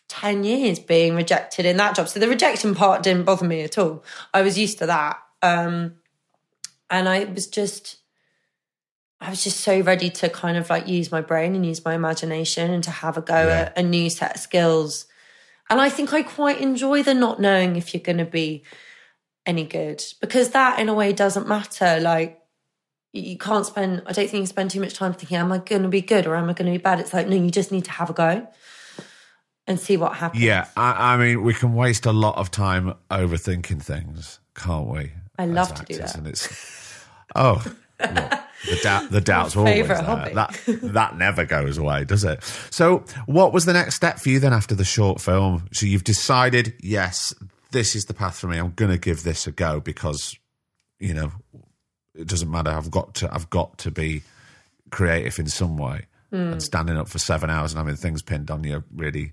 10 0.09 0.45
years 0.45 0.79
being 0.79 1.15
rejected 1.17 1.67
in 1.67 1.77
that 1.79 1.97
job. 1.97 2.09
So 2.09 2.21
the 2.21 2.29
rejection 2.29 2.75
part 2.75 3.03
didn't 3.03 3.25
bother 3.25 3.47
me 3.47 3.63
at 3.63 3.77
all. 3.79 4.05
I 4.33 4.43
was 4.43 4.59
used 4.59 4.79
to 4.79 4.87
that. 4.87 5.19
Um 5.43 5.95
and 6.91 7.09
I 7.09 7.25
was 7.25 7.47
just 7.47 7.97
I 9.21 9.31
was 9.31 9.43
just 9.43 9.61
so 9.61 9.81
ready 9.81 10.11
to 10.11 10.29
kind 10.29 10.57
of 10.57 10.69
like 10.71 10.87
use 10.89 11.11
my 11.11 11.21
brain 11.23 11.55
and 11.55 11.65
use 11.65 11.85
my 11.85 11.95
imagination 11.95 12.71
and 12.71 12.85
to 12.85 12.91
have 12.91 13.17
a 13.17 13.23
go 13.23 13.35
Yeah. 13.49 13.73
at 13.75 13.79
a 13.79 13.83
new 13.83 14.11
set 14.11 14.37
of 14.37 14.41
skills. 14.43 15.07
And 15.71 15.81
I 15.81 15.89
think 15.89 16.13
I 16.13 16.23
quite 16.23 16.61
enjoy 16.61 17.03
the 17.03 17.15
not 17.15 17.41
knowing 17.41 17.77
if 17.77 17.93
you're 17.95 18.03
going 18.03 18.19
to 18.19 18.25
be 18.25 18.63
any 19.47 19.65
good 19.65 20.05
because 20.21 20.51
that 20.51 20.79
in 20.79 20.89
a 20.89 20.95
way 20.95 21.13
doesn't 21.13 21.49
matter. 21.49 21.99
Like 21.99 22.39
you- 23.13 23.23
you 23.23 23.39
can't 23.39 23.65
spend, 23.65 24.03
I 24.07 24.13
don't 24.13 24.29
think 24.29 24.43
you 24.43 24.47
spend 24.47 24.71
too 24.71 24.81
much 24.81 24.95
time 24.95 25.15
thinking, 25.15 25.39
am 25.39 25.51
I 25.51 25.59
going 25.59 25.83
to 25.83 25.89
be 25.89 26.03
good 26.03 26.27
or 26.27 26.37
am 26.37 26.51
I 26.51 26.53
going 26.53 26.71
to 26.71 26.79
be 26.79 26.83
bad? 26.83 27.01
It's 27.01 27.15
like, 27.15 27.27
no, 27.27 27.37
you 27.37 27.51
just 27.51 27.73
need 27.73 27.87
to 27.87 27.91
have 27.93 28.11
a 28.11 28.13
go 28.13 28.47
and 29.67 29.81
see 29.81 29.97
what 29.97 30.17
happens. 30.17 30.43
Yeah, 30.43 30.69
I, 30.77 31.15
I 31.15 31.17
mean, 31.17 31.43
we 31.43 31.55
can 31.55 31.75
waste 31.75 32.07
a 32.07 32.13
lot 32.13 32.37
of 32.37 32.51
time 32.51 32.95
overthinking 33.11 33.83
things, 33.83 34.41
can't 34.55 34.89
we? 34.89 35.13
I 35.39 35.47
love 35.47 35.75
to 35.75 35.85
do 35.85 35.99
that. 35.99 36.15
And 36.17 36.27
it's 36.27 37.05
oh, 37.35 37.65
the 37.99 38.79
doubt, 38.83 39.11
the 39.11 39.21
doubts 39.21 39.57
always 39.57 39.87
there. 39.87 40.03
hobby. 40.03 40.35
That 40.35 40.59
that 40.83 41.19
never 41.19 41.45
goes 41.45 41.79
away, 41.79 42.05
does 42.05 42.25
it? 42.25 42.43
So, 42.71 43.05
what 43.27 43.53
was 43.53 43.65
the 43.65 43.73
next 43.73 43.97
step 43.97 44.19
for 44.19 44.29
you 44.29 44.41
then 44.41 44.53
after 44.53 44.75
the 44.75 44.85
short 44.85 45.21
film? 45.21 45.69
So 45.73 45.87
you've 45.87 46.05
decided, 46.05 46.75
yes, 46.81 47.35
this 47.73 47.95
is 47.95 48.05
the 48.05 48.15
path 48.15 48.39
for 48.39 48.47
me. 48.47 48.59
I'm 48.59 48.73
going 48.73 48.91
to 48.91 48.99
give 48.99 49.23
this 49.23 49.47
a 49.47 49.53
go 49.53 49.81
because, 49.81 50.37
you 50.99 51.15
know, 51.15 51.33
it 52.15 52.29
doesn't 52.29 52.51
matter. 52.51 52.71
I've 52.71 52.91
got 52.91 53.15
to. 53.17 53.35
I've 53.35 53.51
got 53.51 53.79
to 53.79 53.91
be 53.91 54.23
creative 54.91 55.39
in 55.39 55.49
some 55.49 55.77
way. 55.77 56.07
Hmm. 56.31 56.53
And 56.53 56.63
standing 56.63 56.97
up 56.97 57.09
for 57.09 57.19
seven 57.19 57.51
hours 57.51 57.73
and 57.73 57.79
having 57.79 57.97
things 57.97 58.21
pinned 58.21 58.51
on 58.51 58.65
you 58.65 58.83
really 58.95 59.33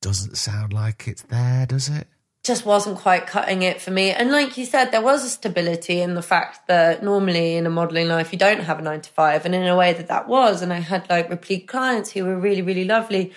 doesn't 0.00 0.36
sound 0.36 0.72
like 0.72 1.06
it's 1.06 1.22
there, 1.22 1.66
does 1.66 1.88
it? 1.88 2.06
just 2.42 2.64
wasn't 2.64 2.96
quite 2.96 3.26
cutting 3.26 3.60
it 3.60 3.82
for 3.82 3.90
me. 3.90 4.10
And 4.12 4.32
like 4.32 4.56
you 4.56 4.64
said, 4.64 4.86
there 4.92 5.02
was 5.02 5.22
a 5.22 5.28
stability 5.28 6.00
in 6.00 6.14
the 6.14 6.22
fact 6.22 6.66
that 6.68 7.02
normally 7.02 7.56
in 7.56 7.66
a 7.66 7.70
modeling 7.70 8.08
life, 8.08 8.32
you 8.32 8.38
don't 8.38 8.60
have 8.62 8.78
a 8.78 8.82
nine 8.82 9.02
to 9.02 9.10
five. 9.10 9.44
And 9.44 9.54
in 9.54 9.66
a 9.66 9.76
way 9.76 9.92
that 9.92 10.08
that 10.08 10.26
was. 10.26 10.62
And 10.62 10.72
I 10.72 10.80
had 10.80 11.08
like 11.10 11.28
replete 11.28 11.68
clients 11.68 12.10
who 12.10 12.24
were 12.24 12.38
really, 12.38 12.62
really 12.62 12.86
lovely. 12.86 13.34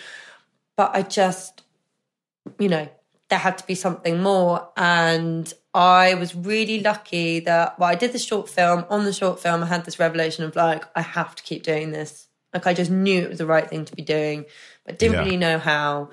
But 0.78 0.96
I 0.96 1.02
just, 1.02 1.64
you 2.58 2.70
know, 2.70 2.88
there 3.30 3.40
had 3.40 3.58
to 3.58 3.68
be 3.68 3.76
something 3.76 4.24
more. 4.24 4.70
And 4.78 5.54
I 5.74 6.14
was 6.14 6.34
really 6.34 6.80
lucky 6.80 7.42
that, 7.42 7.78
well, 7.78 7.90
I 7.90 7.96
did 7.96 8.14
the 8.14 8.20
short 8.20 8.48
film. 8.48 8.86
On 8.90 9.04
the 9.04 9.12
short 9.14 9.42
film, 9.42 9.64
I 9.64 9.66
had 9.66 9.84
this 9.84 10.00
revelation 10.00 10.46
of 10.46 10.56
like, 10.56 10.86
I 10.96 11.02
have 11.02 11.36
to 11.36 11.44
keep 11.44 11.64
doing 11.64 11.92
this. 11.92 12.30
Like, 12.54 12.68
I 12.68 12.74
just 12.74 12.90
knew 12.92 13.22
it 13.22 13.30
was 13.30 13.40
the 13.40 13.46
right 13.48 13.68
thing 13.68 13.84
to 13.84 13.96
be 13.96 14.04
doing, 14.04 14.46
but 14.86 14.98
didn't 14.98 15.16
Yeah. 15.16 15.24
really 15.24 15.38
know 15.38 15.58
how. 15.58 16.10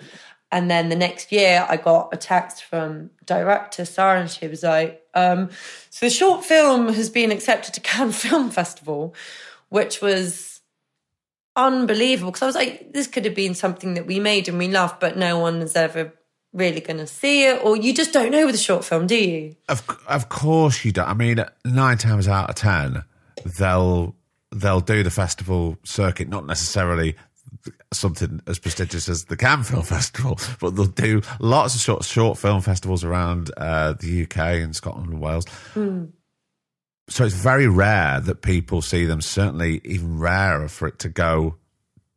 And 0.53 0.71
then 0.71 0.89
the 0.89 0.97
next 0.97 1.31
year, 1.31 1.65
I 1.69 1.77
got 1.77 2.09
a 2.13 2.17
text 2.17 2.65
from 2.65 3.11
director 3.25 3.85
Sarah, 3.85 4.21
and 4.21 4.31
she 4.31 4.49
was 4.49 4.63
like, 4.63 5.03
um, 5.15 5.51
"So 5.91 6.07
the 6.07 6.11
short 6.11 6.45
film 6.45 6.93
has 6.93 7.09
been 7.09 7.31
accepted 7.31 7.75
to 7.75 7.81
Cannes 7.91 8.13
Film 8.13 8.51
Festival," 8.51 9.15
which 9.69 10.01
was 10.01 10.61
unbelievable 11.55 12.33
because 12.33 12.43
I 12.43 12.47
was 12.47 12.57
like, 12.57 12.93
"This 12.93 13.07
could 13.07 13.25
have 13.25 13.35
been 13.35 13.55
something 13.55 13.95
that 13.95 14.07
we 14.07 14.19
made 14.19 14.49
and 14.49 14.59
we 14.59 14.69
loved, 14.69 14.99
but 14.99 15.17
no 15.17 15.39
one 15.39 15.63
is 15.63 15.77
ever 15.77 16.13
really 16.53 16.81
going 16.81 16.99
to 16.99 17.07
see 17.07 17.45
it, 17.45 17.65
or 17.65 17.77
you 17.77 17.95
just 17.95 18.13
don't 18.13 18.33
know 18.33 18.47
with 18.47 18.57
a 18.57 18.59
short 18.59 18.85
film, 18.85 19.07
do 19.07 19.17
you?" 19.17 19.55
Of 19.69 19.85
of 20.09 20.29
course 20.29 20.85
you 20.85 20.91
don't. 20.91 21.09
I 21.09 21.15
mean, 21.15 21.45
nine 21.65 21.99
times 21.99 22.27
out 22.27 22.51
of 22.51 22.57
ten, 22.57 23.05
they'll 23.45 24.17
they'll 24.53 24.81
do 24.81 25.05
the 25.05 25.11
festival 25.11 25.79
circuit, 25.85 26.29
not 26.29 26.45
necessarily 26.45 27.15
something 27.93 28.41
as 28.47 28.59
prestigious 28.59 29.09
as 29.09 29.25
the 29.27 29.37
Cannes 29.37 29.65
Film 29.65 29.83
Festival, 29.83 30.39
but 30.61 30.77
they'll 30.77 30.87
do 30.87 31.23
lots 31.39 31.75
of 31.75 31.81
short 31.81 32.05
short 32.05 32.39
film 32.39 32.61
festivals 32.61 33.05
around 33.05 33.51
uh, 33.57 33.95
the 33.95 34.23
UK 34.23 34.37
and 34.37 34.75
Scotland 34.75 35.11
and 35.11 35.21
Wales. 35.21 35.45
So 37.09 37.25
it's 37.25 37.35
very 37.35 37.67
rare 37.67 38.21
that 38.21 38.43
people 38.43 38.83
see 38.83 39.05
them. 39.05 39.21
Certainly, 39.21 39.81
even 39.85 40.19
rarer 40.19 40.69
for 40.69 40.87
it 40.87 41.01
to 41.01 41.09
go 41.09 41.57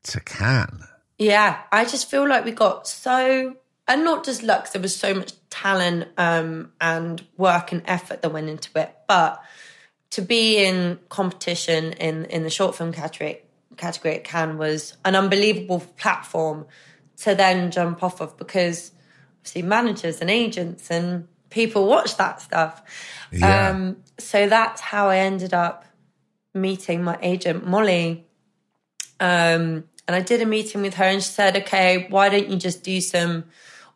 to 0.04 0.20
Cannes. 0.20 0.84
Yeah, 1.18 1.60
I 1.72 1.86
just 1.86 2.10
feel 2.10 2.28
like 2.28 2.46
we 2.46 2.52
got 2.52 2.88
so, 2.88 3.56
and 3.88 4.04
not 4.04 4.24
just 4.24 4.44
luck. 4.44 4.72
there 4.72 4.82
was 4.82 4.96
so 4.96 5.14
much 5.14 5.34
talent 5.50 6.10
um, 6.18 6.74
and 6.80 7.26
work 7.38 7.72
and 7.72 7.82
effort 7.86 8.22
that 8.22 8.32
went 8.32 8.50
into 8.50 8.70
it, 8.80 8.96
but 9.08 9.42
to 10.12 10.22
be 10.22 10.64
in 10.64 11.00
competition 11.10 11.94
in 11.94 12.26
in 12.26 12.44
the 12.44 12.50
short 12.52 12.76
film 12.76 12.94
category 12.94 13.42
category 13.78 14.16
at 14.16 14.24
Cannes 14.24 14.58
was 14.58 14.98
an 15.06 15.16
unbelievable 15.16 15.80
platform 15.98 16.66
to 17.18 17.36
then 17.36 17.72
jump 17.72 18.04
off 18.04 18.22
of 18.22 18.38
because 18.38 18.92
obviously 19.40 19.62
managers 19.62 20.22
and 20.22 20.30
agents 20.30 20.90
and 20.90 21.28
people 21.50 21.88
watch 21.88 22.18
that 22.18 22.42
stuff. 22.42 22.82
Yeah. 23.32 23.70
Um, 23.70 23.98
so 24.18 24.48
that's 24.48 24.82
how 24.82 25.10
I 25.10 25.18
ended 25.18 25.54
up 25.54 25.86
meeting 26.54 27.04
my 27.04 27.18
agent 27.22 27.66
Molly. 27.66 28.26
Um, 29.20 29.86
and 30.06 30.16
I 30.16 30.22
did 30.22 30.42
a 30.42 30.46
meeting 30.46 30.82
with 30.82 30.96
her, 30.96 31.06
and 31.06 31.24
she 31.24 31.30
said, 31.30 31.56
"Okay, 31.56 32.08
why 32.10 32.28
don't 32.28 32.50
you 32.50 32.58
just 32.58 32.84
do 32.84 33.00
some 33.00 33.46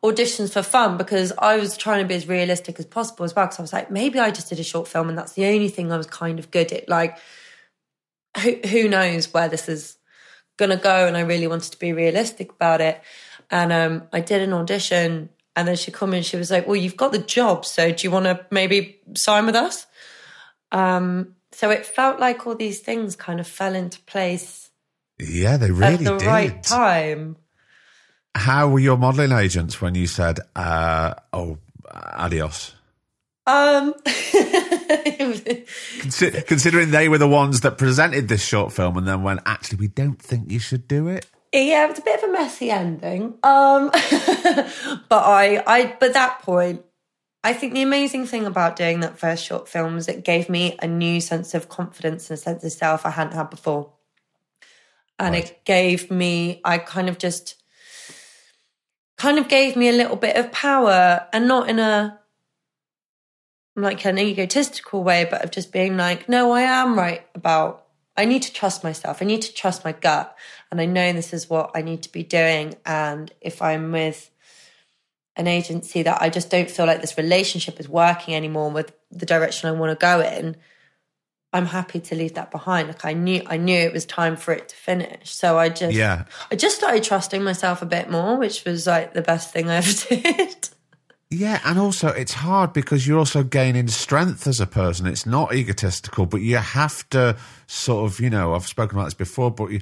auditions 0.03 0.53
for 0.53 0.61
fun 0.61 0.97
because 0.97 1.33
I 1.37 1.57
was 1.57 1.75
trying 1.75 2.03
to 2.03 2.07
be 2.07 2.15
as 2.15 2.27
realistic 2.27 2.79
as 2.79 2.85
possible 2.85 3.25
as 3.25 3.35
well. 3.35 3.45
Because 3.45 3.59
I 3.59 3.61
was 3.63 3.73
like, 3.73 3.91
maybe 3.91 4.19
I 4.19 4.31
just 4.31 4.49
did 4.49 4.59
a 4.59 4.63
short 4.63 4.87
film 4.87 5.09
and 5.09 5.17
that's 5.17 5.33
the 5.33 5.45
only 5.45 5.69
thing 5.69 5.91
I 5.91 5.97
was 5.97 6.07
kind 6.07 6.39
of 6.39 6.51
good 6.51 6.71
at. 6.71 6.87
Like, 6.87 7.17
who, 8.39 8.55
who 8.67 8.87
knows 8.89 9.33
where 9.33 9.47
this 9.49 9.67
is 9.69 9.97
going 10.57 10.71
to 10.71 10.77
go? 10.77 11.07
And 11.07 11.17
I 11.17 11.21
really 11.21 11.47
wanted 11.47 11.71
to 11.71 11.79
be 11.79 11.93
realistic 11.93 12.51
about 12.51 12.81
it. 12.81 13.01
And 13.51 13.71
um, 13.73 14.07
I 14.13 14.19
did 14.21 14.41
an 14.41 14.53
audition 14.53 15.29
and 15.55 15.67
then 15.67 15.75
she 15.75 15.89
come 15.91 16.13
in, 16.13 16.21
she 16.23 16.37
was 16.37 16.51
like, 16.51 16.67
Well, 16.67 16.75
you've 16.75 16.97
got 16.97 17.11
the 17.11 17.17
job, 17.17 17.65
so 17.65 17.91
do 17.91 18.05
you 18.05 18.11
want 18.11 18.25
to 18.25 18.45
maybe 18.51 18.99
sign 19.15 19.45
with 19.47 19.55
us? 19.55 19.87
Um, 20.71 21.33
so 21.51 21.71
it 21.71 21.85
felt 21.85 22.19
like 22.19 22.45
all 22.45 22.53
these 22.55 22.79
things 22.81 23.15
kind 23.15 23.39
of 23.39 23.47
fell 23.47 23.73
into 23.73 23.99
place 24.01 24.69
Yeah, 25.17 25.57
they 25.57 25.71
really 25.71 25.97
did. 25.97 26.07
at 26.07 26.13
the 26.13 26.17
did. 26.19 26.27
right 26.27 26.61
time. 26.63 27.37
How 28.35 28.69
were 28.69 28.79
your 28.79 28.97
modelling 28.97 29.31
agents 29.31 29.81
when 29.81 29.95
you 29.95 30.05
said, 30.05 30.39
uh, 30.55 31.15
"Oh, 31.33 31.57
adios"? 31.91 32.75
Um, 33.47 33.95
Consi- 35.99 36.45
considering 36.45 36.91
they 36.91 37.09
were 37.09 37.17
the 37.17 37.27
ones 37.27 37.61
that 37.61 37.77
presented 37.77 38.27
this 38.27 38.43
short 38.43 38.71
film 38.71 38.97
and 38.97 39.07
then 39.07 39.23
went, 39.23 39.41
actually, 39.45 39.79
we 39.79 39.87
don't 39.87 40.21
think 40.21 40.49
you 40.49 40.59
should 40.59 40.87
do 40.87 41.07
it. 41.07 41.25
yeah, 41.51 41.89
it's 41.89 41.99
a 41.99 42.03
bit 42.03 42.23
of 42.23 42.29
a 42.29 42.33
messy 42.33 42.71
ending. 42.71 43.33
Um, 43.43 43.89
but 43.91 45.23
I, 45.23 45.63
I, 45.67 45.95
but 45.99 46.13
that 46.13 46.41
point, 46.41 46.83
I 47.43 47.53
think 47.53 47.73
the 47.73 47.81
amazing 47.81 48.25
thing 48.25 48.45
about 48.45 48.75
doing 48.75 49.01
that 49.01 49.19
first 49.19 49.43
short 49.43 49.67
film 49.69 49.95
was 49.95 50.07
it 50.07 50.23
gave 50.23 50.49
me 50.49 50.77
a 50.81 50.87
new 50.87 51.21
sense 51.21 51.53
of 51.53 51.69
confidence 51.69 52.29
and 52.29 52.37
a 52.37 52.41
sense 52.41 52.63
of 52.63 52.71
self 52.71 53.05
I 53.05 53.11
hadn't 53.11 53.33
had 53.35 53.49
before. 53.49 53.91
And 55.19 55.35
it 55.35 55.65
gave 55.65 56.11
me, 56.11 56.61
I 56.63 56.77
kind 56.77 57.09
of 57.09 57.17
just, 57.17 57.55
kind 59.17 59.39
of 59.39 59.47
gave 59.47 59.75
me 59.75 59.89
a 59.89 59.93
little 59.93 60.15
bit 60.15 60.35
of 60.35 60.51
power 60.51 61.27
and 61.33 61.47
not 61.47 61.69
in 61.69 61.79
a, 61.79 62.16
like 63.83 64.05
an 64.05 64.17
egotistical 64.17 65.03
way, 65.03 65.27
but 65.29 65.43
of 65.43 65.51
just 65.51 65.71
being 65.71 65.97
like, 65.97 66.27
no, 66.27 66.51
I 66.51 66.61
am 66.61 66.97
right 66.97 67.25
about, 67.35 67.85
I 68.15 68.25
need 68.25 68.41
to 68.43 68.53
trust 68.53 68.83
myself. 68.83 69.21
I 69.21 69.25
need 69.25 69.43
to 69.43 69.53
trust 69.53 69.85
my 69.85 69.91
gut. 69.91 70.35
And 70.71 70.81
I 70.81 70.85
know 70.85 71.13
this 71.13 71.33
is 71.33 71.49
what 71.49 71.71
I 71.75 71.81
need 71.83 72.03
to 72.03 72.11
be 72.11 72.23
doing. 72.23 72.75
And 72.85 73.31
if 73.39 73.61
I'm 73.61 73.91
with 73.91 74.31
an 75.35 75.45
agency 75.45 76.01
that 76.03 76.21
I 76.21 76.29
just 76.29 76.49
don't 76.49 76.69
feel 76.69 76.87
like 76.87 77.01
this 77.01 77.17
relationship 77.17 77.79
is 77.79 77.87
working 77.87 78.33
anymore 78.33 78.71
with 78.71 78.91
the 79.11 79.27
direction 79.27 79.69
I 79.69 79.73
want 79.73 79.97
to 79.97 80.03
go 80.03 80.21
in, 80.21 80.57
I'm 81.53 81.67
happy 81.67 81.99
to 81.99 82.15
leave 82.15 82.33
that 82.33 82.49
behind. 82.49 82.87
Like 82.87 83.05
I 83.05 83.13
knew, 83.13 83.43
I 83.45 83.57
knew 83.57 83.77
it 83.77 83.93
was 83.93 84.05
time 84.05 84.35
for 84.35 84.53
it 84.53 84.69
to 84.69 84.75
finish. 84.75 85.33
So 85.33 85.59
I 85.59 85.69
just, 85.69 85.95
Yeah. 85.95 86.25
I 86.51 86.55
just 86.55 86.75
started 86.75 87.03
trusting 87.03 87.43
myself 87.43 87.83
a 87.83 87.85
bit 87.85 88.09
more, 88.09 88.37
which 88.37 88.65
was 88.65 88.87
like 88.87 89.13
the 89.13 89.21
best 89.21 89.53
thing 89.53 89.69
I 89.69 89.75
ever 89.75 89.91
did. 90.09 90.69
Yeah, 91.29 91.59
and 91.65 91.77
also 91.77 92.07
it's 92.07 92.33
hard 92.33 92.71
because 92.71 93.05
you're 93.05 93.19
also 93.19 93.43
gaining 93.43 93.89
strength 93.89 94.47
as 94.47 94.61
a 94.61 94.67
person. 94.67 95.07
It's 95.07 95.25
not 95.25 95.53
egotistical, 95.53 96.25
but 96.25 96.41
you 96.41 96.57
have 96.57 97.07
to 97.09 97.35
sort 97.67 98.09
of, 98.09 98.19
you 98.21 98.29
know, 98.29 98.53
I've 98.53 98.67
spoken 98.67 98.97
about 98.97 99.05
this 99.05 99.13
before, 99.13 99.51
but 99.51 99.71
you 99.71 99.81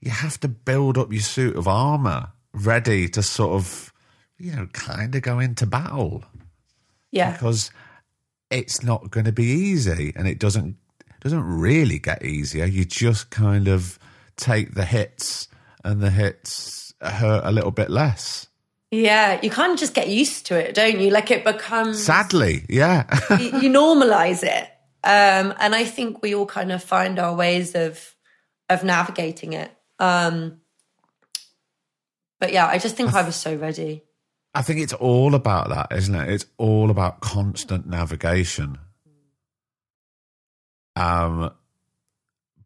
you 0.00 0.10
have 0.10 0.38
to 0.40 0.48
build 0.48 0.98
up 0.98 1.12
your 1.12 1.22
suit 1.22 1.56
of 1.56 1.66
armor 1.68 2.28
ready 2.52 3.08
to 3.08 3.22
sort 3.22 3.52
of, 3.52 3.92
you 4.36 4.52
know, 4.54 4.66
kind 4.72 5.14
of 5.14 5.22
go 5.22 5.38
into 5.38 5.64
battle 5.64 6.24
yeah. 7.12 7.32
because 7.32 7.70
it's 8.50 8.82
not 8.82 9.10
going 9.10 9.26
to 9.26 9.32
be 9.32 9.44
easy, 9.44 10.12
and 10.16 10.26
it 10.26 10.38
doesn't 10.38 10.76
doesn't 11.20 11.44
really 11.44 12.00
get 12.00 12.24
easier. 12.24 12.64
You 12.64 12.84
just 12.84 13.30
kind 13.30 13.68
of 13.68 13.98
take 14.36 14.74
the 14.74 14.84
hits, 14.84 15.48
and 15.84 16.02
the 16.02 16.10
hits 16.10 16.92
hurt 17.00 17.42
a 17.44 17.52
little 17.52 17.70
bit 17.70 17.88
less. 17.88 18.48
Yeah. 18.92 19.40
You 19.42 19.50
kind 19.50 19.72
of 19.72 19.78
just 19.78 19.94
get 19.94 20.08
used 20.08 20.46
to 20.46 20.56
it, 20.56 20.74
don't 20.74 21.00
you? 21.00 21.10
Like 21.10 21.30
it 21.32 21.42
becomes. 21.42 22.04
Sadly, 22.04 22.64
yeah. 22.68 23.06
you, 23.38 23.46
you 23.60 23.70
normalize 23.70 24.44
it. 24.44 24.68
Um, 25.04 25.52
and 25.58 25.74
I 25.74 25.84
think 25.84 26.22
we 26.22 26.34
all 26.34 26.46
kind 26.46 26.70
of 26.70 26.84
find 26.84 27.18
our 27.18 27.34
ways 27.34 27.74
of 27.74 28.14
of 28.68 28.84
navigating 28.84 29.54
it. 29.54 29.70
Um, 29.98 30.60
but 32.38 32.52
yeah, 32.52 32.66
I 32.66 32.78
just 32.78 32.96
think 32.96 33.12
I 33.12 33.22
was 33.22 33.36
so 33.36 33.56
ready. 33.56 34.02
I 34.54 34.62
think 34.62 34.80
it's 34.80 34.92
all 34.92 35.34
about 35.34 35.70
that, 35.70 35.96
isn't 35.96 36.14
it? 36.14 36.28
It's 36.30 36.46
all 36.58 36.90
about 36.90 37.20
constant 37.20 37.86
navigation. 37.86 38.78
Um, 40.94 41.52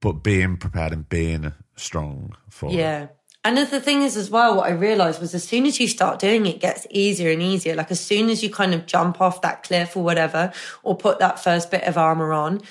but 0.01 0.13
being 0.23 0.57
prepared 0.57 0.93
and 0.93 1.09
being 1.09 1.53
strong 1.77 2.37
for. 2.51 2.71
Yeah. 2.71 3.01
And 3.01 3.09
the 3.55 3.81
thing 3.81 4.03
is, 4.03 4.17
as 4.17 4.31
well, 4.31 4.57
what 4.57 4.67
I 4.67 4.73
realized 4.73 5.21
was 5.21 5.35
as 5.35 5.45
soon 5.45 5.67
as 5.67 5.79
you 5.79 5.89
start 5.89 6.19
doing 6.19 6.47
it, 6.47 6.57
it 6.57 6.61
gets 6.61 6.87
easier 6.91 7.31
and 7.31 7.43
easier. 7.43 7.75
Like 7.75 7.91
as 7.91 8.01
soon 8.01 8.31
as 8.31 8.43
you 8.43 8.51
kind 8.51 8.75
of 8.75 8.87
jump 8.87 9.21
off 9.21 9.43
that 9.43 9.63
cliff 9.63 9.97
or 9.97 10.03
whatever, 10.03 10.53
or 10.83 10.97
put 10.97 11.19
that 11.19 11.39
first 11.39 11.71
bit 11.71 11.85
of 11.85 11.99
armor 11.99 12.33
on, 12.33 12.63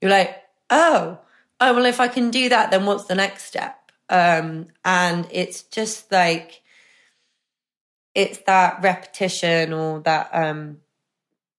you're 0.00 0.10
like, 0.10 0.42
oh, 0.70 1.18
oh, 1.60 1.74
well, 1.74 1.84
if 1.84 2.00
I 2.00 2.08
can 2.08 2.30
do 2.30 2.48
that, 2.48 2.70
then 2.70 2.86
what's 2.86 3.04
the 3.04 3.14
next 3.14 3.44
step? 3.44 3.78
Um, 4.08 4.68
and 4.84 5.26
it's 5.30 5.62
just 5.62 6.10
like, 6.10 6.62
it's 8.14 8.38
that 8.46 8.82
repetition 8.82 9.72
or 9.72 10.00
that, 10.00 10.30
um, 10.32 10.78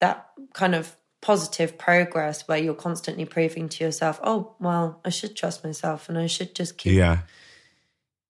that 0.02 0.30
kind 0.54 0.74
of 0.74 0.96
positive 1.22 1.78
progress 1.78 2.48
where 2.48 2.58
you're 2.58 2.74
constantly 2.74 3.26
proving 3.26 3.70
to 3.70 3.84
yourself, 3.84 4.20
oh, 4.24 4.56
well, 4.60 5.00
I 5.04 5.10
should 5.10 5.36
trust 5.36 5.64
myself 5.64 6.10
and 6.10 6.18
I 6.18 6.28
should 6.28 6.56
just 6.56 6.78
keep 6.78 6.94
Yeah. 6.94 7.20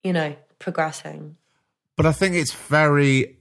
You 0.04 0.14
know, 0.14 0.36
progressing. 0.60 1.38
But 1.96 2.06
I 2.06 2.12
think 2.12 2.36
it's 2.36 2.54
very 2.54 3.38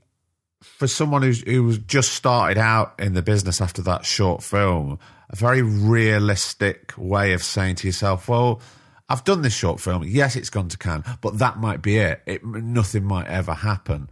for 0.62 0.86
someone 0.86 1.22
who's 1.22 1.42
who's 1.42 1.78
just 1.78 2.12
started 2.12 2.58
out 2.58 2.94
in 2.98 3.14
the 3.14 3.22
business 3.22 3.60
after 3.60 3.82
that 3.82 4.04
short 4.04 4.42
film, 4.42 4.98
a 5.30 5.36
very 5.36 5.62
realistic 5.62 6.92
way 6.96 7.32
of 7.32 7.42
saying 7.42 7.76
to 7.76 7.86
yourself, 7.86 8.28
"Well, 8.28 8.60
I've 9.08 9.24
done 9.24 9.42
this 9.42 9.54
short 9.54 9.80
film. 9.80 10.04
Yes, 10.04 10.36
it's 10.36 10.50
gone 10.50 10.68
to 10.68 10.78
Cannes, 10.78 11.04
but 11.20 11.38
that 11.38 11.58
might 11.58 11.82
be 11.82 11.98
it. 11.98 12.22
It 12.26 12.44
nothing 12.44 13.04
might 13.04 13.26
ever 13.28 13.54
happen." 13.54 14.10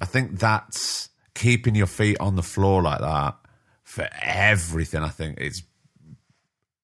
I 0.00 0.06
think 0.06 0.38
that's 0.38 1.10
keeping 1.34 1.74
your 1.74 1.86
feet 1.86 2.18
on 2.20 2.36
the 2.36 2.42
floor 2.42 2.82
like 2.82 3.00
that 3.00 3.36
for 3.82 4.08
everything. 4.22 5.02
I 5.02 5.08
think 5.08 5.38
it's 5.38 5.62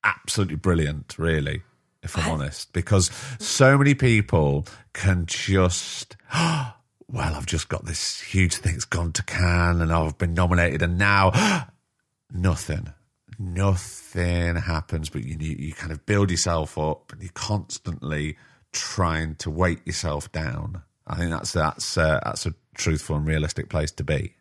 absolutely 0.05 0.57
brilliant, 0.57 1.19
really, 1.19 1.63
if 2.07 2.17
I'm 2.17 2.31
honest, 2.31 2.73
because 2.73 3.11
so 3.39 3.77
many 3.77 3.95
people 3.95 4.67
can 4.93 5.27
just, 5.27 6.17
well, 6.35 6.73
I've 7.09 7.47
just 7.47 7.69
got 7.69 7.85
this 7.85 8.21
huge 8.21 8.55
thing 8.55 8.73
that's 8.73 8.85
gone 8.85 9.13
to 9.13 9.23
Cannes 9.25 9.81
and 9.81 9.93
I've 9.93 10.17
been 10.17 10.33
nominated, 10.33 10.83
and 10.83 10.97
now 10.97 11.67
nothing, 12.33 12.93
nothing 13.39 14.57
happens. 14.57 15.11
But 15.11 15.25
you 15.25 15.37
you 15.39 15.75
kind 15.75 15.93
of 15.93 16.07
build 16.07 16.31
yourself 16.31 16.79
up, 16.79 17.13
and 17.13 17.21
you're 17.21 17.31
constantly 17.35 18.37
trying 18.73 19.35
to 19.37 19.51
weight 19.51 19.85
yourself 19.87 20.31
down. 20.33 20.83
I 21.07 21.17
think 21.17 21.31
that's 21.31 21.53
that's 21.53 21.99
uh, 21.99 22.21
that's 22.25 22.47
a 22.47 22.55
truthful 22.77 23.17
and 23.17 23.27
realistic 23.27 23.69
place 23.69 23.91
to 23.93 24.05
be. 24.05 24.37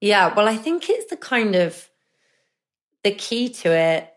Yeah, 0.00 0.32
well, 0.34 0.48
I 0.48 0.56
think 0.56 0.88
it's 0.88 1.10
the 1.10 1.16
kind 1.16 1.56
of 1.56 1.90
the 3.02 3.12
key 3.12 3.48
to 3.48 3.70
it 3.70 4.13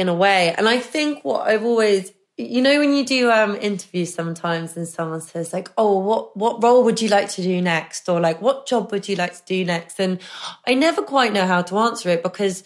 in 0.00 0.08
a 0.08 0.14
way. 0.14 0.54
And 0.56 0.68
I 0.68 0.78
think 0.78 1.24
what 1.24 1.46
I've 1.46 1.64
always 1.64 2.12
you 2.36 2.62
know 2.62 2.78
when 2.78 2.94
you 2.94 3.04
do 3.04 3.30
um 3.30 3.54
interviews 3.56 4.14
sometimes 4.14 4.76
and 4.76 4.88
someone 4.88 5.20
says 5.20 5.52
like, 5.52 5.68
"Oh, 5.76 5.98
what 5.98 6.36
what 6.36 6.62
role 6.62 6.82
would 6.84 7.02
you 7.02 7.08
like 7.08 7.28
to 7.30 7.42
do 7.42 7.60
next?" 7.60 8.08
or 8.08 8.18
like, 8.18 8.40
"What 8.40 8.66
job 8.66 8.90
would 8.92 9.08
you 9.08 9.16
like 9.16 9.34
to 9.34 9.42
do 9.46 9.64
next?" 9.64 10.00
And 10.00 10.20
I 10.66 10.74
never 10.74 11.02
quite 11.02 11.32
know 11.32 11.46
how 11.46 11.62
to 11.62 11.78
answer 11.78 12.08
it 12.08 12.22
because 12.22 12.64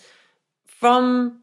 from 0.66 1.40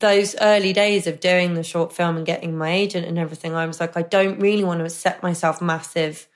those 0.00 0.34
early 0.40 0.72
days 0.72 1.06
of 1.06 1.20
doing 1.20 1.54
the 1.54 1.62
short 1.62 1.92
film 1.92 2.16
and 2.16 2.26
getting 2.26 2.56
my 2.56 2.72
agent 2.72 3.06
and 3.06 3.18
everything, 3.18 3.54
I 3.54 3.66
was 3.66 3.80
like, 3.80 3.98
I 3.98 4.02
don't 4.02 4.40
really 4.40 4.64
want 4.64 4.80
to 4.80 4.88
set 4.88 5.22
myself 5.22 5.60
massive 5.60 6.26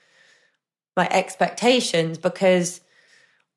my 0.97 1.09
expectations 1.11 2.19
because 2.19 2.81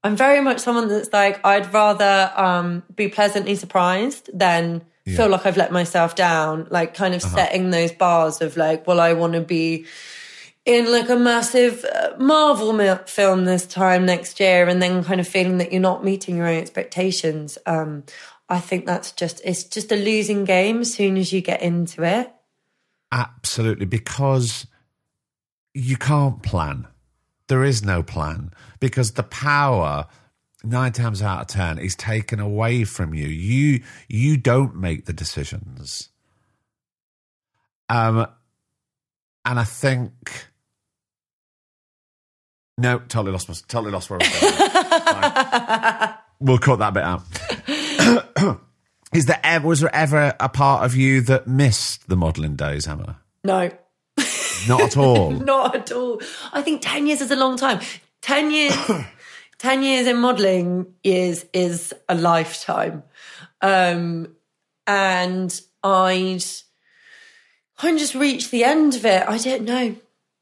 I'm 0.08 0.16
very 0.16 0.40
much 0.40 0.60
someone 0.60 0.88
that's 0.88 1.12
like 1.12 1.46
I'd 1.46 1.74
rather 1.74 2.32
um, 2.38 2.84
be 2.96 3.10
pleasantly 3.10 3.56
surprised 3.56 4.30
than 4.34 4.82
feel 5.06 5.28
like 5.28 5.46
I've 5.46 5.58
let 5.58 5.70
myself 5.70 6.16
down. 6.16 6.66
Like 6.70 6.94
kind 6.94 7.14
of 7.14 7.22
setting 7.22 7.72
those 7.72 7.92
bars 7.92 8.42
of 8.42 8.56
like, 8.56 8.88
well, 8.88 9.02
I 9.02 9.12
want 9.14 9.34
to 9.34 9.42
be 9.42 9.86
in 10.66 10.90
like 10.90 11.10
a 11.10 11.18
massive 11.18 11.84
uh, 11.84 12.12
Marvel 12.18 12.96
film 13.06 13.44
this 13.44 13.66
time 13.66 14.06
next 14.06 14.40
year, 14.40 14.70
and 14.70 14.82
then 14.82 15.04
kind 15.04 15.20
of 15.20 15.28
feeling 15.28 15.58
that 15.58 15.74
you're 15.74 15.82
not 15.82 16.06
meeting 16.06 16.38
your 16.38 16.48
own 16.48 16.58
expectations. 16.58 17.58
Um, 17.66 18.06
I 18.48 18.60
think 18.62 18.86
that's 18.86 19.12
just 19.12 19.42
it's 19.44 19.66
just 19.66 19.92
a 19.92 19.98
losing 19.98 20.46
game 20.46 20.80
as 20.80 20.94
soon 20.94 21.18
as 21.18 21.34
you 21.34 21.42
get 21.42 21.62
into 21.62 22.04
it. 22.04 22.32
Absolutely, 23.12 23.86
because 23.86 24.68
you 25.74 25.98
can't 25.98 26.42
plan. 26.44 26.88
There 27.48 27.64
is 27.64 27.84
no 27.84 28.04
plan 28.04 28.52
because 28.80 29.14
the 29.14 29.24
power 29.24 30.08
nine 30.64 30.92
times 30.92 31.22
out 31.22 31.42
of 31.42 31.48
ten 31.48 31.78
is 31.78 31.96
taken 31.96 32.40
away 32.40 32.84
from 32.84 33.14
you. 33.14 33.28
You 33.28 33.84
you 34.08 34.38
don't 34.38 34.76
make 34.76 35.06
the 35.06 35.14
decisions. 35.14 36.10
Um, 37.90 38.28
and 39.46 39.60
I 39.60 39.64
think 39.64 40.48
No, 42.78 43.00
totally 43.00 43.32
lost 43.32 43.48
totally 43.70 43.92
lost 43.92 44.10
where 44.10 44.20
I 44.22 44.28
was 44.28 46.12
going. 46.12 46.14
We'll 46.40 46.58
cut 46.60 46.80
that 46.80 46.94
bit 46.94 47.04
out. 47.04 47.24
Is 49.14 49.26
there 49.26 49.40
ever 49.44 49.68
was 49.68 49.80
there 49.80 49.96
ever 49.96 50.36
a 50.40 50.50
part 50.50 50.84
of 50.84 50.94
you 50.96 51.22
that 51.22 51.48
missed 51.48 52.10
the 52.10 52.18
modelling 52.18 52.56
days, 52.56 52.88
Emma? 52.88 53.20
No, 53.44 53.72
Not 54.68 54.82
at 54.82 54.98
all. 54.98 55.32
not 55.54 55.76
at 55.76 55.92
all. 55.92 56.22
I 56.54 56.62
think 56.62 56.82
10 56.82 57.08
years 57.08 57.22
is 57.22 57.32
a 57.32 57.36
long 57.36 57.58
time. 57.58 57.80
10 58.22 58.52
years, 58.52 58.76
10 59.60 59.84
years 59.84 60.08
in 60.08 60.18
modelling 60.18 60.94
is, 61.04 61.46
is 61.54 61.94
a 62.10 62.16
lifetime. 62.16 63.04
Um, 63.62 64.36
and 64.86 65.60
I'd, 65.84 66.44
I 67.80 67.98
just 67.98 68.16
reached 68.16 68.52
the 68.52 68.64
end 68.64 68.96
of 68.96 69.06
it. 69.06 69.28
I 69.28 69.38
don't 69.38 69.64
know. 69.64 69.96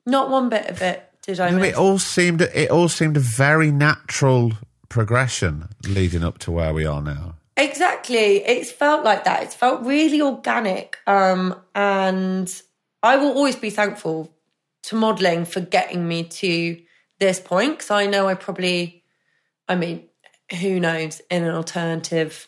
Not 0.06 0.30
one 0.30 0.50
bit 0.50 0.70
of 0.70 0.82
it 0.82 1.06
did 1.26 1.40
I 1.40 1.50
No, 1.50 1.64
it 1.64 1.76
all 1.76 1.98
seemed 1.98 2.42
it 2.42 2.70
all 2.70 2.88
seemed 2.88 3.18
a 3.18 3.22
very 3.22 3.72
natural 3.72 4.54
progression 4.90 5.70
leading 5.88 6.24
up 6.24 6.38
to 6.40 6.52
where 6.52 6.74
we 6.74 6.86
are 6.86 7.02
now. 7.02 7.36
Exactly. 7.58 8.44
It's 8.46 8.72
felt 8.72 9.04
like 9.04 9.24
that. 9.24 9.44
It's 9.44 9.56
felt 9.56 9.82
really 9.84 10.22
organic. 10.22 10.98
Um, 11.08 11.56
and 11.74 12.62
I 13.06 13.18
will 13.18 13.34
always 13.34 13.56
be 13.56 13.70
thankful 13.70 14.36
to 14.84 14.96
modeling 14.96 15.46
for 15.46 15.62
getting 15.62 16.08
me 16.08 16.24
to 16.24 16.82
this 17.20 17.40
point 17.40 17.78
because 17.78 17.92
I 17.92 18.08
know 18.08 18.28
I 18.28 18.34
probably, 18.34 19.04
I 19.68 19.76
mean, 19.76 20.08
who 20.60 20.80
knows, 20.80 21.22
in 21.30 21.44
an 21.44 21.56
alternative 21.56 22.48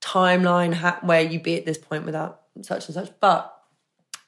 timeline 0.00 0.74
ha- 0.74 1.00
where 1.02 1.20
you'd 1.20 1.42
be 1.42 1.56
at 1.56 1.66
this 1.66 1.78
point 1.78 2.04
without 2.04 2.42
such 2.62 2.86
and 2.86 2.94
such. 2.94 3.10
But, 3.20 3.54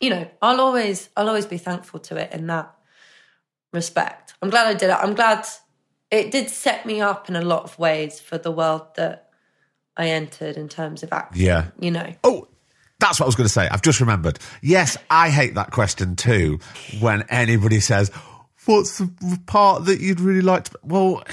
you 0.01 0.11
know, 0.11 0.29
I'll 0.43 0.61
always, 0.61 1.09
I'll 1.17 1.29
always 1.29 1.47
be 1.47 1.59
thankful 1.59 2.01
to 2.01 2.17
it 2.17 2.33
in 2.33 2.47
that 2.49 2.75
respect. 3.73 4.35
I'm 4.43 4.51
glad 4.51 4.67
I 4.67 4.75
did 4.75 4.91
it. 4.91 4.99
I'm 5.01 5.15
glad 5.15 5.47
it 6.11 6.31
did 6.31 6.51
set 6.51 6.85
me 6.85 7.01
up 7.01 7.29
in 7.29 7.37
a 7.37 7.43
lot 7.43 7.63
of 7.65 7.79
ways 7.79 8.21
for 8.21 8.39
the 8.39 8.51
world 8.51 8.95
that 8.97 9.31
I 9.97 10.09
entered 10.09 10.57
in 10.57 10.69
terms 10.69 11.03
of 11.03 11.13
acting. 11.13 11.43
Yeah. 11.43 11.69
You 11.79 11.91
know. 11.91 12.15
Oh, 12.25 12.49
that's 13.01 13.19
what 13.19 13.27
I 13.27 13.29
was 13.29 13.35
going 13.35 13.47
to 13.47 13.53
say. 13.53 13.69
I've 13.69 13.83
just 13.83 14.01
remembered. 14.01 14.39
Yes, 14.63 14.97
I 15.11 15.31
hate 15.31 15.55
that 15.55 15.71
question 15.71 16.17
too. 16.17 16.61
When 17.01 17.23
anybody 17.29 17.81
says, 17.81 18.11
"What's 18.67 18.99
the 18.99 19.41
part 19.47 19.87
that 19.87 20.01
you'd 20.01 20.21
really 20.21 20.43
like 20.43 20.65
to?" 20.65 20.79
Well, 20.83 21.25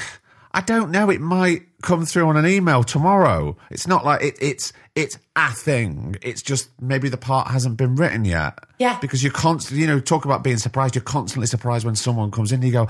I 0.54 0.62
don't 0.62 0.92
know. 0.92 1.10
It 1.10 1.22
might 1.22 1.64
come 1.84 2.06
through 2.06 2.28
on 2.28 2.38
an 2.38 2.48
email 2.48 2.84
tomorrow. 2.84 3.56
It's 3.70 3.86
not 3.88 4.04
like 4.06 4.24
it, 4.24 4.38
it's 4.42 4.74
it's 4.96 5.20
a 5.36 5.52
thing. 5.52 6.16
It's 6.22 6.42
just 6.42 6.70
maybe 6.82 7.10
the 7.10 7.18
part 7.18 7.50
hasn't 7.50 7.78
been 7.78 7.96
written 7.96 8.26
yet. 8.26 8.58
Yeah. 8.80 8.98
Because 9.00 9.22
you're 9.22 9.32
constantly, 9.32 9.82
you 9.82 9.88
know, 9.88 10.00
talk 10.00 10.26
about 10.26 10.44
being 10.44 10.58
surprised. 10.58 10.96
You're 10.96 11.04
constantly 11.04 11.48
surprised 11.48 11.86
when 11.86 11.96
someone 11.96 12.32
comes 12.32 12.52
in. 12.52 12.56
and 12.62 12.66
You 12.66 12.72
go, 12.72 12.88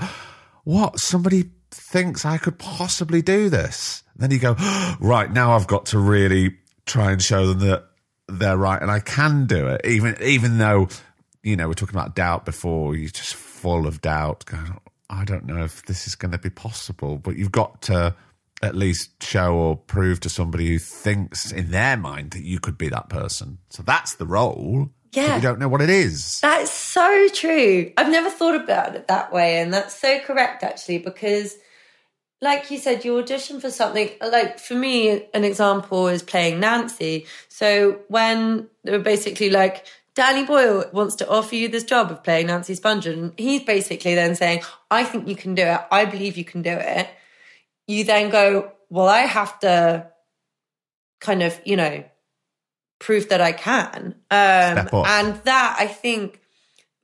"What? 0.64 0.98
Somebody 0.98 1.50
thinks 1.70 2.24
I 2.24 2.38
could 2.38 2.58
possibly 2.58 3.20
do 3.22 3.50
this?" 3.50 4.02
Then 4.16 4.30
you 4.30 4.38
go, 4.38 4.54
"Right 5.00 5.30
now, 5.30 5.54
I've 5.54 5.66
got 5.66 5.86
to 5.86 5.98
really 5.98 6.56
try 6.86 7.12
and 7.12 7.20
show 7.22 7.46
them 7.46 7.58
that." 7.68 7.84
They're 8.28 8.58
right 8.58 8.80
and 8.80 8.90
I 8.90 9.00
can 9.00 9.46
do 9.46 9.68
it, 9.68 9.82
even 9.84 10.16
even 10.22 10.58
though 10.58 10.88
you 11.42 11.56
know 11.56 11.68
we're 11.68 11.74
talking 11.74 11.96
about 11.96 12.14
doubt 12.14 12.44
before. 12.44 12.94
You're 12.94 13.10
just 13.10 13.34
full 13.34 13.86
of 13.86 14.00
doubt. 14.00 14.44
Going, 14.46 14.78
I 15.10 15.24
don't 15.24 15.46
know 15.46 15.64
if 15.64 15.84
this 15.86 16.06
is 16.06 16.14
going 16.14 16.32
to 16.32 16.38
be 16.38 16.50
possible, 16.50 17.16
but 17.18 17.36
you've 17.36 17.52
got 17.52 17.82
to 17.82 18.14
at 18.62 18.74
least 18.74 19.22
show 19.22 19.54
or 19.54 19.76
prove 19.76 20.20
to 20.20 20.28
somebody 20.28 20.66
who 20.66 20.78
thinks 20.78 21.52
in 21.52 21.70
their 21.70 21.96
mind 21.96 22.32
that 22.32 22.42
you 22.42 22.58
could 22.58 22.76
be 22.76 22.88
that 22.88 23.08
person. 23.08 23.58
So 23.70 23.82
that's 23.82 24.16
the 24.16 24.26
role. 24.26 24.90
Yeah. 25.12 25.36
you 25.36 25.42
don't 25.42 25.58
know 25.58 25.68
what 25.68 25.80
it 25.80 25.90
is. 25.90 26.40
That's 26.40 26.70
so 26.70 27.28
true. 27.32 27.92
I've 27.96 28.10
never 28.10 28.28
thought 28.28 28.60
about 28.60 28.94
it 28.94 29.08
that 29.08 29.32
way. 29.32 29.58
And 29.58 29.72
that's 29.72 29.98
so 29.98 30.18
correct, 30.20 30.62
actually, 30.62 30.98
because, 30.98 31.56
like 32.42 32.70
you 32.70 32.78
said, 32.78 33.04
you 33.04 33.16
audition 33.16 33.58
for 33.60 33.70
something. 33.70 34.10
Like, 34.20 34.58
for 34.58 34.74
me, 34.74 35.26
an 35.32 35.44
example 35.44 36.08
is 36.08 36.22
playing 36.22 36.60
Nancy. 36.60 37.26
So, 37.58 38.00
when 38.06 38.68
they 38.84 38.92
were 38.92 39.00
basically 39.00 39.50
like, 39.50 39.84
Danny 40.14 40.44
Boyle 40.44 40.84
wants 40.92 41.16
to 41.16 41.28
offer 41.28 41.56
you 41.56 41.66
this 41.68 41.82
job 41.82 42.12
of 42.12 42.22
playing 42.22 42.46
Nancy 42.46 42.74
Spungen, 42.74 43.12
and 43.12 43.32
he's 43.36 43.62
basically 43.64 44.14
then 44.14 44.36
saying, 44.36 44.62
I 44.92 45.02
think 45.02 45.26
you 45.26 45.34
can 45.34 45.56
do 45.56 45.62
it. 45.62 45.80
I 45.90 46.04
believe 46.04 46.36
you 46.36 46.44
can 46.44 46.62
do 46.62 46.70
it. 46.70 47.08
You 47.88 48.04
then 48.04 48.30
go, 48.30 48.72
Well, 48.90 49.08
I 49.08 49.22
have 49.22 49.58
to 49.60 50.06
kind 51.20 51.42
of, 51.42 51.60
you 51.64 51.76
know, 51.76 52.04
prove 53.00 53.28
that 53.30 53.40
I 53.40 53.52
can. 53.52 54.14
Um, 54.30 54.88
and 55.04 55.42
that 55.42 55.76
I 55.80 55.88
think 55.88 56.40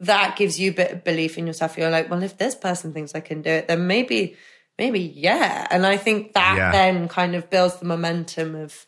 that 0.00 0.36
gives 0.36 0.60
you 0.60 0.70
a 0.70 0.74
bit 0.74 0.92
of 0.92 1.04
belief 1.04 1.36
in 1.36 1.48
yourself. 1.48 1.76
You're 1.76 1.90
like, 1.90 2.10
well, 2.10 2.22
if 2.22 2.38
this 2.38 2.54
person 2.54 2.92
thinks 2.92 3.14
I 3.14 3.20
can 3.20 3.42
do 3.42 3.50
it, 3.50 3.66
then 3.68 3.86
maybe, 3.88 4.36
maybe 4.78 5.00
yeah. 5.00 5.66
And 5.70 5.84
I 5.84 5.96
think 5.96 6.34
that 6.34 6.56
Yeah. 6.56 6.70
then 6.72 7.08
kind 7.08 7.34
of 7.34 7.50
builds 7.50 7.76
the 7.76 7.86
momentum 7.86 8.54
of, 8.54 8.86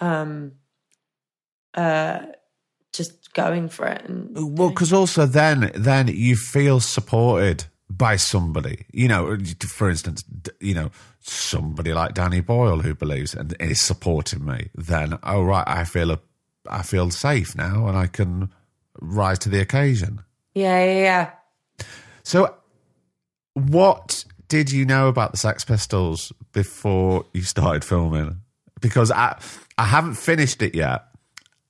um, 0.00 0.52
uh, 1.74 2.20
just 2.92 3.32
going 3.34 3.68
for 3.68 3.86
it. 3.86 4.02
And 4.04 4.58
Well, 4.58 4.70
because 4.70 4.92
also 4.92 5.26
then 5.26 5.70
then 5.74 6.08
you 6.08 6.36
feel 6.36 6.80
supported 6.80 7.64
by 7.88 8.16
somebody. 8.16 8.86
You 8.92 9.08
know, 9.08 9.38
for 9.66 9.90
instance, 9.90 10.24
you 10.60 10.74
know 10.74 10.90
somebody 11.20 11.92
like 11.92 12.14
Danny 12.14 12.40
Boyle 12.40 12.80
who 12.80 12.94
believes 12.94 13.34
and 13.34 13.54
is 13.60 13.80
supporting 13.80 14.44
me. 14.44 14.70
Then 14.74 15.18
oh 15.22 15.42
right, 15.42 15.64
I 15.66 15.84
feel 15.84 16.10
a, 16.10 16.20
I 16.68 16.82
feel 16.82 17.10
safe 17.10 17.56
now, 17.56 17.86
and 17.86 17.96
I 17.96 18.06
can 18.06 18.50
rise 19.00 19.38
to 19.40 19.48
the 19.48 19.60
occasion. 19.60 20.22
yeah, 20.54 20.84
yeah, 20.84 21.02
yeah. 21.02 21.30
So, 22.24 22.54
what 23.54 24.24
did 24.48 24.70
you 24.70 24.84
know 24.84 25.08
about 25.08 25.32
the 25.32 25.38
Sex 25.38 25.64
Pistols 25.64 26.32
before 26.52 27.24
you 27.32 27.42
started 27.42 27.84
filming? 27.84 28.40
Because 28.80 29.10
I 29.10 29.40
I 29.78 29.84
haven't 29.84 30.14
finished 30.14 30.62
it 30.62 30.74
yet, 30.74 31.04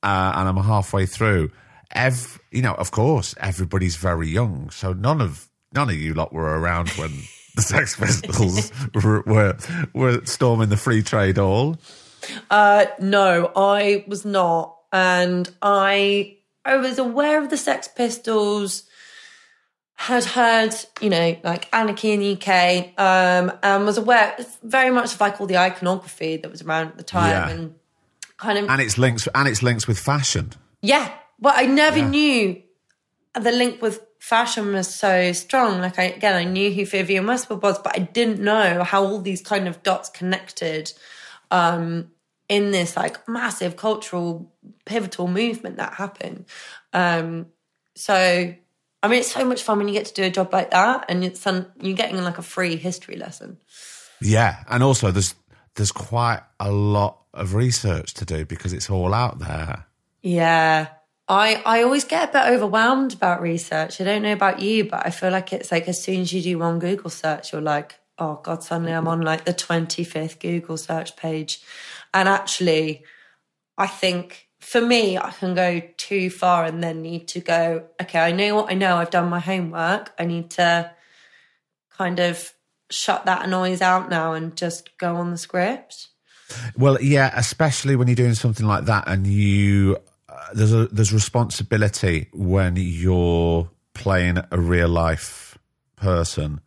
uh, 0.03 0.33
and 0.37 0.49
I'm 0.49 0.57
halfway 0.57 1.07
through. 1.07 1.51
Ev, 1.93 2.41
you 2.51 2.63
know, 2.63 2.75
of 2.75 2.91
course, 2.91 3.35
everybody's 3.39 3.97
very 3.97 4.29
young, 4.29 4.71
so 4.71 4.93
none 4.93 5.21
of 5.21 5.49
none 5.75 5.89
of 5.91 5.97
you 5.97 6.15
lot 6.15 6.33
were 6.33 6.59
around 6.59 6.89
when 6.91 7.11
the 7.57 7.63
Sex 7.63 7.97
Pistols 7.97 8.73
were, 8.95 9.23
were 9.23 9.57
were 9.93 10.25
storming 10.25 10.69
the 10.71 10.77
free 10.77 11.03
trade 11.03 11.37
hall. 11.37 11.77
Uh, 12.51 12.87
no, 13.01 13.51
I 13.57 14.05
was 14.07 14.25
not, 14.25 14.77
and 14.93 15.51
I 15.61 16.37
I 16.65 16.77
was 16.77 16.99
aware 16.99 17.43
of 17.43 17.51
the 17.51 17.57
Sex 17.59 17.89
Pistols. 17.89 18.85
Had 19.97 20.25
heard, 20.25 20.75
you 21.01 21.11
know, 21.11 21.37
like 21.45 21.69
Anarchy 21.73 22.11
in 22.11 22.21
the 22.21 22.33
UK, 22.33 22.99
um, 22.99 23.53
and 23.63 23.85
was 23.85 23.99
aware 23.99 24.35
very 24.65 24.91
much 24.91 25.15
of 25.15 25.21
like 25.21 25.41
all 25.41 25.47
the 25.47 25.59
iconography 25.59 26.39
that 26.39 26.51
was 26.51 26.61
around 26.63 26.89
at 26.89 26.97
the 26.97 27.05
time, 27.05 27.31
Yeah. 27.31 27.49
and 27.51 27.75
kind 28.43 28.59
of 28.59 28.69
and 28.69 28.81
its 28.81 28.99
links 28.99 29.29
and 29.35 29.49
its 29.49 29.63
links 29.63 29.87
with 29.87 29.99
fashion. 29.99 30.53
yeah. 30.83 31.13
well, 31.41 31.55
I 31.57 31.67
never 31.67 32.03
knew 32.03 32.63
the 33.35 33.53
link 33.53 33.81
with 33.81 34.05
fashion 34.19 34.73
was 34.73 34.93
so 34.93 35.33
strong. 35.33 35.81
Like 35.81 35.99
I 35.99 36.05
again, 36.05 36.35
I 36.35 36.45
knew 36.45 36.73
who 36.73 36.85
Vivienne 36.85 37.27
Westwood 37.27 37.63
was, 37.63 37.79
but 37.79 37.97
I 37.97 38.01
didn't 38.01 38.41
know 38.41 38.85
how 38.85 39.05
all 39.05 39.21
these 39.21 39.43
kind 39.43 39.67
of 39.67 39.83
dots 39.83 40.09
connected 40.09 40.93
um, 41.51 42.11
in 42.49 42.71
this 42.71 42.97
like 42.97 43.29
massive 43.29 43.77
cultural 43.77 44.53
pivotal 44.85 45.29
movement 45.29 45.77
that 45.77 45.95
happened. 45.95 46.45
Um, 46.93 47.47
so 47.95 48.55
I 49.03 49.09
mean, 49.09 49.21
it's 49.21 49.33
so 49.33 49.45
much 49.45 49.63
fun 49.63 49.79
when 49.79 49.89
you 49.89 49.95
get 49.95 50.07
to 50.07 50.15
do 50.15 50.23
a 50.23 50.31
job 50.31 50.53
like 50.53 50.71
that, 50.71 51.07
and 51.09 51.25
it's 51.25 51.45
you're 51.81 51.97
getting 51.97 52.23
like 52.23 52.39
a 52.39 52.43
free 52.43 52.77
history 52.77 53.17
lesson. 53.17 53.59
Yeah, 54.21 54.63
and 54.69 54.83
also 54.83 55.11
there's 55.11 55.35
there's 55.75 55.93
quite 55.93 56.41
a 56.61 56.71
lot 56.71 57.19
of 57.35 57.55
research 57.55 58.15
to 58.15 58.25
do 58.25 58.45
because 58.45 58.73
it's 58.73 58.91
all 58.91 59.15
out 59.15 59.39
there. 59.39 59.87
Yeah. 60.23 60.89
I, 61.29 61.63
I 61.65 61.83
always 61.83 62.05
get 62.05 62.29
a 62.29 62.33
bit 62.33 62.47
overwhelmed 62.47 63.15
about 63.15 63.41
research. 63.41 64.01
I 64.01 64.05
don't 64.05 64.23
know 64.23 64.33
about 64.33 64.61
you, 64.61 64.85
but 64.85 65.07
I 65.07 65.11
feel 65.11 65.31
like 65.31 65.53
it's 65.53 65.73
like 65.73 65.89
as 65.89 66.03
soon 66.03 66.21
as 66.21 66.33
you 66.33 66.43
do 66.43 66.59
one 66.59 66.79
Google 66.79 67.11
search, 67.11 67.53
you're 67.53 67.63
like, 67.63 67.99
oh 68.19 68.41
God, 68.43 68.63
suddenly 68.63 68.93
I'm 68.93 69.09
on 69.09 69.23
like 69.23 69.45
the 69.45 69.55
25th 69.55 70.41
Google 70.41 70.77
search 70.77 71.17
page. 71.17 71.63
And 72.13 72.29
actually, 72.29 73.05
I 73.79 73.87
think 73.87 74.49
for 74.61 74.81
me, 74.81 75.17
I 75.17 75.31
can 75.31 75.55
go 75.55 75.83
too 75.97 76.29
far 76.29 76.65
and 76.65 76.83
then 76.83 77.03
need 77.03 77.29
to 77.29 77.41
go, 77.41 77.85
okay, 78.01 78.21
I 78.21 78.33
know 78.33 78.57
what 78.57 78.71
I 78.71 78.75
know. 78.75 78.97
I've 78.97 79.11
done 79.11 79.31
my 79.31 79.41
homework. 79.41 80.13
I 80.19 80.25
need 80.25 80.51
to 80.51 80.93
kind 81.91 82.19
of 82.21 82.53
shut 82.93 83.25
that 83.27 83.49
noise 83.49 83.81
out 83.81 84.11
now 84.11 84.33
and 84.33 84.57
just 84.57 84.97
go 84.99 85.17
on 85.17 85.31
the 85.31 85.39
script. 85.39 86.09
Well, 86.77 87.01
yeah, 87.01 87.33
especially 87.35 87.97
when 87.97 88.09
you're 88.09 88.15
doing 88.15 88.35
something 88.35 88.67
like 88.67 88.85
that, 88.85 89.05
and 89.07 89.27
you 89.27 89.97
uh, 90.29 90.49
there's 90.55 90.73
a 90.73 90.87
there's 90.87 91.13
responsibility 91.13 92.29
when 92.33 92.77
you're 92.77 93.71
playing 93.95 94.39
a 94.51 94.59
real 94.59 94.89
life 94.89 95.59
person, 95.97 96.61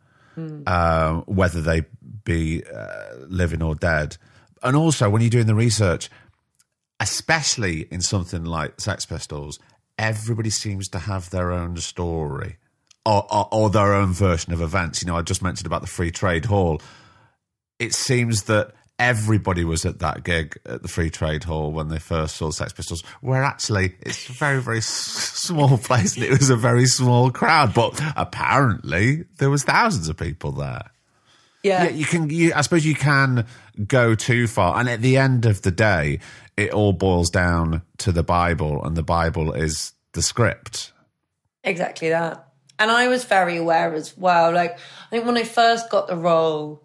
um, 0.66 1.22
whether 1.26 1.60
they 1.60 1.84
be 2.24 2.62
uh, 2.64 3.14
living 3.28 3.62
or 3.62 3.74
dead, 3.74 4.16
and 4.62 4.76
also 4.76 5.08
when 5.08 5.22
you're 5.22 5.30
doing 5.30 5.46
the 5.46 5.54
research, 5.54 6.10
especially 7.00 7.82
in 7.90 8.00
something 8.00 8.44
like 8.44 8.80
Sex 8.80 9.06
Pistols, 9.06 9.58
everybody 9.98 10.50
seems 10.50 10.88
to 10.88 10.98
have 10.98 11.30
their 11.30 11.52
own 11.52 11.76
story. 11.76 12.56
Or, 13.06 13.24
or, 13.32 13.48
or 13.52 13.70
their 13.70 13.94
own 13.94 14.12
version 14.12 14.52
of 14.52 14.60
events. 14.60 15.00
You 15.00 15.06
know, 15.06 15.16
I 15.16 15.22
just 15.22 15.40
mentioned 15.40 15.66
about 15.66 15.80
the 15.80 15.86
Free 15.86 16.10
Trade 16.10 16.44
Hall. 16.44 16.82
It 17.78 17.94
seems 17.94 18.44
that 18.44 18.72
everybody 18.98 19.62
was 19.64 19.84
at 19.86 20.00
that 20.00 20.24
gig 20.24 20.58
at 20.66 20.82
the 20.82 20.88
Free 20.88 21.10
Trade 21.10 21.44
Hall 21.44 21.70
when 21.70 21.88
they 21.88 21.98
first 21.98 22.36
saw 22.36 22.46
the 22.46 22.52
Sex 22.52 22.72
Pistols, 22.72 23.02
where 23.20 23.44
actually 23.44 23.94
it's 24.00 24.28
a 24.28 24.32
very, 24.32 24.60
very 24.60 24.80
small 24.80 25.78
place 25.78 26.16
and 26.16 26.24
it 26.24 26.30
was 26.30 26.50
a 26.50 26.56
very 26.56 26.86
small 26.86 27.30
crowd. 27.30 27.74
But 27.74 28.00
apparently 28.16 29.24
there 29.38 29.50
was 29.50 29.62
thousands 29.62 30.08
of 30.08 30.16
people 30.16 30.52
there. 30.52 30.90
Yeah. 31.62 31.84
Yeah, 31.84 31.90
you 31.90 32.04
can. 32.04 32.30
You, 32.30 32.52
I 32.54 32.60
suppose 32.60 32.86
you 32.86 32.94
can 32.94 33.46
go 33.86 34.14
too 34.14 34.46
far, 34.46 34.78
and 34.78 34.88
at 34.88 35.02
the 35.02 35.16
end 35.16 35.46
of 35.46 35.62
the 35.62 35.72
day, 35.72 36.20
it 36.56 36.72
all 36.72 36.92
boils 36.92 37.28
down 37.28 37.82
to 37.98 38.12
the 38.12 38.22
Bible, 38.22 38.84
and 38.84 38.96
the 38.96 39.02
Bible 39.02 39.52
is 39.52 39.92
the 40.12 40.22
script. 40.22 40.92
Exactly 41.64 42.10
that. 42.10 42.45
And 42.78 42.90
I 42.90 43.08
was 43.08 43.24
very 43.24 43.56
aware 43.56 43.94
as 43.94 44.16
well. 44.16 44.52
Like, 44.52 44.78
I 44.78 45.10
think 45.10 45.24
when 45.24 45.36
I 45.36 45.44
first 45.44 45.90
got 45.90 46.08
the 46.08 46.16
role, 46.16 46.82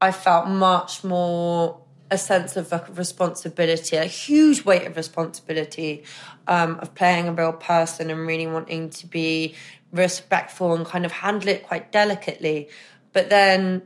I 0.00 0.12
felt 0.12 0.48
much 0.48 1.04
more 1.04 1.80
a 2.10 2.18
sense 2.18 2.56
of 2.56 2.98
responsibility, 2.98 3.96
a 3.96 4.04
huge 4.04 4.64
weight 4.64 4.86
of 4.86 4.96
responsibility 4.96 6.04
um, 6.46 6.78
of 6.80 6.94
playing 6.94 7.28
a 7.28 7.32
real 7.32 7.52
person 7.52 8.10
and 8.10 8.26
really 8.26 8.46
wanting 8.46 8.90
to 8.90 9.06
be 9.06 9.54
respectful 9.92 10.74
and 10.74 10.86
kind 10.86 11.04
of 11.04 11.12
handle 11.12 11.48
it 11.48 11.66
quite 11.66 11.92
delicately. 11.92 12.68
But 13.12 13.28
then 13.28 13.82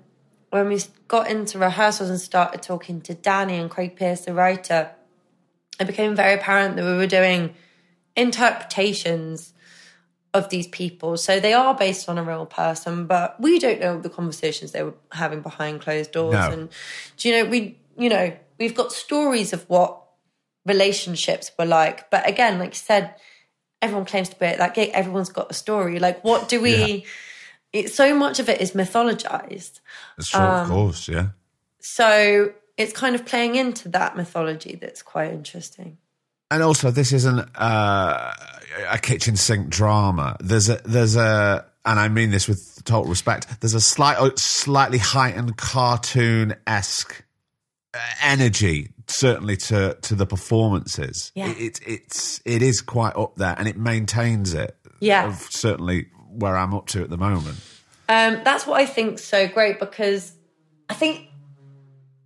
when 0.51 0.69
we 0.69 0.81
got 1.09 1.29
into 1.31 1.59
rehearsals 1.59 2.11
and 2.11 2.21
started 2.21 2.63
talking 2.63 3.01
to 3.03 3.15
Danny 3.15 3.57
and 3.57 3.71
Craig 3.71 3.97
Pearce, 3.97 4.23
the 4.23 4.35
writer, 4.35 4.91
it 5.81 5.87
became 5.87 6.15
very 6.15 6.35
apparent 6.35 6.77
that 6.77 6.85
we 6.85 6.97
were 6.97 7.07
doing 7.07 7.55
interpretations 8.15 9.53
of 10.35 10.49
these 10.49 10.67
people. 10.67 11.17
So 11.17 11.41
they 11.41 11.53
are 11.53 11.75
based 11.75 12.09
on 12.09 12.19
a 12.19 12.23
real 12.23 12.47
person, 12.47 13.07
but 13.07 13.39
we 13.41 13.59
don't 13.59 13.81
know 13.81 14.01
the 14.01 14.11
conversations 14.11 14.73
they 14.73 14.83
were 14.83 14.95
having 15.13 15.43
behind 15.43 15.81
closed 15.81 16.13
doors. 16.13 16.35
No. 16.35 16.51
And 16.51 16.69
do 17.17 17.29
you 17.29 17.37
know, 17.45 17.51
we 17.51 17.79
you 17.99 18.09
know, 18.09 18.35
we've 18.59 18.75
got 18.75 18.93
stories 18.93 19.53
of 19.53 19.69
what 19.69 20.03
relationships 20.65 21.51
were 21.59 21.67
like. 21.67 22.11
But 22.11 22.29
again, 22.29 22.59
like 22.59 22.71
you 22.71 22.77
said, 22.77 23.15
everyone 23.83 24.07
claims 24.07 24.31
to 24.31 24.39
be 24.39 24.47
at 24.47 24.59
that 24.59 24.75
gig, 24.75 24.91
everyone's 24.95 25.29
got 25.29 25.51
a 25.51 25.55
story. 25.55 25.99
Like 25.99 26.25
what 26.25 26.49
do 26.49 26.61
we 26.61 27.05
it, 27.73 27.93
so 27.93 28.15
much 28.15 28.39
of 28.39 28.49
it 28.49 28.61
is 28.61 28.73
mythologized. 28.73 29.81
Sure, 30.21 30.41
of 30.41 30.65
um, 30.65 30.69
course, 30.69 31.09
yeah. 31.09 31.29
So 31.81 32.53
it's 32.77 32.93
kind 32.93 33.15
of 33.15 33.27
playing 33.27 33.57
into 33.57 33.89
that 33.91 34.17
mythology 34.17 34.77
that's 34.77 35.03
quite 35.03 35.33
interesting. 35.33 35.99
And 36.53 36.63
also, 36.63 36.91
this 36.91 37.15
isn't 37.15 37.49
uh, 37.57 38.35
a 38.91 38.99
kitchen 38.99 39.37
sink 39.37 39.71
drama. 39.71 40.37
There's 40.39 40.69
a 40.69 40.83
there's 40.85 41.17
a, 41.17 41.65
and 41.87 41.99
I 41.99 42.09
mean 42.09 42.31
this 42.31 42.47
with 42.47 42.83
total 42.85 43.09
respect. 43.09 43.47
There's 43.63 43.73
a 43.73 43.81
slight, 43.81 44.39
slightly 44.39 44.99
heightened 44.99 45.57
cartoon 45.57 46.55
esque 46.67 47.25
energy, 48.21 48.91
certainly 49.07 49.57
to 49.57 49.97
to 50.03 50.15
the 50.15 50.27
performances. 50.27 51.33
Yeah. 51.35 51.49
It, 51.53 51.59
it, 51.59 51.81
it's 51.87 52.43
it 52.45 52.61
is 52.61 52.83
quite 52.83 53.17
up 53.17 53.37
there, 53.37 53.55
and 53.57 53.67
it 53.67 53.79
maintains 53.79 54.53
it. 54.53 54.77
Yeah. 55.01 55.29
of 55.29 55.49
certainly 55.51 56.09
where 56.29 56.55
I'm 56.55 56.75
up 56.75 56.87
to 56.89 57.03
at 57.03 57.09
the 57.09 57.17
moment. 57.17 57.61
Um, 58.11 58.43
that's 58.45 58.67
what 58.67 58.79
I 58.79 58.85
think 58.85 59.19
so 59.19 59.49
great 59.49 59.81
because 59.81 60.35
I 60.91 60.95
think 60.95 61.29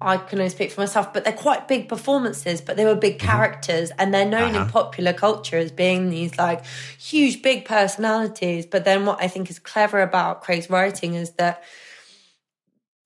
I 0.01 0.18
can 0.18 0.38
only 0.38 0.51
speak 0.51 0.72
for 0.72 0.82
myself, 0.82 1.14
but 1.14 1.24
they're 1.24 1.32
quite 1.32 1.68
big 1.68 1.88
performances, 1.88 2.61
but 2.61 2.76
they 2.76 2.84
were 2.84 2.94
big 2.94 3.18
characters 3.18 3.90
and 3.99 4.12
they're 4.12 4.26
known 4.28 4.55
in 4.55 4.68
popular 4.68 5.14
culture 5.14 5.57
as 5.57 5.72
being 5.72 6.11
these 6.11 6.36
like 6.36 6.64
huge, 6.99 7.40
big 7.40 7.64
personalities. 7.64 8.66
But 8.66 8.84
then 8.84 9.07
what 9.07 9.22
I 9.22 9.28
think 9.28 9.49
is 9.49 9.59
clever 9.59 10.03
about 10.03 10.42
Craig's 10.42 10.68
writing 10.68 11.14
is 11.14 11.30
that 11.32 11.62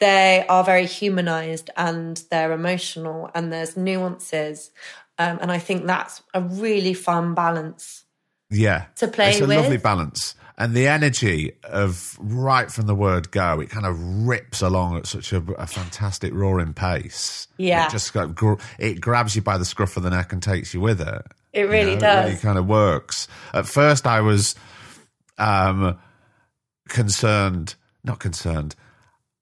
they 0.00 0.44
are 0.48 0.64
very 0.64 0.86
humanized 0.86 1.70
and 1.76 2.20
they're 2.30 2.52
emotional 2.52 3.30
and 3.34 3.52
there's 3.52 3.76
nuances. 3.76 4.72
Um, 5.16 5.38
and 5.40 5.52
I 5.52 5.58
think 5.58 5.86
that's 5.86 6.22
a 6.34 6.40
really 6.40 6.94
fun 6.94 7.34
balance. 7.34 8.04
Yeah, 8.50 8.86
To 8.96 9.06
play 9.06 9.30
it's 9.30 9.40
a 9.40 9.46
with. 9.46 9.58
lovely 9.58 9.76
balance, 9.76 10.34
and 10.60 10.74
the 10.74 10.88
energy 10.88 11.52
of 11.64 12.18
right 12.20 12.70
from 12.70 12.86
the 12.86 12.94
word 12.94 13.30
go, 13.30 13.60
it 13.60 13.70
kind 13.70 13.86
of 13.86 13.98
rips 13.98 14.60
along 14.60 14.98
at 14.98 15.06
such 15.06 15.32
a, 15.32 15.38
a 15.56 15.66
fantastic 15.66 16.34
roaring 16.34 16.74
pace. 16.74 17.48
Yeah. 17.56 17.86
it 17.86 17.90
just 17.90 18.12
got, 18.12 18.38
it 18.78 19.00
grabs 19.00 19.34
you 19.34 19.40
by 19.40 19.56
the 19.56 19.64
scruff 19.64 19.96
of 19.96 20.02
the 20.02 20.10
neck 20.10 20.34
and 20.34 20.42
takes 20.42 20.74
you 20.74 20.82
with 20.82 21.00
it. 21.00 21.22
It 21.54 21.62
really 21.62 21.92
You 21.92 21.96
know, 21.96 22.00
does. 22.00 22.24
It 22.24 22.28
really 22.28 22.40
kind 22.42 22.58
of 22.58 22.66
works. 22.66 23.26
At 23.54 23.64
first, 23.64 24.06
I 24.06 24.20
was 24.20 24.54
um, 25.38 25.98
concerned, 26.90 27.74
not 28.04 28.18
concerned. 28.18 28.74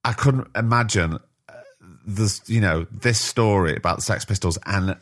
I 0.04 0.12
couldn't 0.12 0.46
imagine 0.54 1.14
uh, 1.48 1.52
this, 2.06 2.42
you 2.46 2.60
know, 2.60 2.86
this 2.92 3.20
story 3.20 3.74
about 3.74 3.96
the 3.96 4.02
Sex 4.02 4.24
Pistols 4.24 4.56
and 4.66 4.96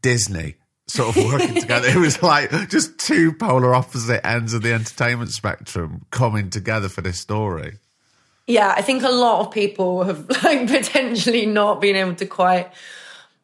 Disney 0.00 0.54
sort 0.90 1.16
of 1.16 1.24
working 1.24 1.54
together. 1.54 1.88
It 1.88 1.96
was 1.96 2.22
like 2.22 2.50
just 2.68 2.98
two 2.98 3.32
polar 3.32 3.74
opposite 3.74 4.26
ends 4.26 4.54
of 4.54 4.62
the 4.62 4.72
entertainment 4.72 5.30
spectrum 5.30 6.04
coming 6.10 6.50
together 6.50 6.88
for 6.88 7.00
this 7.00 7.18
story. 7.18 7.78
Yeah, 8.46 8.74
I 8.76 8.82
think 8.82 9.02
a 9.04 9.10
lot 9.10 9.46
of 9.46 9.52
people 9.52 10.02
have 10.04 10.28
like 10.44 10.66
potentially 10.68 11.46
not 11.46 11.80
been 11.80 11.96
able 11.96 12.16
to 12.16 12.26
quite 12.26 12.72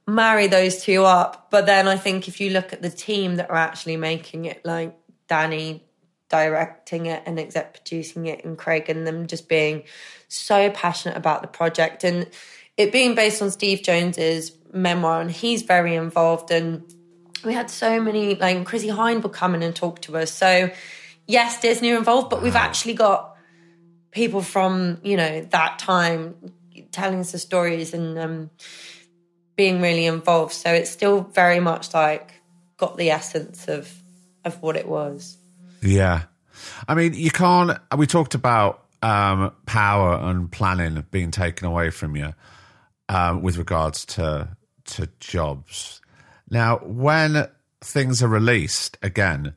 marry 0.07 0.49
those 0.49 0.83
two 0.83 1.05
up. 1.05 1.51
But 1.51 1.67
then 1.67 1.87
I 1.87 1.97
think 1.97 2.29
if 2.29 2.41
you 2.41 2.51
look 2.51 2.73
at 2.73 2.83
the 2.83 2.91
team 2.91 3.37
that 3.37 3.51
are 3.51 3.57
actually 3.57 3.97
making 3.97 4.47
it, 4.47 4.65
like 4.65 4.97
Danny 5.29 5.85
directing 6.29 7.07
it 7.07 7.23
and 7.25 7.39
exec 7.39 7.75
producing 7.75 8.27
it, 8.27 8.45
and 8.45 8.59
Craig 8.59 8.91
and 8.91 9.07
them 9.07 9.29
just 9.29 9.49
being 9.49 9.85
so 10.27 10.71
passionate 10.71 11.17
about 11.17 11.43
the 11.43 11.49
project 11.49 12.03
and 12.03 12.27
it 12.77 12.91
being 12.91 13.15
based 13.15 13.41
on 13.41 13.51
Steve 13.51 13.83
Jones's 13.83 14.53
memoir, 14.73 15.21
and 15.21 15.31
he's 15.31 15.63
very 15.63 15.95
involved 15.95 16.51
and 16.51 16.83
we 17.45 17.55
had 17.55 17.71
so 17.71 18.01
many 18.01 18.35
like 18.35 18.65
Chrissie 18.65 18.89
Hynde 18.89 19.23
will 19.23 19.31
come 19.31 19.55
in 19.55 19.63
and 19.63 19.75
talk 19.75 20.03
to 20.03 20.17
us. 20.17 20.33
So 20.33 20.71
yes, 21.27 21.61
Disney 21.61 21.93
are 21.93 21.97
involved, 21.97 22.31
but 22.31 22.43
we've 22.43 22.57
actually 22.57 22.95
got 22.95 23.37
people 24.11 24.43
from 24.43 24.99
you 25.03 25.17
know 25.17 25.43
that 25.43 25.79
time 25.79 26.35
telling 26.93 27.21
us 27.21 27.33
the 27.33 27.39
stories 27.39 27.93
and 27.95 28.19
um, 28.19 28.51
being 29.57 29.81
really 29.81 30.07
involved. 30.07 30.53
So 30.53 30.73
it's 30.73 30.91
still 30.91 31.23
very 31.23 31.61
much 31.61 31.93
like 31.95 32.35
got 32.77 32.97
the 32.97 33.11
essence 33.11 33.69
of 33.69 33.93
of 34.45 34.63
what 34.63 34.77
it 34.77 34.89
was. 34.89 35.37
Yeah. 35.83 36.23
I 36.89 36.95
mean, 36.95 37.15
you 37.15 37.31
can't. 37.31 37.79
We 37.97 38.07
talked 38.07 38.35
about 38.35 38.85
um, 39.03 39.53
power 39.67 40.15
and 40.15 40.51
planning 40.51 41.05
being 41.11 41.31
taken 41.31 41.67
away 41.67 41.91
from 41.91 42.17
you 42.17 42.35
um, 43.09 43.43
with 43.43 43.57
regards 43.57 44.05
to 44.07 44.57
to 44.87 45.09
jobs. 45.21 46.01
Now, 46.49 46.79
when 46.79 47.49
things 47.81 48.23
are 48.23 48.29
released, 48.29 48.99
again, 49.03 49.55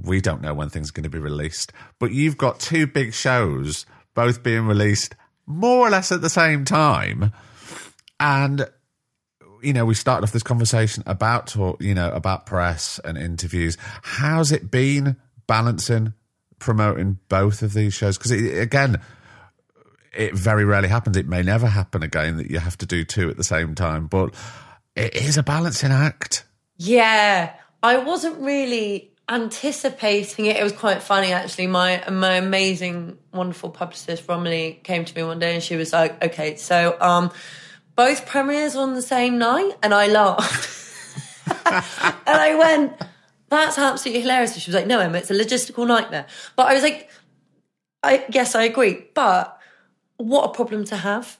we 0.00 0.20
don't 0.20 0.42
know 0.42 0.54
when 0.54 0.68
things 0.68 0.90
are 0.90 0.92
going 0.92 1.04
to 1.04 1.10
be 1.10 1.18
released, 1.18 1.72
but 1.98 2.12
you've 2.12 2.36
got 2.36 2.60
two 2.60 2.86
big 2.86 3.14
shows 3.14 3.86
both 4.14 4.42
being 4.42 4.66
released 4.66 5.14
more 5.46 5.86
or 5.86 5.90
less 5.90 6.12
at 6.12 6.20
the 6.20 6.30
same 6.30 6.64
time, 6.64 7.32
and 8.20 8.68
you 9.62 9.72
know, 9.72 9.84
we 9.84 9.94
started 9.94 10.24
off 10.24 10.32
this 10.32 10.42
conversation 10.42 11.02
about 11.06 11.54
you 11.80 11.94
know, 11.94 12.10
about 12.10 12.46
press 12.46 13.00
and 13.04 13.18
interviews. 13.18 13.76
How's 14.02 14.52
it 14.52 14.70
been 14.70 15.16
balancing 15.46 16.14
promoting 16.58 17.18
both 17.28 17.62
of 17.62 17.72
these 17.72 17.94
shows? 17.94 18.18
Because 18.18 18.32
again, 18.32 19.00
it 20.14 20.34
very 20.34 20.64
rarely 20.64 20.88
happens. 20.88 21.16
It 21.16 21.28
may 21.28 21.42
never 21.42 21.66
happen 21.66 22.02
again 22.02 22.36
that 22.36 22.50
you 22.50 22.58
have 22.58 22.78
to 22.78 22.86
do 22.86 23.04
two 23.04 23.30
at 23.30 23.36
the 23.36 23.44
same 23.44 23.74
time, 23.74 24.06
but 24.06 24.34
it 24.98 25.14
is 25.16 25.36
a 25.36 25.42
balancing 25.42 25.92
act. 25.92 26.44
Yeah, 26.76 27.54
I 27.82 27.98
wasn't 27.98 28.38
really 28.40 29.12
anticipating 29.28 30.46
it. 30.46 30.56
It 30.56 30.62
was 30.62 30.72
quite 30.72 31.02
funny 31.02 31.32
actually. 31.32 31.66
My 31.66 32.02
my 32.10 32.34
amazing, 32.34 33.18
wonderful 33.32 33.70
publicist 33.70 34.28
Romilly 34.28 34.80
came 34.84 35.04
to 35.04 35.14
me 35.16 35.22
one 35.22 35.38
day 35.38 35.54
and 35.54 35.62
she 35.62 35.76
was 35.76 35.92
like, 35.92 36.22
"Okay, 36.22 36.56
so 36.56 36.96
um, 37.00 37.30
both 37.96 38.26
premieres 38.26 38.76
on 38.76 38.94
the 38.94 39.02
same 39.02 39.38
night," 39.38 39.72
and 39.82 39.92
I 39.94 40.06
laughed, 40.08 40.68
and 42.26 42.38
I 42.40 42.54
went, 42.54 42.92
"That's 43.48 43.78
absolutely 43.78 44.22
hilarious." 44.22 44.52
And 44.54 44.62
she 44.62 44.70
was 44.70 44.76
like, 44.76 44.86
"No, 44.86 45.00
Emma, 45.00 45.18
it's 45.18 45.30
a 45.30 45.34
logistical 45.34 45.86
nightmare." 45.86 46.26
But 46.56 46.66
I 46.68 46.74
was 46.74 46.82
like, 46.82 47.08
"I 48.02 48.24
yes, 48.30 48.54
I 48.54 48.64
agree, 48.64 49.06
but." 49.14 49.54
What 50.20 50.50
a 50.50 50.52
problem 50.52 50.84
to 50.86 50.96
have! 50.96 51.38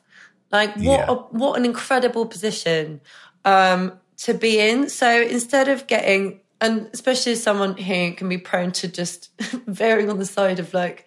Like 0.53 0.73
what 0.77 1.01
Yeah. 1.01 1.07
a, 1.09 1.15
what 1.15 1.59
an 1.59 1.65
incredible 1.65 2.27
position 2.27 3.01
um, 3.49 3.99
to 4.19 4.35
be 4.35 4.61
in. 4.61 4.91
So 4.91 5.23
instead 5.23 5.69
of 5.69 5.87
getting, 5.87 6.41
and 6.61 6.91
especially 6.93 7.33
as 7.33 7.43
someone 7.43 7.77
who 7.77 8.13
can 8.13 8.29
be 8.29 8.37
prone 8.37 8.73
to 8.73 8.89
just 8.89 9.31
veering 9.67 10.11
on 10.11 10.19
the 10.19 10.27
side 10.27 10.59
of 10.59 10.75
like 10.75 11.07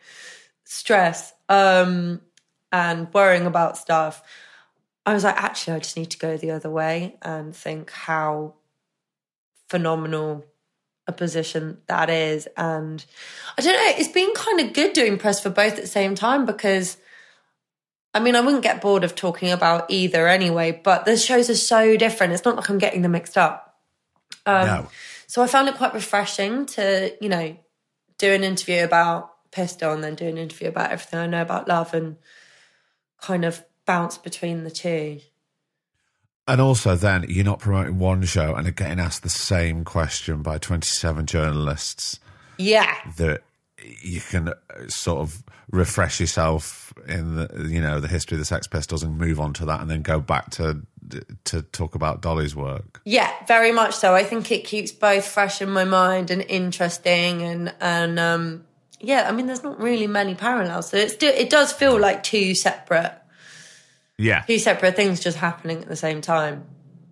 stress 0.64 1.34
um, 1.50 2.22
and 2.72 3.14
worrying 3.14 3.46
about 3.46 3.78
stuff, 3.78 4.24
I 5.06 5.14
was 5.14 5.24
like, 5.24 5.38
actually, 5.38 5.74
I 5.74 5.80
just 5.80 5.98
need 5.98 6.12
to 6.12 6.18
go 6.18 6.36
the 6.38 6.52
other 6.52 6.70
way 6.70 7.18
and 7.22 7.56
think 7.56 7.92
how 7.92 8.56
phenomenal 9.70 10.44
a 11.08 11.12
position 11.12 11.78
that 11.88 12.10
is. 12.10 12.48
And 12.58 13.04
I 13.58 13.62
don't 13.62 13.74
know, 13.74 14.00
it's 14.00 14.12
been 14.12 14.34
kind 14.34 14.60
of 14.62 14.74
good 14.74 14.94
doing 14.94 15.18
press 15.18 15.42
for 15.42 15.50
both 15.50 15.74
at 15.74 15.82
the 15.82 15.88
same 15.88 16.16
time 16.16 16.46
because 16.46 16.98
I 18.14 18.20
mean, 18.20 18.36
I 18.36 18.42
wouldn't 18.42 18.64
get 18.64 18.82
bored 18.82 19.04
of 19.04 19.16
talking 19.16 19.52
about 19.52 19.86
either 19.90 20.28
anyway, 20.28 20.72
but 20.84 21.06
the 21.06 21.16
shows 21.18 21.50
are 21.50 21.56
so 21.56 21.96
different. 21.96 22.34
It's 22.34 22.44
not 22.44 22.56
like 22.58 22.70
I'm 22.70 22.78
getting 22.78 23.02
them 23.04 23.14
mixed 23.14 23.38
up. 23.38 23.80
Um, 24.46 24.68
no. 24.68 24.88
So 25.28 25.42
I 25.42 25.48
found 25.48 25.70
it 25.70 25.76
quite 25.76 25.94
refreshing 25.94 26.66
to, 26.68 27.16
you 27.22 27.30
know, 27.30 27.56
do 28.18 28.34
an 28.34 28.44
interview 28.44 28.84
about 28.84 29.30
Pistol 29.52 29.94
and 29.94 30.04
then 30.04 30.16
do 30.16 30.26
an 30.26 30.38
interview 30.38 30.68
about 30.68 30.92
everything 30.92 31.20
I 31.20 31.28
know 31.28 31.42
about 31.42 31.68
love 31.68 31.94
and 31.94 32.18
kind 33.22 33.46
of 33.46 33.64
bounce 33.86 34.18
between 34.18 34.64
the 34.64 34.72
two. 34.72 35.22
And 36.48 36.60
also, 36.60 36.96
then 36.96 37.26
you're 37.30 37.46
not 37.46 37.60
promoting 37.60 37.98
one 38.00 38.24
show 38.24 38.56
and 38.56 38.68
are 38.68 38.72
getting 38.72 39.00
asked 39.00 39.24
the 39.24 39.30
same 39.30 39.86
question 39.86 40.42
by 40.42 40.58
27 40.58 41.26
journalists 41.28 42.20
Yeah. 42.58 42.94
that 43.18 43.44
you 44.02 44.22
can 44.22 44.50
uh, 44.50 44.54
sort 44.88 45.20
of 45.20 45.44
refresh 45.70 46.20
yourself 46.20 46.94
in 47.08 47.36
the 47.36 47.68
you 47.70 47.82
know 47.82 48.00
the 48.00 48.08
history 48.08 48.36
of 48.36 48.40
the 48.40 48.46
Sex 48.46 48.68
Pistols 48.68 49.04
and 49.04 49.18
move 49.18 49.40
on 49.40 49.54
to 49.54 49.66
that, 49.66 49.82
and 49.82 49.90
then 49.90 50.02
go 50.02 50.20
back 50.20 50.50
to 50.52 50.82
to 51.46 51.62
talk 51.62 51.96
about 51.96 52.22
Dolly's 52.22 52.56
work. 52.56 53.02
Yeah, 53.06 53.32
very 53.48 53.72
much 53.72 53.96
so. 53.96 54.14
I 54.14 54.24
think 54.24 54.52
it 54.52 54.64
keeps 54.64 54.92
both 54.92 55.26
fresh 55.26 55.62
in 55.62 55.70
my 55.70 55.84
mind 55.84 56.32
and 56.32 56.42
interesting 56.42 57.42
and 57.42 57.74
and 57.82 58.20
um 58.20 58.66
yeah, 59.00 59.28
I 59.28 59.32
mean 59.32 59.48
there's 59.48 59.64
not 59.64 59.80
really 59.80 60.08
many 60.08 60.36
parallels. 60.36 60.90
So 60.90 60.98
it's 60.98 61.16
it 61.22 61.50
does 61.50 61.74
feel 61.74 62.00
like 62.00 62.24
two 62.24 62.56
separate 62.56 63.14
Yeah, 64.18 64.44
two 64.44 64.60
separate 64.60 64.96
things 64.96 65.20
just 65.20 65.38
happening 65.38 65.80
at 65.80 65.88
the 65.88 65.96
same 65.96 66.22
time. 66.22 66.66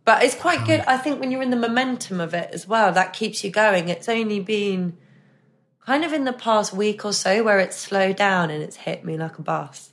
But 0.05 0.23
it's 0.23 0.35
quite 0.35 0.65
good. 0.65 0.79
I 0.81 0.97
think 0.97 1.19
when 1.19 1.29
you're 1.29 1.43
in 1.43 1.51
the 1.51 1.55
momentum 1.55 2.19
of 2.19 2.33
it 2.33 2.49
as 2.51 2.67
well, 2.67 2.91
that 2.93 3.13
keeps 3.13 3.43
you 3.43 3.51
going. 3.51 3.89
It's 3.89 4.09
only 4.09 4.39
been 4.39 4.97
kind 5.89 6.05
of 6.05 6.13
in 6.13 6.23
the 6.23 6.33
past 6.33 6.71
week 6.71 7.03
or 7.03 7.11
so 7.11 7.43
where 7.43 7.57
it's 7.57 7.75
slowed 7.75 8.15
down 8.15 8.51
and 8.51 8.61
it's 8.61 8.75
hit 8.75 9.03
me 9.03 9.17
like 9.17 9.39
a 9.39 9.41
bus. 9.41 9.89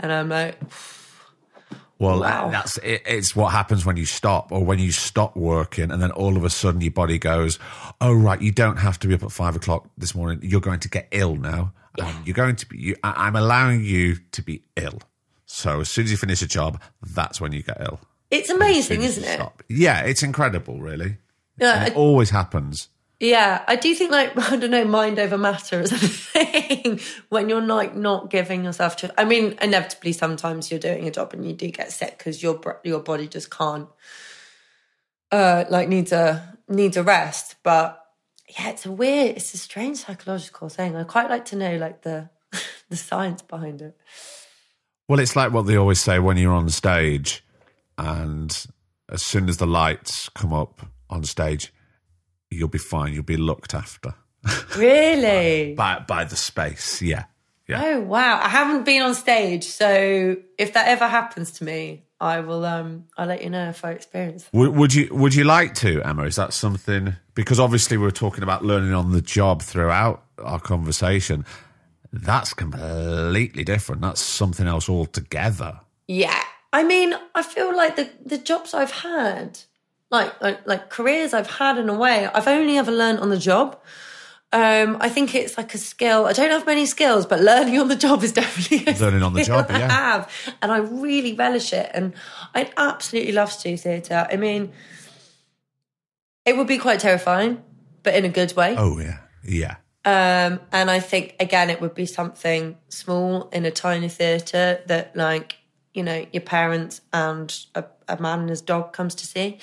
And 0.00 0.10
I'm 0.12 0.28
like, 0.28 0.58
Well, 2.00 2.20
Wow. 2.20 2.50
that's 2.50 2.76
it, 2.78 3.02
it's 3.06 3.36
what 3.36 3.52
happens 3.52 3.86
when 3.86 3.96
you 3.96 4.04
stop, 4.06 4.50
or 4.50 4.64
when 4.64 4.80
you 4.80 4.90
stop 4.90 5.36
working, 5.36 5.92
and 5.92 6.02
then 6.02 6.10
all 6.10 6.36
of 6.36 6.44
a 6.44 6.50
sudden 6.50 6.80
your 6.80 6.90
body 6.90 7.18
goes, 7.20 7.60
"Oh 8.00 8.12
right, 8.12 8.42
you 8.42 8.50
don't 8.50 8.78
have 8.78 8.98
to 8.98 9.08
be 9.08 9.14
up 9.14 9.22
at 9.22 9.30
five 9.30 9.54
o'clock 9.54 9.88
this 9.96 10.12
morning. 10.12 10.40
You're 10.42 10.60
going 10.60 10.80
to 10.80 10.88
get 10.88 11.06
ill 11.12 11.36
now. 11.36 11.72
Um, 12.02 12.22
you're 12.26 12.34
going 12.34 12.56
to 12.56 12.66
be. 12.68 12.78
You, 12.78 12.96
I, 13.04 13.26
I'm 13.28 13.36
allowing 13.36 13.84
you 13.84 14.16
to 14.32 14.42
be 14.42 14.64
ill. 14.74 14.98
So 15.46 15.80
as 15.80 15.88
soon 15.88 16.04
as 16.06 16.10
you 16.10 16.16
finish 16.16 16.42
a 16.42 16.48
job, 16.48 16.82
that's 17.14 17.40
when 17.40 17.52
you 17.52 17.62
get 17.62 17.76
ill. 17.80 18.00
it's 18.28 18.50
amazing, 18.50 19.02
isn't 19.02 19.22
it? 19.24 19.34
stop. 19.34 19.62
Yeah, 19.68 20.00
it's 20.00 20.24
incredible, 20.24 20.80
really. 20.80 21.18
Yeah, 21.58 21.86
it 21.86 21.94
always 21.96 22.30
happens. 22.30 22.88
Yeah, 23.20 23.64
I 23.68 23.76
do 23.76 23.94
think 23.94 24.10
like 24.10 24.36
I 24.52 24.56
don't 24.56 24.70
know, 24.70 24.84
mind 24.84 25.18
over 25.18 25.38
matter 25.38 25.80
is 25.80 25.92
a 25.92 25.98
thing 25.98 27.00
when 27.28 27.48
you're 27.48 27.60
like 27.60 27.94
not 27.94 28.30
giving 28.30 28.64
yourself 28.64 28.96
to. 28.98 29.20
I 29.20 29.24
mean, 29.24 29.56
inevitably 29.60 30.12
sometimes 30.12 30.70
you're 30.70 30.80
doing 30.80 31.06
a 31.06 31.10
job 31.10 31.32
and 31.32 31.44
you 31.46 31.52
do 31.52 31.70
get 31.70 31.92
sick 31.92 32.18
because 32.18 32.42
your 32.42 32.60
your 32.84 33.00
body 33.00 33.28
just 33.28 33.50
can't, 33.50 33.88
uh, 35.30 35.64
like 35.68 35.88
needs 35.88 36.12
a 36.12 36.58
needs 36.68 36.96
a 36.96 37.02
rest. 37.02 37.56
But 37.62 38.00
yeah, 38.48 38.70
it's 38.70 38.86
a 38.86 38.92
weird, 38.92 39.36
it's 39.36 39.54
a 39.54 39.58
strange 39.58 39.98
psychological 39.98 40.68
thing. 40.68 40.96
I 40.96 41.04
quite 41.04 41.30
like 41.30 41.46
to 41.46 41.56
know 41.56 41.76
like 41.76 42.02
the 42.02 42.30
the 42.88 42.96
science 42.96 43.42
behind 43.42 43.80
it. 43.82 43.96
Well, 45.08 45.20
it's 45.20 45.36
like 45.36 45.52
what 45.52 45.66
they 45.66 45.76
always 45.76 46.00
say 46.00 46.18
when 46.18 46.38
you're 46.38 46.52
on 46.52 46.70
stage, 46.70 47.44
and 47.98 48.66
as 49.10 49.22
soon 49.22 49.48
as 49.48 49.58
the 49.58 49.66
lights 49.66 50.30
come 50.30 50.52
up 50.52 50.80
on 51.10 51.24
stage, 51.24 51.73
you'll 52.50 52.68
be 52.68 52.78
fine. 52.78 53.12
You'll 53.12 53.22
be 53.24 53.36
looked 53.36 53.74
after 53.74 54.14
Really? 54.76 55.74
by 55.74 56.00
by 56.06 56.24
the 56.24 56.36
space. 56.36 57.00
Yeah, 57.02 57.24
yeah. 57.68 57.82
Oh 57.84 58.00
wow! 58.00 58.40
I 58.42 58.48
haven't 58.48 58.84
been 58.84 59.02
on 59.02 59.14
stage, 59.14 59.64
so 59.64 60.36
if 60.58 60.72
that 60.74 60.88
ever 60.88 61.08
happens 61.08 61.50
to 61.52 61.64
me, 61.64 62.04
I 62.20 62.40
will. 62.40 62.64
Um, 62.64 63.04
I'll 63.16 63.26
let 63.26 63.42
you 63.42 63.50
know 63.50 63.68
if 63.70 63.84
I 63.84 63.92
experience. 63.92 64.48
Would, 64.52 64.74
would 64.76 64.94
you 64.94 65.08
Would 65.12 65.34
you 65.34 65.44
like 65.44 65.74
to, 65.76 66.02
Emma? 66.02 66.24
Is 66.24 66.36
that 66.36 66.52
something? 66.52 67.14
Because 67.34 67.58
obviously 67.58 67.96
we're 67.96 68.10
talking 68.10 68.42
about 68.42 68.64
learning 68.64 68.92
on 68.94 69.12
the 69.12 69.20
job 69.22 69.62
throughout 69.62 70.22
our 70.38 70.60
conversation. 70.60 71.44
That's 72.12 72.54
completely 72.54 73.64
different. 73.64 74.02
That's 74.02 74.20
something 74.20 74.66
else 74.68 74.88
altogether. 74.88 75.80
Yeah, 76.06 76.40
I 76.72 76.84
mean, 76.84 77.14
I 77.34 77.42
feel 77.42 77.74
like 77.76 77.96
the 77.96 78.10
the 78.24 78.38
jobs 78.38 78.74
I've 78.74 78.92
had, 78.92 79.58
like 80.14 80.40
like, 80.40 80.66
like 80.66 80.90
careers 80.90 81.34
I've 81.34 81.50
had 81.50 81.78
in 81.78 81.88
a 81.88 81.94
way, 81.94 82.26
I've 82.26 82.48
only 82.48 82.78
ever 82.78 82.92
learned 82.92 83.20
on 83.20 83.30
the 83.30 83.38
job. 83.38 83.78
Um, 84.52 84.98
I 85.00 85.08
think 85.08 85.34
it's 85.34 85.58
like 85.58 85.74
a 85.74 85.78
skill. 85.78 86.26
I 86.26 86.32
don't 86.32 86.50
have 86.50 86.64
many 86.64 86.86
skills, 86.86 87.26
but 87.26 87.40
learning 87.40 87.76
on 87.80 87.88
the 87.88 87.96
job 87.96 88.22
is 88.22 88.32
definitely 88.40 88.92
a 88.92 88.96
Learning 88.96 89.22
on 89.24 89.32
the 89.32 89.42
job, 89.42 89.66
I 89.68 89.80
yeah. 89.80 89.90
have, 89.90 90.54
and 90.62 90.70
I 90.70 90.78
really 90.78 91.34
relish 91.34 91.72
it. 91.72 91.90
And 91.92 92.14
I'd 92.54 92.72
absolutely 92.76 93.32
love 93.32 93.50
to 93.56 93.62
do 93.70 93.76
theatre. 93.76 94.28
I 94.30 94.36
mean, 94.36 94.72
it 96.44 96.56
would 96.56 96.68
be 96.68 96.78
quite 96.78 97.00
terrifying, 97.00 97.64
but 98.04 98.14
in 98.14 98.24
a 98.24 98.28
good 98.28 98.54
way. 98.54 98.76
Oh 98.78 98.98
yeah, 99.00 99.18
yeah. 99.42 99.76
Um, 100.04 100.60
and 100.70 100.90
I 100.90 101.00
think 101.00 101.34
again, 101.40 101.68
it 101.70 101.80
would 101.80 101.94
be 101.94 102.06
something 102.06 102.76
small 102.88 103.48
in 103.48 103.64
a 103.64 103.70
tiny 103.70 104.08
theatre 104.08 104.82
that, 104.86 105.16
like, 105.16 105.56
you 105.94 106.02
know, 106.02 106.26
your 106.32 106.42
parents 106.42 107.00
and 107.12 107.56
a, 107.74 107.84
a 108.08 108.20
man 108.20 108.40
and 108.40 108.50
his 108.50 108.60
dog 108.60 108.92
comes 108.92 109.14
to 109.14 109.26
see. 109.26 109.58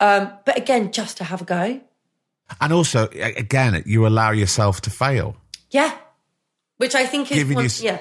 Um, 0.00 0.32
but 0.44 0.56
again, 0.56 0.90
just 0.92 1.18
to 1.18 1.24
have 1.24 1.42
a 1.42 1.44
go, 1.44 1.80
And 2.60 2.72
also, 2.72 3.08
again, 3.12 3.82
you 3.86 4.06
allow 4.06 4.30
yourself 4.32 4.80
to 4.82 4.90
fail, 4.90 5.36
yeah. 5.70 5.96
Which 6.78 6.94
I 6.94 7.06
think 7.06 7.30
is 7.30 7.36
Giving 7.36 7.56
one, 7.56 7.64
you 7.66 7.70
yeah, 7.82 7.98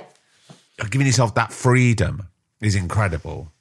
giving 0.89 1.05
yourself 1.05 1.35
that 1.35 1.51
freedom 1.51 2.29
is 2.61 2.75
incredible. 2.75 3.51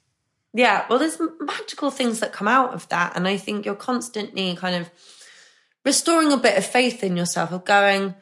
yeah. 0.53 0.85
Well, 0.89 0.97
there's 0.97 1.19
magical 1.41 1.91
things 1.91 2.21
that 2.21 2.31
come 2.31 2.47
out 2.47 2.73
of 2.73 2.87
that, 2.89 3.15
and 3.15 3.27
I 3.27 3.37
think 3.37 3.65
you're 3.65 3.75
constantly 3.75 4.55
kind 4.55 4.75
of 4.75 4.89
restoring 5.85 6.31
a 6.31 6.37
bit 6.37 6.57
of 6.57 6.65
faith 6.65 7.03
in 7.03 7.17
yourself 7.17 7.51
of 7.51 7.65
going, 7.65 8.15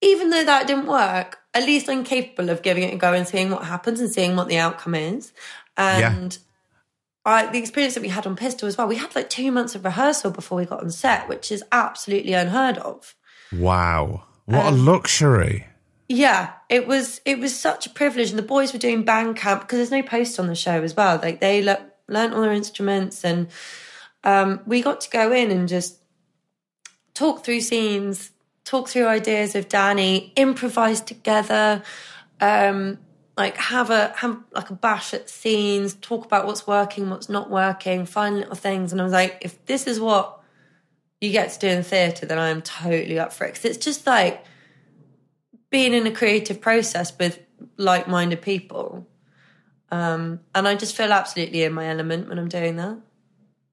even 0.00 0.30
though 0.30 0.44
that 0.44 0.66
didn't 0.66 0.86
work, 0.86 1.38
at 1.52 1.64
least 1.64 1.88
I'm 1.88 2.04
capable 2.04 2.50
of 2.50 2.62
giving 2.62 2.84
it 2.84 2.94
a 2.94 2.96
go 2.96 3.12
and 3.12 3.26
seeing 3.26 3.50
what 3.50 3.64
happens 3.64 4.00
and 4.00 4.10
seeing 4.10 4.36
what 4.36 4.48
the 4.48 4.58
outcome 4.58 4.94
is. 4.94 5.32
And 5.76 6.36
I, 7.24 7.46
the 7.46 7.58
experience 7.58 7.94
that 7.94 8.02
we 8.02 8.08
had 8.08 8.26
on 8.26 8.36
Pistol 8.36 8.68
as 8.68 8.78
well, 8.78 8.86
we 8.86 8.96
had 8.96 9.14
like 9.14 9.28
two 9.30 9.50
months 9.52 9.74
of 9.74 9.84
rehearsal 9.84 10.30
before 10.30 10.58
we 10.58 10.64
got 10.64 10.80
on 10.82 10.90
set, 10.90 11.28
which 11.28 11.52
is 11.52 11.62
absolutely 11.72 12.32
unheard 12.32 12.78
of. 12.78 13.14
Wow, 13.52 14.24
what 14.46 14.66
Um, 14.66 14.74
a 14.74 14.76
luxury! 14.76 15.66
Yeah, 16.08 16.52
it 16.68 16.86
was 16.86 17.20
it 17.24 17.38
was 17.38 17.58
such 17.58 17.86
a 17.86 17.90
privilege, 17.90 18.30
and 18.30 18.38
the 18.38 18.42
boys 18.42 18.72
were 18.72 18.78
doing 18.78 19.04
band 19.04 19.36
camp 19.36 19.62
because 19.62 19.78
there's 19.78 19.90
no 19.90 20.02
post 20.02 20.40
on 20.40 20.46
the 20.48 20.54
show 20.54 20.82
as 20.82 20.96
well. 20.96 21.20
Like 21.22 21.40
they 21.40 21.62
le- 21.62 21.86
learned 22.08 22.34
all 22.34 22.40
their 22.42 22.52
instruments, 22.52 23.24
and 23.24 23.48
um, 24.24 24.60
we 24.66 24.82
got 24.82 25.00
to 25.02 25.10
go 25.10 25.32
in 25.32 25.50
and 25.50 25.68
just 25.68 25.98
talk 27.14 27.44
through 27.44 27.60
scenes, 27.60 28.30
talk 28.64 28.88
through 28.88 29.06
ideas 29.06 29.54
with 29.54 29.68
Danny, 29.68 30.32
improvise 30.36 31.00
together, 31.00 31.82
um, 32.40 32.98
like 33.36 33.56
have 33.56 33.90
a 33.90 34.12
have 34.16 34.38
like 34.52 34.70
a 34.70 34.74
bash 34.74 35.14
at 35.14 35.30
scenes, 35.30 35.94
talk 35.94 36.24
about 36.24 36.46
what's 36.46 36.66
working, 36.66 37.10
what's 37.10 37.28
not 37.28 37.50
working, 37.50 38.04
find 38.04 38.36
little 38.36 38.54
things. 38.54 38.92
And 38.92 39.00
I 39.00 39.04
was 39.04 39.12
like, 39.12 39.38
if 39.40 39.64
this 39.66 39.86
is 39.86 39.98
what 39.98 40.40
you 41.20 41.32
get 41.32 41.50
to 41.52 41.58
do 41.58 41.68
in 41.68 41.82
theatre, 41.82 42.26
then 42.26 42.38
I'm 42.38 42.62
totally 42.62 43.18
up 43.18 43.32
for 43.32 43.44
it. 43.44 43.54
Because 43.54 43.64
it's 43.64 43.84
just 43.84 44.06
like 44.06 44.44
being 45.70 45.94
in 45.94 46.06
a 46.06 46.10
creative 46.10 46.60
process 46.60 47.16
with 47.18 47.40
like-minded 47.76 48.42
people. 48.42 49.06
Um, 49.90 50.40
and 50.54 50.68
I 50.68 50.74
just 50.74 50.96
feel 50.96 51.12
absolutely 51.12 51.62
in 51.62 51.72
my 51.72 51.86
element 51.88 52.28
when 52.28 52.38
I'm 52.38 52.48
doing 52.48 52.76
that. 52.76 52.98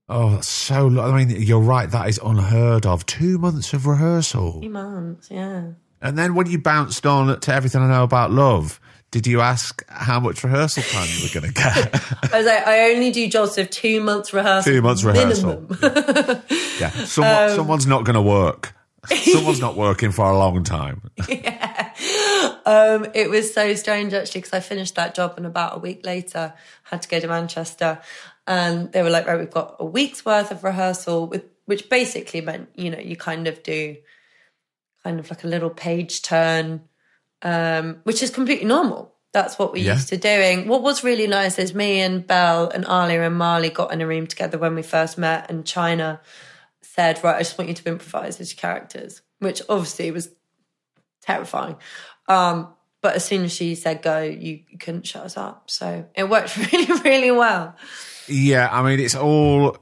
Oh, 0.10 0.40
so. 0.42 0.88
lo- 0.88 1.12
I 1.12 1.24
mean, 1.26 1.42
you're 1.42 1.60
right. 1.60 1.90
That 1.90 2.08
is 2.10 2.20
unheard 2.24 2.86
of. 2.86 3.06
Two 3.06 3.38
months 3.38 3.74
of 3.74 3.86
rehearsal, 3.86 4.62
Few 4.62 4.70
months, 4.70 5.28
yeah. 5.30 5.72
and 6.02 6.18
then 6.18 6.34
when 6.36 6.48
you 6.50 6.60
bounced 6.60 7.06
on 7.06 7.40
to 7.40 7.54
everything 7.54 7.82
I 7.82 7.88
know 7.88 8.04
about 8.04 8.32
love, 8.32 8.80
did 9.12 9.28
you 9.28 9.42
ask 9.42 9.84
how 9.90 10.20
much 10.20 10.44
rehearsal 10.44 10.84
time 10.84 11.08
you 11.18 11.24
were 11.28 11.42
going 11.42 11.54
to 11.54 11.62
get? 11.62 11.96
I 12.34 12.38
was 12.38 12.46
like, 12.46 12.68
I 12.68 12.92
only 12.94 13.12
do 13.12 13.28
jobs 13.30 13.58
of 13.58 13.70
two 13.70 14.00
months 14.02 14.34
rehearsal. 14.34 14.72
Two 14.72 14.82
months 14.82 15.04
rehearsal. 15.04 15.62
minimum. 15.62 15.78
yeah, 16.80 16.90
Someone, 17.06 17.50
someone's 17.56 17.88
not 17.88 18.06
going 18.06 18.16
to 18.16 18.22
work. 18.22 18.74
Someone's 19.10 19.62
not 19.62 19.76
working 19.78 20.12
for 20.12 20.26
a 20.26 20.38
long 20.38 20.64
time. 20.66 21.02
um, 22.66 23.06
it 23.14 23.30
was 23.30 23.54
so 23.54 23.74
strange 23.76 24.14
actually 24.14 24.42
because 24.42 24.54
I 24.54 24.60
finished 24.60 24.96
that 24.96 25.16
job 25.16 25.36
and 25.38 25.46
about 25.46 25.78
a 25.78 25.80
week 25.80 26.06
later 26.06 26.54
had 26.84 27.02
to 27.04 27.08
go 27.08 27.20
to 27.20 27.28
Manchester, 27.28 28.00
and 28.48 28.92
they 28.94 29.04
were 29.04 29.10
like, 29.10 29.28
"Right, 29.28 29.38
we've 29.40 29.52
got 29.52 29.76
a 29.80 29.86
week's 29.86 30.26
worth 30.26 30.50
of 30.52 30.64
rehearsal," 30.64 31.28
with 31.28 31.44
which 31.66 31.90
basically 31.90 32.42
meant 32.42 32.70
you 32.76 32.90
know 32.90 33.00
you 33.00 33.16
kind 33.18 33.48
of 33.48 33.62
do 33.62 33.98
kind 35.04 35.20
of 35.20 35.30
like 35.30 35.44
a 35.44 35.48
little 35.48 35.70
page 35.70 36.22
turn, 36.22 36.82
um, 37.42 38.00
which 38.04 38.24
is 38.24 38.30
completely 38.32 38.66
normal. 38.66 39.14
That's 39.34 39.60
what 39.60 39.72
we're 39.74 39.84
Yeah. 39.84 39.94
used 39.94 40.08
to 40.10 40.18
doing. 40.18 40.68
What 40.68 40.82
was 40.82 41.04
really 41.04 41.28
nice 41.28 41.60
is 41.60 41.76
me 41.76 42.00
and 42.00 42.26
Bel 42.26 42.70
and 42.70 42.86
Aliyah 42.86 43.28
and 43.28 43.36
Marli 43.38 43.70
got 43.70 43.92
in 43.94 44.02
a 44.02 44.08
room 44.08 44.26
together 44.26 44.58
when 44.58 44.74
we 44.76 44.82
first 44.82 45.18
met, 45.18 45.50
and 45.52 45.66
China 45.66 46.20
said, 46.82 47.24
right, 47.24 47.36
I 47.36 47.40
just 47.40 47.58
want 47.58 47.68
you 47.70 47.76
to 47.76 47.88
improvise 47.90 48.40
as 48.40 48.52
your 48.54 48.60
characters, 48.60 49.22
which 49.40 49.62
obviously 49.70 50.10
was 50.10 50.30
terrifying. 51.22 51.76
Um, 52.28 52.74
but 53.02 53.16
as 53.16 53.26
soon 53.26 53.44
as 53.44 53.52
she 53.54 53.76
said 53.76 54.02
go, 54.02 54.22
you, 54.24 54.62
you 54.70 54.78
couldn't 54.80 55.06
shut 55.06 55.24
us 55.24 55.38
up. 55.38 55.70
So 55.70 56.06
it 56.16 56.28
worked 56.30 56.58
really, 56.72 57.00
really 57.02 57.32
well. 57.32 57.76
Yeah, 58.28 58.70
I 58.72 58.84
mean, 58.84 59.00
it's 59.00 59.16
all 59.16 59.78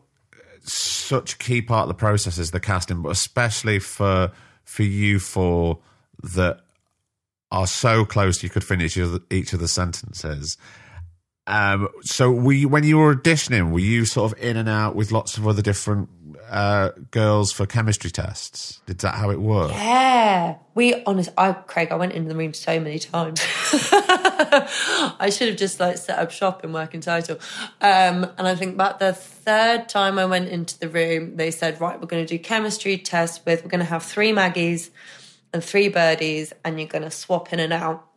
such 0.63 1.37
key 1.39 1.61
part 1.61 1.83
of 1.83 1.87
the 1.89 1.93
process 1.93 2.37
is 2.37 2.51
the 2.51 2.59
casting, 2.59 3.01
but 3.01 3.09
especially 3.09 3.79
for 3.79 4.31
for 4.63 4.83
you 4.83 5.19
four 5.19 5.79
that 6.33 6.61
are 7.51 7.67
so 7.67 8.03
close 8.05 8.41
you 8.43 8.49
could 8.49 8.63
finish 8.63 8.97
each 9.29 9.53
of 9.53 9.59
the 9.59 9.67
sentences. 9.67 10.57
Um, 11.47 11.89
so 12.01 12.31
we, 12.31 12.65
when 12.65 12.83
you 12.83 12.97
were 12.97 13.15
auditioning, 13.15 13.71
were 13.71 13.79
you 13.79 14.05
sort 14.05 14.31
of 14.31 14.43
in 14.43 14.57
and 14.57 14.67
out 14.67 14.95
with 14.95 15.11
lots 15.11 15.37
of 15.37 15.47
other 15.47 15.61
different 15.61 16.09
uh, 16.56 16.91
girls 17.12 17.51
for 17.51 17.66
chemistry 17.66 18.10
tests? 18.10 18.80
Did 18.86 18.99
that 18.99 19.16
how 19.16 19.30
it 19.30 19.41
worked? 19.41 19.74
Yeah, 19.74 20.56
we 20.74 21.03
honest. 21.03 21.30
I 21.38 21.51
Craig, 21.51 21.91
I 21.91 21.95
went 21.95 22.14
into 22.14 22.30
the 22.30 22.36
room 22.36 22.53
so 22.53 22.80
many 22.80 22.97
times. 22.97 23.41
I 25.22 25.30
should 25.32 25.49
have 25.49 25.58
just 25.58 25.80
like 25.80 25.97
set 25.97 26.18
up 26.18 26.32
shop 26.32 26.64
and 26.64 26.74
work 26.74 26.93
in 26.93 27.01
title. 27.01 27.38
Um, 27.82 28.32
and 28.38 28.47
I 28.47 28.56
think 28.56 28.74
about 28.74 28.99
the 28.99 29.14
third 29.14 29.89
time 29.89 30.18
I 30.18 30.26
went 30.26 30.47
into 30.47 30.80
the 30.80 30.88
room, 30.89 31.36
they 31.36 31.51
said, 31.51 31.82
"Right, 31.82 31.99
we're 31.99 32.08
going 32.08 32.26
to 32.26 32.38
do 32.38 32.41
chemistry 32.41 32.97
tests 32.97 33.45
with. 33.45 33.64
We're 33.64 33.70
going 33.70 33.80
to 33.80 33.86
have 33.86 34.03
three 34.03 34.32
Maggies 34.32 34.91
and 35.53 35.64
three 35.64 35.89
birdies, 35.89 36.53
and 36.64 36.80
you're 36.80 36.88
going 36.88 37.03
to 37.03 37.12
swap 37.12 37.51
in 37.51 37.60
and 37.60 37.74
out." 37.74 38.08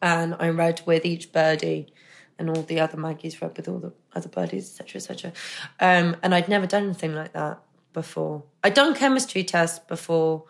And 0.00 0.36
I 0.38 0.50
read 0.50 0.82
with 0.84 1.04
each 1.04 1.32
birdie 1.32 1.92
and 2.38 2.48
all 2.48 2.62
the 2.62 2.80
other 2.80 2.96
Maggies 2.96 3.40
read 3.42 3.56
with 3.56 3.68
all 3.68 3.78
the 3.78 3.92
other 4.14 4.28
birdies, 4.28 4.78
etc., 4.80 5.00
etc. 5.00 5.32
Um, 5.80 6.16
and 6.22 6.34
I'd 6.34 6.48
never 6.48 6.66
done 6.66 6.84
anything 6.84 7.14
like 7.14 7.32
that 7.32 7.60
before. 7.92 8.44
I'd 8.62 8.74
done 8.74 8.94
chemistry 8.94 9.44
tests 9.44 9.78
before 9.78 10.44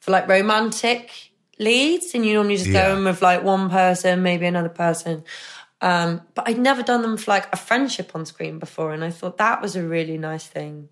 for 0.00 0.10
like 0.10 0.28
romantic 0.28 1.32
leads, 1.58 2.14
and 2.14 2.24
you 2.26 2.34
normally 2.34 2.56
just 2.56 2.68
yeah. 2.68 2.88
go 2.88 2.96
in 2.96 3.04
with 3.04 3.22
like 3.22 3.42
one 3.42 3.70
person, 3.70 4.22
maybe 4.22 4.46
another 4.46 4.68
person. 4.68 5.24
Um, 5.80 6.22
but 6.34 6.48
I'd 6.48 6.58
never 6.58 6.82
done 6.82 7.02
them 7.02 7.16
for 7.16 7.30
like 7.30 7.52
a 7.52 7.56
friendship 7.56 8.12
on 8.14 8.26
screen 8.26 8.58
before, 8.58 8.92
and 8.92 9.04
I 9.04 9.10
thought 9.10 9.38
that 9.38 9.60
was 9.60 9.76
a 9.76 9.82
really 9.82 10.18
nice 10.18 10.46
thing 10.46 10.88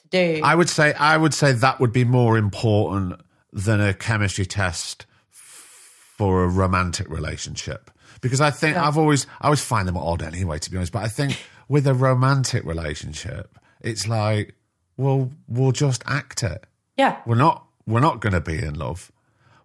to 0.00 0.08
do. 0.08 0.40
I 0.42 0.54
would 0.54 0.68
say 0.68 0.92
I 0.94 1.16
would 1.16 1.34
say 1.34 1.52
that 1.52 1.80
would 1.80 1.92
be 1.92 2.04
more 2.04 2.36
important 2.38 3.20
than 3.52 3.80
a 3.80 3.92
chemistry 3.92 4.46
test 4.46 5.06
for 5.30 6.44
a 6.44 6.48
romantic 6.48 7.08
relationship 7.08 7.90
because 8.22 8.40
I 8.40 8.50
think 8.50 8.76
yeah. 8.76 8.88
I've 8.88 8.96
always 8.96 9.26
I 9.42 9.48
always 9.48 9.60
find 9.60 9.86
them 9.86 9.98
odd 9.98 10.22
anyway, 10.22 10.58
to 10.58 10.70
be 10.70 10.78
honest. 10.78 10.92
But 10.92 11.04
I 11.04 11.08
think 11.08 11.38
with 11.68 11.86
a 11.86 11.92
romantic 11.92 12.64
relationship, 12.64 13.58
it's 13.82 14.08
like, 14.08 14.54
well, 14.96 15.30
we'll 15.46 15.72
just 15.72 16.02
act 16.06 16.42
it. 16.42 16.64
Yeah, 16.96 17.18
we're 17.26 17.34
not 17.34 17.66
we're 17.86 18.00
not 18.00 18.20
going 18.20 18.32
to 18.32 18.40
be 18.40 18.58
in 18.58 18.74
love. 18.74 19.12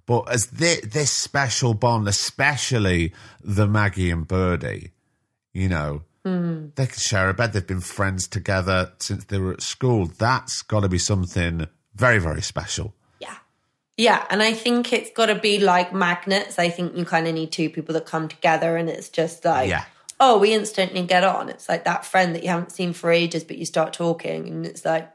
But 0.05 0.31
as 0.31 0.47
this, 0.47 0.81
this 0.81 1.11
special 1.11 1.73
bond, 1.73 2.07
especially 2.07 3.13
the 3.43 3.67
Maggie 3.67 4.09
and 4.09 4.25
Birdie, 4.25 4.91
you 5.53 5.67
know, 5.67 6.03
mm. 6.25 6.73
they 6.75 6.85
can 6.87 6.97
share 6.97 7.29
a 7.29 7.33
bed. 7.33 7.51
They've 7.51 7.67
been 7.67 7.81
friends 7.81 8.25
together 8.27 8.93
since 8.99 9.25
they 9.25 9.37
were 9.37 9.53
at 9.53 9.61
school. 9.61 10.05
That's 10.05 10.61
got 10.61 10.79
to 10.81 10.89
be 10.89 10.97
something 10.97 11.67
very, 11.93 12.19
very 12.19 12.41
special. 12.41 12.93
Yeah, 13.97 14.23
and 14.29 14.43
I 14.43 14.53
think 14.53 14.93
it's 14.93 15.09
got 15.09 15.25
to 15.25 15.35
be 15.35 15.59
like 15.59 15.91
magnets. 15.91 16.59
I 16.59 16.69
think 16.69 16.95
you 16.95 17.03
kind 17.03 17.27
of 17.27 17.33
need 17.33 17.51
two 17.51 17.69
people 17.69 17.93
that 17.93 18.05
come 18.05 18.27
together, 18.27 18.77
and 18.77 18.89
it's 18.89 19.09
just 19.09 19.43
like, 19.43 19.69
yeah. 19.69 19.85
oh, 20.19 20.37
we 20.37 20.53
instantly 20.53 21.01
get 21.01 21.23
on. 21.23 21.49
It's 21.49 21.67
like 21.67 21.85
that 21.85 22.05
friend 22.05 22.35
that 22.35 22.43
you 22.43 22.49
haven't 22.49 22.71
seen 22.71 22.93
for 22.93 23.11
ages, 23.11 23.43
but 23.43 23.57
you 23.57 23.65
start 23.65 23.93
talking, 23.93 24.47
and 24.47 24.65
it's 24.67 24.85
like, 24.85 25.11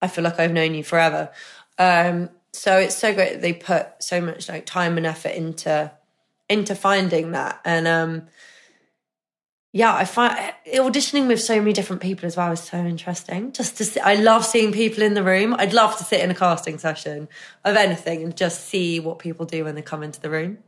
I 0.00 0.08
feel 0.08 0.24
like 0.24 0.40
I've 0.40 0.52
known 0.52 0.74
you 0.74 0.82
forever. 0.82 1.30
Um, 1.78 2.30
so 2.52 2.78
it's 2.78 2.96
so 2.96 3.12
great 3.12 3.34
that 3.34 3.42
they 3.42 3.52
put 3.52 3.88
so 3.98 4.20
much 4.20 4.48
like 4.48 4.64
time 4.64 4.96
and 4.96 5.06
effort 5.06 5.32
into 5.34 5.92
into 6.48 6.74
finding 6.74 7.32
that, 7.32 7.60
and 7.66 7.86
um, 7.86 8.22
yeah, 9.74 9.92
I 9.92 10.04
find 10.04 10.38
auditioning 10.72 11.26
with 11.26 11.40
so 11.40 11.58
many 11.58 11.72
different 11.72 12.00
people 12.00 12.26
as 12.26 12.36
well 12.36 12.52
is 12.52 12.60
so 12.60 12.78
interesting. 12.78 13.50
Just 13.50 13.76
to 13.78 13.84
see, 13.84 13.98
I 13.98 14.14
love 14.14 14.46
seeing 14.46 14.70
people 14.70 15.02
in 15.02 15.14
the 15.14 15.24
room. 15.24 15.52
I'd 15.58 15.72
love 15.72 15.98
to 15.98 16.04
sit 16.04 16.20
in 16.20 16.30
a 16.30 16.34
casting 16.34 16.78
session 16.78 17.28
of 17.64 17.74
anything 17.74 18.22
and 18.22 18.36
just 18.36 18.68
see 18.68 19.00
what 19.00 19.18
people 19.18 19.46
do 19.46 19.64
when 19.64 19.74
they 19.74 19.82
come 19.82 20.04
into 20.04 20.20
the 20.20 20.30
room. 20.30 20.58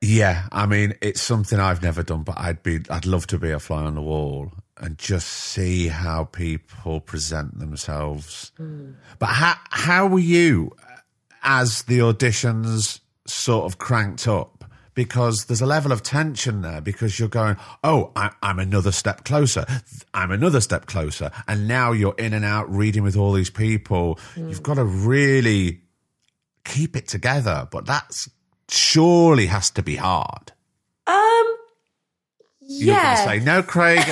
Yeah, 0.00 0.46
I 0.50 0.64
mean, 0.64 0.94
it's 1.02 1.20
something 1.20 1.60
I've 1.60 1.82
never 1.82 2.02
done, 2.02 2.22
but 2.22 2.38
I'd 2.38 2.62
be, 2.62 2.80
I'd 2.88 3.04
love 3.04 3.26
to 3.26 3.38
be 3.38 3.50
a 3.50 3.58
fly 3.58 3.82
on 3.82 3.96
the 3.96 4.00
wall 4.00 4.50
and 4.78 4.96
just 4.96 5.28
see 5.28 5.88
how 5.88 6.24
people 6.24 7.00
present 7.00 7.58
themselves. 7.58 8.50
Mm. 8.58 8.94
But 9.18 9.26
how, 9.26 9.56
how 9.68 10.06
were 10.06 10.20
you 10.20 10.74
as 11.42 11.82
the 11.82 11.98
auditions 11.98 13.00
sort 13.26 13.66
of 13.66 13.76
cranked 13.76 14.26
up? 14.26 14.57
Because 14.98 15.44
there's 15.44 15.60
a 15.60 15.66
level 15.66 15.92
of 15.92 16.02
tension 16.02 16.60
there 16.62 16.80
because 16.80 17.20
you're 17.20 17.28
going, 17.28 17.56
oh, 17.84 18.10
I, 18.16 18.32
am 18.42 18.58
another 18.58 18.90
step 18.90 19.22
closer. 19.22 19.64
I'm 20.12 20.32
another 20.32 20.60
step 20.60 20.86
closer. 20.86 21.30
And 21.46 21.68
now 21.68 21.92
you're 21.92 22.16
in 22.18 22.34
and 22.34 22.44
out 22.44 22.68
reading 22.68 23.04
with 23.04 23.16
all 23.16 23.30
these 23.30 23.48
people. 23.48 24.18
Mm. 24.34 24.48
You've 24.48 24.64
got 24.64 24.74
to 24.74 24.82
really 24.82 25.82
keep 26.64 26.96
it 26.96 27.06
together. 27.06 27.68
But 27.70 27.86
that's 27.86 28.28
surely 28.68 29.46
has 29.46 29.70
to 29.70 29.84
be 29.84 29.94
hard. 29.94 30.50
Um, 31.06 31.56
you're 32.58 32.96
going 32.96 33.16
to 33.18 33.22
say, 33.22 33.38
no, 33.38 33.62
Craig, 33.62 34.00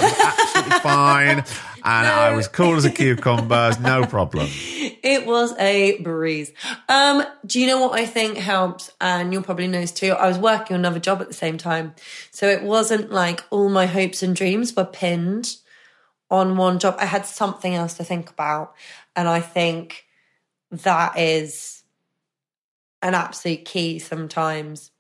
absolutely 0.67 0.91
fine. 0.91 1.45
And 1.85 2.07
no. 2.07 2.13
I 2.13 2.33
was 2.33 2.49
cool 2.49 2.75
as 2.75 2.85
a 2.85 2.91
cucumber, 2.91 3.73
no 3.81 4.07
problem. 4.07 4.49
It 4.51 5.25
was 5.25 5.57
a 5.57 6.01
breeze. 6.01 6.53
Um, 6.89 7.25
do 7.45 7.61
you 7.61 7.67
know 7.69 7.81
what 7.81 7.99
I 7.99 8.07
think 8.07 8.39
helps? 8.39 8.91
And 9.01 9.33
you'll 9.33 9.43
probably 9.43 9.69
know 9.69 9.81
this 9.81 9.93
too. 9.93 10.11
I 10.13 10.27
was 10.27 10.39
working 10.39 10.75
on 10.75 10.81
another 10.81 10.99
job 10.99 11.21
at 11.21 11.29
the 11.29 11.35
same 11.35 11.59
time. 11.59 11.95
So 12.33 12.49
it 12.49 12.63
wasn't 12.63 13.13
like 13.13 13.45
all 13.51 13.69
my 13.69 13.87
hopes 13.87 14.23
and 14.23 14.35
dreams 14.35 14.75
were 14.75 14.85
pinned 14.85 15.57
on 16.29 16.57
one 16.57 16.81
job. 16.81 16.97
I 16.99 17.05
had 17.05 17.25
something 17.25 17.75
else 17.75 17.95
to 17.95 18.05
think 18.05 18.31
about. 18.31 18.75
And 19.15 19.29
I 19.29 19.41
think 19.41 20.07
that 20.71 21.17
is 21.17 21.85
an 23.01 23.15
absolute 23.15 23.65
key 23.65 24.01
sometimes. 24.01 24.91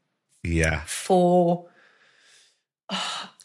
Yeah. 0.44 0.82
For 0.86 1.66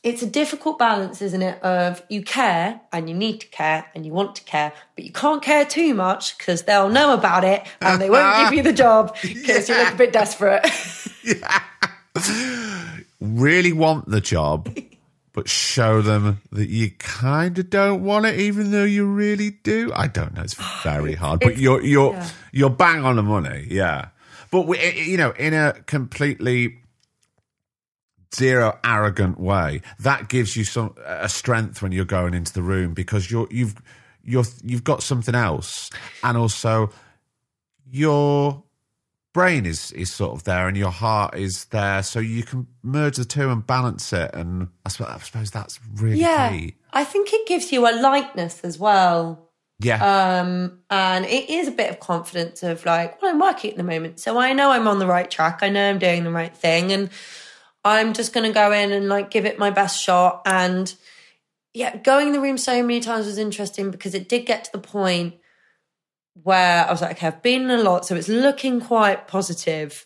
it's 0.04 0.24
a 0.24 0.26
difficult 0.26 0.80
balance, 0.80 1.22
isn't 1.22 1.41
it? 1.41 1.62
Of 1.62 2.02
you 2.10 2.24
care 2.24 2.82
and 2.91 3.08
you 3.08 3.16
need 3.16 3.41
to 3.41 3.47
care 3.47 3.86
and 3.93 4.06
you 4.06 4.12
want 4.12 4.36
to 4.36 4.43
care, 4.43 4.74
but 4.95 5.06
you 5.06 5.12
can't 5.12 5.43
care 5.43 5.64
too 5.64 5.93
much 5.93 6.38
because 6.38 6.64
they'll 6.64 6.89
know 6.89 7.14
about 7.14 7.43
it 7.43 7.64
and 7.82 8.02
they 8.02 8.10
won't 8.10 8.49
give 8.49 8.58
you 8.58 8.64
the 8.64 8.74
job 8.74 9.16
because 9.22 9.70
yeah. 9.70 9.78
you 9.78 9.84
look 9.84 9.93
a 9.93 9.97
bit 9.97 10.14
desperate. 10.14 10.66
yeah. 11.24 11.62
Really 13.20 13.74
want 13.74 14.10
the 14.10 14.22
job, 14.22 14.76
but 15.34 15.47
show 15.47 16.02
them 16.02 16.41
that 16.52 16.70
you 16.70 16.91
kind 16.97 17.58
of 17.60 17.70
don't 17.70 18.04
want 18.04 18.26
it, 18.26 18.39
even 18.39 18.72
though 18.72 18.84
you 18.84 19.06
really 19.06 19.52
do. 19.52 19.91
I 19.95 20.08
don't 20.08 20.34
know. 20.34 20.41
It's 20.41 20.56
very 20.84 21.14
hard, 21.14 21.39
but 21.39 21.58
you're 21.58 21.82
you're 21.84 22.14
yeah. 22.14 22.30
you're 22.52 22.70
bang 22.72 23.06
on 23.06 23.18
the 23.18 23.24
money. 23.24 23.68
Yeah, 23.70 24.10
but 24.49 24.68
we, 24.68 24.84
you 24.93 25.18
know, 25.18 25.32
in 25.32 25.54
a 25.54 25.74
completely 25.86 26.81
zero 28.36 28.80
arrogant 28.84 29.40
way 29.40 29.82
that 30.00 30.30
gives 30.30 30.56
you 30.56 30.64
some 30.64 30.96
a 31.06 31.28
strength 31.28 31.82
when 31.82 31.92
you're 31.92 32.06
going 32.06 32.34
into 32.34 32.54
the 32.54 32.62
room 32.62 32.94
because 32.94 33.30
you're 33.30 33.48
you've 33.52 33.76
you're 34.24 34.46
you've 34.64 34.84
got 34.84 35.04
something 35.04 35.36
else 35.36 35.90
and 36.24 36.38
also 36.38 36.90
your 37.90 38.64
brain 39.34 39.66
is 39.66 39.92
is 39.92 40.14
sort 40.14 40.34
of 40.34 40.44
there 40.44 40.68
and 40.68 40.78
your 40.78 40.92
heart 40.92 41.36
is 41.36 41.66
there 41.66 42.04
so 42.04 42.20
you 42.20 42.44
can 42.44 42.68
merge 42.84 43.18
the 43.18 43.26
two 43.26 43.50
and 43.50 43.66
balance 43.66 44.14
it 44.14 44.34
and 44.34 44.68
I 44.86 44.90
suppose, 44.90 45.10
I 45.10 45.18
suppose 45.20 45.52
that's 45.52 45.80
really 45.96 46.20
yeah, 46.20 46.50
key. 46.50 46.76
I 46.94 47.04
think 47.04 47.34
it 47.34 47.48
gives 47.48 47.72
you 47.72 47.88
a 47.88 47.94
lightness 48.02 48.62
as 48.62 48.78
well. 48.78 49.48
Yeah. 49.80 50.40
Um, 50.40 50.80
and 50.92 51.26
it 51.26 51.50
is 51.50 51.68
a 51.68 51.72
bit 51.72 51.90
of 51.90 52.00
confidence 52.00 52.62
of 52.62 52.86
like, 52.86 53.20
well, 53.20 53.32
I'm 53.32 53.40
working 53.40 53.72
at 53.72 53.78
the 53.78 53.84
moment, 53.84 54.20
so 54.20 54.38
I 54.38 54.54
know 54.54 54.70
I'm 54.70 54.88
on 54.88 55.00
the 55.00 55.08
right 55.08 55.30
track. 55.30 55.60
I 55.64 55.70
know 55.70 55.90
I'm 55.90 55.98
doing 55.98 56.24
the 56.24 56.32
right 56.32 56.56
thing. 56.56 56.92
And 56.92 57.10
I'm 57.84 58.14
just 58.14 58.34
going 58.34 58.48
to 58.48 58.54
go 58.54 58.72
in 58.72 58.92
and 58.92 59.10
like 59.10 59.32
give 59.32 59.46
it 59.46 59.58
my 59.58 59.72
best 59.72 60.02
shot. 60.02 60.42
And 60.46 60.94
yeah, 61.74 61.98
going 61.98 62.28
in 62.28 62.34
the 62.34 62.42
room 62.42 62.58
so 62.58 62.82
many 62.82 63.00
times 63.00 63.26
was 63.26 63.38
interesting 63.38 63.92
because 63.92 64.14
it 64.14 64.30
did 64.30 64.46
get 64.46 64.66
to 64.66 64.72
the 64.74 64.80
point 64.80 65.36
where 66.44 66.86
I 66.86 66.92
was 66.92 67.02
like, 67.02 67.12
okay, 67.18 67.28
I've 67.28 67.42
been 67.42 67.64
in 67.64 67.72
a 67.72 67.84
lot, 67.84 68.06
so 68.06 68.16
it's 68.16 68.30
looking 68.30 68.80
quite 68.82 69.28
positive. 69.28 70.06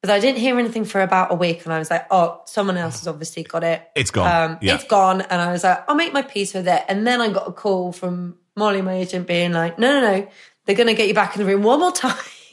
But 0.00 0.10
I 0.10 0.20
didn't 0.20 0.38
hear 0.38 0.58
anything 0.58 0.84
for 0.84 1.00
about 1.00 1.32
a 1.32 1.34
week, 1.34 1.64
and 1.64 1.72
I 1.72 1.78
was 1.78 1.90
like, 1.90 2.06
oh, 2.10 2.42
someone 2.44 2.76
else 2.76 2.98
has 2.98 3.08
obviously 3.08 3.42
got 3.42 3.64
it. 3.64 3.82
It's 3.94 4.10
gone. 4.10 4.50
Um, 4.50 4.58
yeah. 4.60 4.74
It's 4.74 4.84
gone. 4.84 5.22
And 5.22 5.40
I 5.40 5.50
was 5.50 5.64
like, 5.64 5.82
I'll 5.88 5.94
make 5.94 6.12
my 6.12 6.20
peace 6.20 6.52
with 6.52 6.68
it. 6.68 6.84
And 6.88 7.06
then 7.06 7.22
I 7.22 7.30
got 7.30 7.48
a 7.48 7.52
call 7.52 7.92
from 7.92 8.36
Molly, 8.54 8.82
my 8.82 8.94
agent, 8.94 9.26
being 9.26 9.52
like, 9.52 9.78
no, 9.78 10.00
no, 10.00 10.18
no, 10.18 10.28
they're 10.66 10.76
going 10.76 10.88
to 10.88 10.94
get 10.94 11.08
you 11.08 11.14
back 11.14 11.34
in 11.34 11.42
the 11.42 11.46
room 11.46 11.62
one 11.62 11.80
more 11.80 11.92
time. 11.92 12.18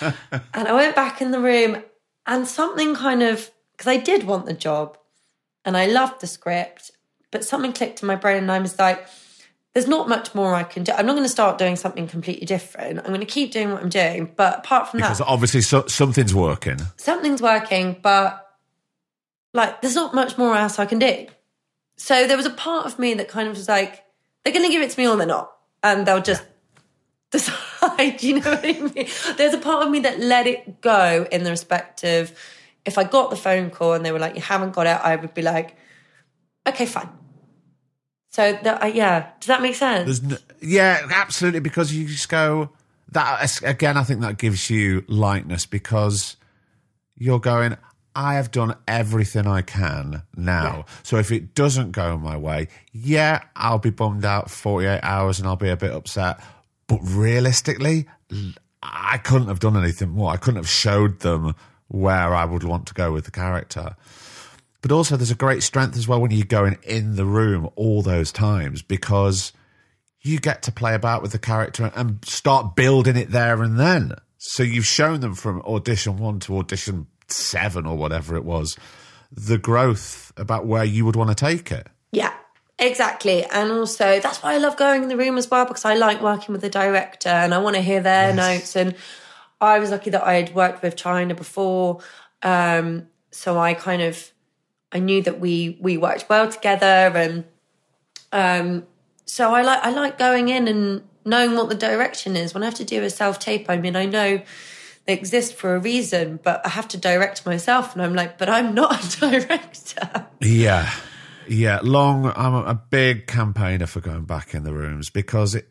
and 0.00 0.14
I 0.68 0.72
went 0.72 0.96
back 0.96 1.20
in 1.20 1.30
the 1.30 1.40
room, 1.40 1.82
and 2.26 2.48
something 2.48 2.94
kind 2.94 3.22
of 3.22 3.50
because 3.76 3.88
I 3.90 3.96
did 3.98 4.24
want 4.24 4.46
the 4.46 4.54
job 4.54 4.96
and 5.64 5.76
I 5.76 5.86
loved 5.86 6.20
the 6.20 6.26
script, 6.26 6.90
but 7.30 7.44
something 7.44 7.72
clicked 7.72 8.02
in 8.02 8.06
my 8.06 8.16
brain 8.16 8.38
and 8.38 8.52
I 8.52 8.58
was 8.58 8.78
like, 8.78 9.06
there's 9.74 9.86
not 9.88 10.08
much 10.08 10.34
more 10.34 10.54
I 10.54 10.62
can 10.62 10.84
do. 10.84 10.92
I'm 10.92 11.04
not 11.04 11.12
going 11.12 11.24
to 11.24 11.28
start 11.28 11.58
doing 11.58 11.76
something 11.76 12.08
completely 12.08 12.46
different. 12.46 12.98
I'm 13.00 13.06
going 13.08 13.20
to 13.20 13.26
keep 13.26 13.52
doing 13.52 13.72
what 13.72 13.82
I'm 13.82 13.90
doing. 13.90 14.32
But 14.34 14.60
apart 14.60 14.88
from 14.88 15.00
Because 15.00 15.18
that, 15.18 15.26
obviously 15.26 15.60
so, 15.60 15.86
something's 15.86 16.34
working. 16.34 16.78
something's 16.96 17.42
working, 17.42 17.96
but 18.00 18.42
like 19.52 19.82
there's 19.82 19.94
not 19.94 20.14
much 20.14 20.38
more 20.38 20.56
else 20.56 20.78
I 20.78 20.86
can 20.86 20.98
do. 20.98 21.26
So 21.98 22.26
there 22.26 22.36
was 22.38 22.46
a 22.46 22.50
part 22.50 22.86
of 22.86 22.98
me 22.98 23.12
that 23.14 23.28
kind 23.28 23.48
of 23.48 23.56
was 23.56 23.68
like, 23.68 24.02
they're 24.44 24.52
going 24.54 24.64
to 24.64 24.70
give 24.72 24.80
it 24.82 24.90
to 24.92 24.98
me 24.98 25.06
or 25.08 25.16
they're 25.16 25.26
not. 25.26 25.52
And 25.82 26.06
they'll 26.06 26.22
just 26.22 26.42
decide, 27.30 28.22
you 28.22 28.40
know 28.40 28.50
what 28.50 28.64
I 28.64 28.72
mean? 28.80 29.08
There's 29.36 29.52
a 29.54 29.58
part 29.58 29.84
of 29.84 29.90
me 29.90 30.00
that 30.00 30.20
let 30.20 30.46
it 30.46 30.80
go 30.80 31.26
in 31.30 31.42
the 31.44 31.50
respect 31.50 32.02
of 32.04 32.32
if 32.86 32.96
I 32.96 33.04
got 33.04 33.30
the 33.30 33.36
phone 33.36 33.70
call 33.70 33.92
and 33.92 34.06
they 34.06 34.12
were 34.12 34.18
like, 34.18 34.36
you 34.36 34.40
haven't 34.40 34.72
got 34.72 34.86
it, 34.86 34.98
I 35.02 35.16
would 35.16 35.34
be 35.34 35.42
like, 35.42 35.76
okay, 36.66 36.86
fine. 36.86 37.08
So 38.30 38.52
that, 38.62 38.82
uh, 38.82 38.86
yeah, 38.86 39.30
does 39.40 39.48
that 39.48 39.60
make 39.60 39.74
sense? 39.74 40.20
There's 40.20 40.32
n- 40.32 40.38
yeah, 40.60 41.06
absolutely. 41.10 41.60
Because 41.60 41.92
you 41.92 42.06
just 42.06 42.28
go 42.28 42.70
that 43.12 43.62
again. 43.62 43.96
I 43.96 44.04
think 44.04 44.20
that 44.20 44.38
gives 44.38 44.70
you 44.70 45.04
lightness 45.08 45.66
because 45.66 46.36
you're 47.16 47.40
going. 47.40 47.76
I 48.14 48.34
have 48.34 48.50
done 48.50 48.74
everything 48.88 49.46
I 49.46 49.60
can 49.60 50.22
now. 50.34 50.86
So 51.02 51.18
if 51.18 51.30
it 51.30 51.54
doesn't 51.54 51.92
go 51.92 52.16
my 52.16 52.36
way, 52.38 52.68
yeah, 52.90 53.42
I'll 53.54 53.78
be 53.78 53.90
bummed 53.90 54.24
out 54.24 54.50
48 54.50 55.00
hours 55.02 55.38
and 55.38 55.46
I'll 55.46 55.56
be 55.56 55.68
a 55.68 55.76
bit 55.76 55.92
upset. 55.92 56.40
But 56.86 57.00
realistically, 57.02 58.06
I 58.82 59.18
couldn't 59.18 59.48
have 59.48 59.60
done 59.60 59.76
anything 59.76 60.10
more. 60.10 60.30
I 60.30 60.38
couldn't 60.38 60.56
have 60.56 60.68
showed 60.68 61.20
them 61.20 61.54
where 61.88 62.34
I 62.34 62.44
would 62.44 62.64
want 62.64 62.86
to 62.88 62.94
go 62.94 63.12
with 63.12 63.24
the 63.24 63.30
character. 63.30 63.96
But 64.82 64.92
also, 64.92 65.16
there's 65.16 65.30
a 65.30 65.36
great 65.36 65.62
strength 65.62 65.96
as 65.96 66.06
well 66.06 66.20
when 66.20 66.30
you're 66.30 66.44
going 66.44 66.78
in 66.82 67.16
the 67.16 67.24
room 67.24 67.68
all 67.76 68.02
those 68.02 68.30
times 68.30 68.82
because 68.82 69.52
you 70.20 70.38
get 70.38 70.62
to 70.62 70.72
play 70.72 70.94
about 70.94 71.22
with 71.22 71.32
the 71.32 71.38
character 71.38 71.90
and 71.94 72.24
start 72.24 72.76
building 72.76 73.16
it 73.16 73.30
there 73.30 73.62
and 73.62 73.78
then. 73.78 74.12
So 74.38 74.62
you've 74.62 74.86
shown 74.86 75.20
them 75.20 75.34
from 75.34 75.62
audition 75.62 76.18
one 76.18 76.40
to 76.40 76.58
audition 76.58 77.06
seven 77.28 77.86
or 77.86 77.96
whatever 77.96 78.36
it 78.36 78.44
was, 78.44 78.76
the 79.32 79.58
growth 79.58 80.32
about 80.36 80.66
where 80.66 80.84
you 80.84 81.04
would 81.04 81.16
want 81.16 81.30
to 81.30 81.34
take 81.34 81.72
it. 81.72 81.88
Yeah, 82.12 82.32
exactly. 82.78 83.44
And 83.44 83.72
also, 83.72 84.20
that's 84.20 84.42
why 84.42 84.54
I 84.54 84.58
love 84.58 84.76
going 84.76 85.02
in 85.02 85.08
the 85.08 85.16
room 85.16 85.38
as 85.38 85.50
well 85.50 85.64
because 85.64 85.84
I 85.84 85.94
like 85.94 86.20
working 86.20 86.52
with 86.52 86.60
the 86.60 86.70
director 86.70 87.28
and 87.28 87.54
I 87.54 87.58
want 87.58 87.76
to 87.76 87.82
hear 87.82 88.00
their 88.00 88.32
notes. 88.34 88.76
And 88.76 88.94
I 89.60 89.78
was 89.78 89.90
lucky 89.90 90.10
that 90.10 90.24
I 90.24 90.34
had 90.34 90.54
worked 90.54 90.82
with 90.82 90.96
China 90.96 91.34
before, 91.34 92.00
um, 92.42 93.08
so 93.30 93.58
I 93.58 93.74
kind 93.74 94.02
of 94.02 94.32
I 94.92 94.98
knew 94.98 95.22
that 95.22 95.40
we 95.40 95.78
we 95.80 95.96
worked 95.96 96.26
well 96.28 96.50
together, 96.50 96.86
and 96.86 97.44
um, 98.32 98.86
so 99.24 99.54
I 99.54 99.62
like 99.62 99.82
I 99.82 99.90
like 99.90 100.18
going 100.18 100.48
in 100.48 100.68
and 100.68 101.02
knowing 101.24 101.56
what 101.56 101.68
the 101.68 101.74
direction 101.74 102.36
is. 102.36 102.54
When 102.54 102.62
I 102.62 102.66
have 102.66 102.74
to 102.76 102.84
do 102.84 103.02
a 103.02 103.10
self 103.10 103.38
tape, 103.38 103.68
I 103.68 103.76
mean, 103.76 103.96
I 103.96 104.06
know 104.06 104.42
they 105.06 105.12
exist 105.12 105.54
for 105.54 105.74
a 105.74 105.78
reason, 105.78 106.40
but 106.42 106.64
I 106.64 106.68
have 106.70 106.88
to 106.88 106.98
direct 106.98 107.46
myself, 107.46 107.94
and 107.94 108.02
I'm 108.02 108.14
like, 108.14 108.38
but 108.38 108.48
I'm 108.48 108.74
not 108.74 109.22
a 109.22 109.30
director. 109.40 110.26
Yeah. 110.40 110.90
Yeah. 111.48 111.80
Long, 111.82 112.32
I'm 112.34 112.54
a, 112.54 112.62
a 112.62 112.74
big 112.74 113.26
campaigner 113.26 113.86
for 113.86 114.00
going 114.00 114.24
back 114.24 114.54
in 114.54 114.64
the 114.64 114.74
rooms 114.74 115.10
because 115.10 115.54
it, 115.54 115.68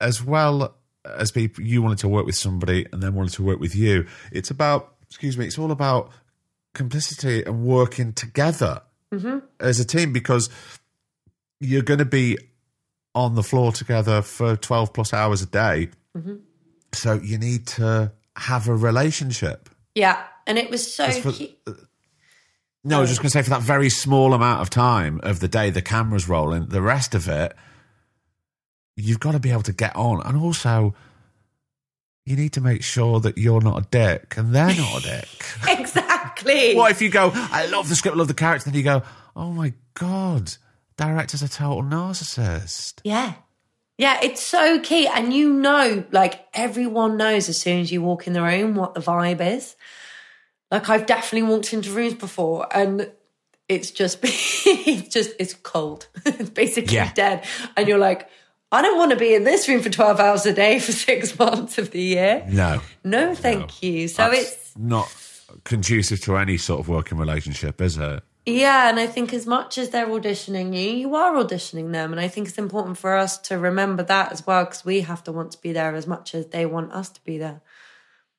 as 0.00 0.22
well 0.22 0.76
as 1.04 1.30
people, 1.30 1.64
you 1.64 1.82
wanted 1.82 1.98
to 1.98 2.08
work 2.08 2.26
with 2.26 2.36
somebody 2.36 2.86
and 2.92 3.02
then 3.02 3.14
wanted 3.14 3.32
to 3.34 3.42
work 3.42 3.60
with 3.60 3.74
you, 3.74 4.06
it's 4.30 4.50
about, 4.50 4.94
excuse 5.08 5.36
me, 5.36 5.46
it's 5.46 5.58
all 5.58 5.70
about 5.70 6.10
complicity 6.74 7.44
and 7.44 7.64
working 7.64 8.12
together 8.12 8.82
mm-hmm. 9.12 9.38
as 9.60 9.80
a 9.80 9.84
team 9.84 10.12
because 10.12 10.48
you're 11.60 11.82
going 11.82 11.98
to 11.98 12.04
be 12.04 12.38
on 13.14 13.34
the 13.34 13.42
floor 13.42 13.72
together 13.72 14.22
for 14.22 14.56
12 14.56 14.92
plus 14.92 15.12
hours 15.12 15.42
a 15.42 15.46
day. 15.46 15.90
Mm-hmm. 16.16 16.36
So 16.94 17.14
you 17.14 17.38
need 17.38 17.66
to 17.68 18.12
have 18.36 18.68
a 18.68 18.74
relationship. 18.74 19.68
Yeah, 19.94 20.22
and 20.46 20.58
it 20.58 20.70
was 20.70 20.92
so. 20.92 21.10
For- 21.10 21.32
cute. 21.32 21.56
Uh, 21.66 21.72
no, 22.84 22.98
I 22.98 23.00
was 23.00 23.10
just 23.10 23.20
going 23.20 23.30
to 23.30 23.32
say 23.32 23.42
for 23.42 23.50
that 23.50 23.62
very 23.62 23.88
small 23.88 24.34
amount 24.34 24.60
of 24.60 24.68
time 24.68 25.20
of 25.22 25.38
the 25.38 25.46
day, 25.46 25.70
the 25.70 25.82
camera's 25.82 26.28
rolling. 26.28 26.66
The 26.66 26.82
rest 26.82 27.14
of 27.14 27.28
it, 27.28 27.54
you've 28.96 29.20
got 29.20 29.32
to 29.32 29.38
be 29.40 29.50
able 29.50 29.62
to 29.62 29.72
get 29.72 29.94
on, 29.96 30.20
and 30.26 30.36
also 30.36 30.94
you 32.24 32.36
need 32.36 32.52
to 32.52 32.60
make 32.60 32.82
sure 32.84 33.18
that 33.20 33.36
you're 33.36 33.60
not 33.60 33.82
a 33.82 33.86
dick 33.90 34.34
and 34.36 34.54
they're 34.54 34.74
not 34.76 34.98
a 35.00 35.02
dick. 35.20 35.44
exactly. 35.68 36.74
what 36.76 36.90
if 36.92 37.02
you 37.02 37.08
go, 37.10 37.32
I 37.34 37.66
love 37.66 37.88
the 37.88 37.96
script, 37.96 38.14
I 38.14 38.18
love 38.18 38.28
the 38.28 38.34
character, 38.34 38.70
then 38.70 38.78
you 38.78 38.84
go, 38.84 39.02
oh 39.34 39.50
my 39.50 39.72
god, 39.94 40.54
director's 40.96 41.42
a 41.42 41.48
total 41.48 41.82
narcissist. 41.82 43.00
Yeah. 43.04 43.34
Yeah, 43.98 44.18
it's 44.22 44.42
so 44.42 44.80
key. 44.80 45.06
And 45.06 45.32
you 45.32 45.52
know, 45.52 46.04
like 46.12 46.46
everyone 46.54 47.16
knows 47.16 47.48
as 47.48 47.60
soon 47.60 47.80
as 47.80 47.90
you 47.92 48.00
walk 48.02 48.26
in 48.26 48.32
the 48.32 48.42
room 48.42 48.74
what 48.74 48.94
the 48.94 49.00
vibe 49.00 49.40
is. 49.56 49.76
Like 50.70 50.88
I've 50.88 51.06
definitely 51.06 51.48
walked 51.48 51.72
into 51.72 51.90
rooms 51.90 52.14
before 52.14 52.66
and 52.74 53.10
it's 53.68 53.90
just 53.90 54.18
it's 54.22 55.08
just 55.12 55.32
it's 55.38 55.54
cold. 55.54 56.06
it's 56.24 56.50
basically 56.50 56.94
Yeah. 56.94 57.12
dead. 57.12 57.44
And 57.76 57.86
you're 57.88 57.98
like, 57.98 58.28
I 58.72 58.80
don't 58.80 58.96
want 58.96 59.10
to 59.10 59.16
be 59.16 59.34
in 59.34 59.44
this 59.44 59.68
room 59.68 59.82
for 59.82 59.90
12 59.90 60.18
hours 60.18 60.46
a 60.46 60.52
day 60.54 60.78
for 60.78 60.92
six 60.92 61.38
months 61.38 61.76
of 61.76 61.90
the 61.90 62.00
year. 62.00 62.44
No, 62.48 62.80
No, 63.04 63.34
thank 63.34 63.82
you. 63.82 64.08
So 64.08 64.30
that's 64.30 64.52
it's 64.52 64.78
not 64.78 65.14
conducive 65.64 66.20
to 66.22 66.38
any 66.38 66.56
sort 66.56 66.80
of 66.80 66.88
working 66.88 67.18
relationship, 67.18 67.80
is 67.82 67.98
it? 67.98 68.22
Yeah, 68.44 68.88
and 68.88 68.98
I 68.98 69.06
think 69.06 69.32
as 69.32 69.46
much 69.46 69.78
as 69.78 69.90
they're 69.90 70.06
auditioning 70.06 70.74
you, 70.74 70.96
you 70.96 71.14
are 71.14 71.34
auditioning 71.34 71.92
them. 71.92 72.10
And 72.10 72.20
I 72.20 72.26
think 72.26 72.48
it's 72.48 72.58
important 72.58 72.98
for 72.98 73.14
us 73.14 73.38
to 73.42 73.58
remember 73.58 74.02
that 74.02 74.32
as 74.32 74.44
well, 74.44 74.64
because 74.64 74.84
we 74.84 75.02
have 75.02 75.22
to 75.24 75.32
want 75.32 75.52
to 75.52 75.60
be 75.60 75.72
there 75.72 75.94
as 75.94 76.08
much 76.08 76.34
as 76.34 76.46
they 76.46 76.66
want 76.66 76.92
us 76.92 77.08
to 77.10 77.22
be 77.24 77.38
there. 77.38 77.60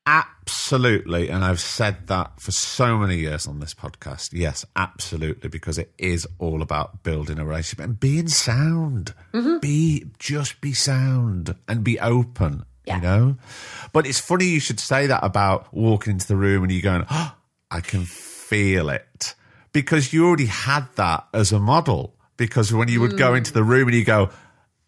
Absolutely. 0.05 1.29
And 1.29 1.43
I've 1.45 1.59
said 1.61 2.07
that 2.07 2.39
for 2.39 2.51
so 2.51 2.97
many 2.97 3.17
years 3.17 3.47
on 3.47 3.59
this 3.59 3.73
podcast. 3.73 4.29
Yes, 4.33 4.65
absolutely. 4.75 5.49
Because 5.49 5.77
it 5.77 5.93
is 5.97 6.27
all 6.39 6.61
about 6.61 7.03
building 7.03 7.39
a 7.39 7.45
relationship 7.45 7.83
and 7.85 7.99
being 7.99 8.27
sound. 8.27 9.13
Mm-hmm. 9.33 9.59
Be, 9.59 10.05
just 10.19 10.59
be 10.59 10.73
sound 10.73 11.55
and 11.67 11.83
be 11.83 11.99
open, 11.99 12.65
Yeah. 12.85 12.97
you 12.97 13.01
know? 13.01 13.37
But 13.93 14.05
it's 14.05 14.19
funny 14.19 14.45
you 14.45 14.59
should 14.59 14.79
say 14.79 15.07
that 15.07 15.23
about 15.23 15.73
walking 15.73 16.13
into 16.13 16.27
the 16.27 16.35
room 16.35 16.63
and 16.63 16.71
you 16.71 16.81
going, 16.81 17.05
oh, 17.09 17.35
I 17.71 17.79
can 17.79 18.03
feel 18.03 18.89
it. 18.89 19.35
Because 19.71 20.11
you 20.11 20.27
already 20.27 20.45
had 20.47 20.87
that 20.95 21.27
as 21.33 21.51
a 21.51 21.59
model. 21.59 22.15
Because 22.35 22.73
when 22.73 22.89
you 22.89 22.99
would 22.99 23.17
go 23.17 23.35
into 23.35 23.51
mm. 23.51 23.55
the 23.55 23.63
room 23.63 23.87
and 23.87 23.95
you 23.95 24.03
go, 24.03 24.29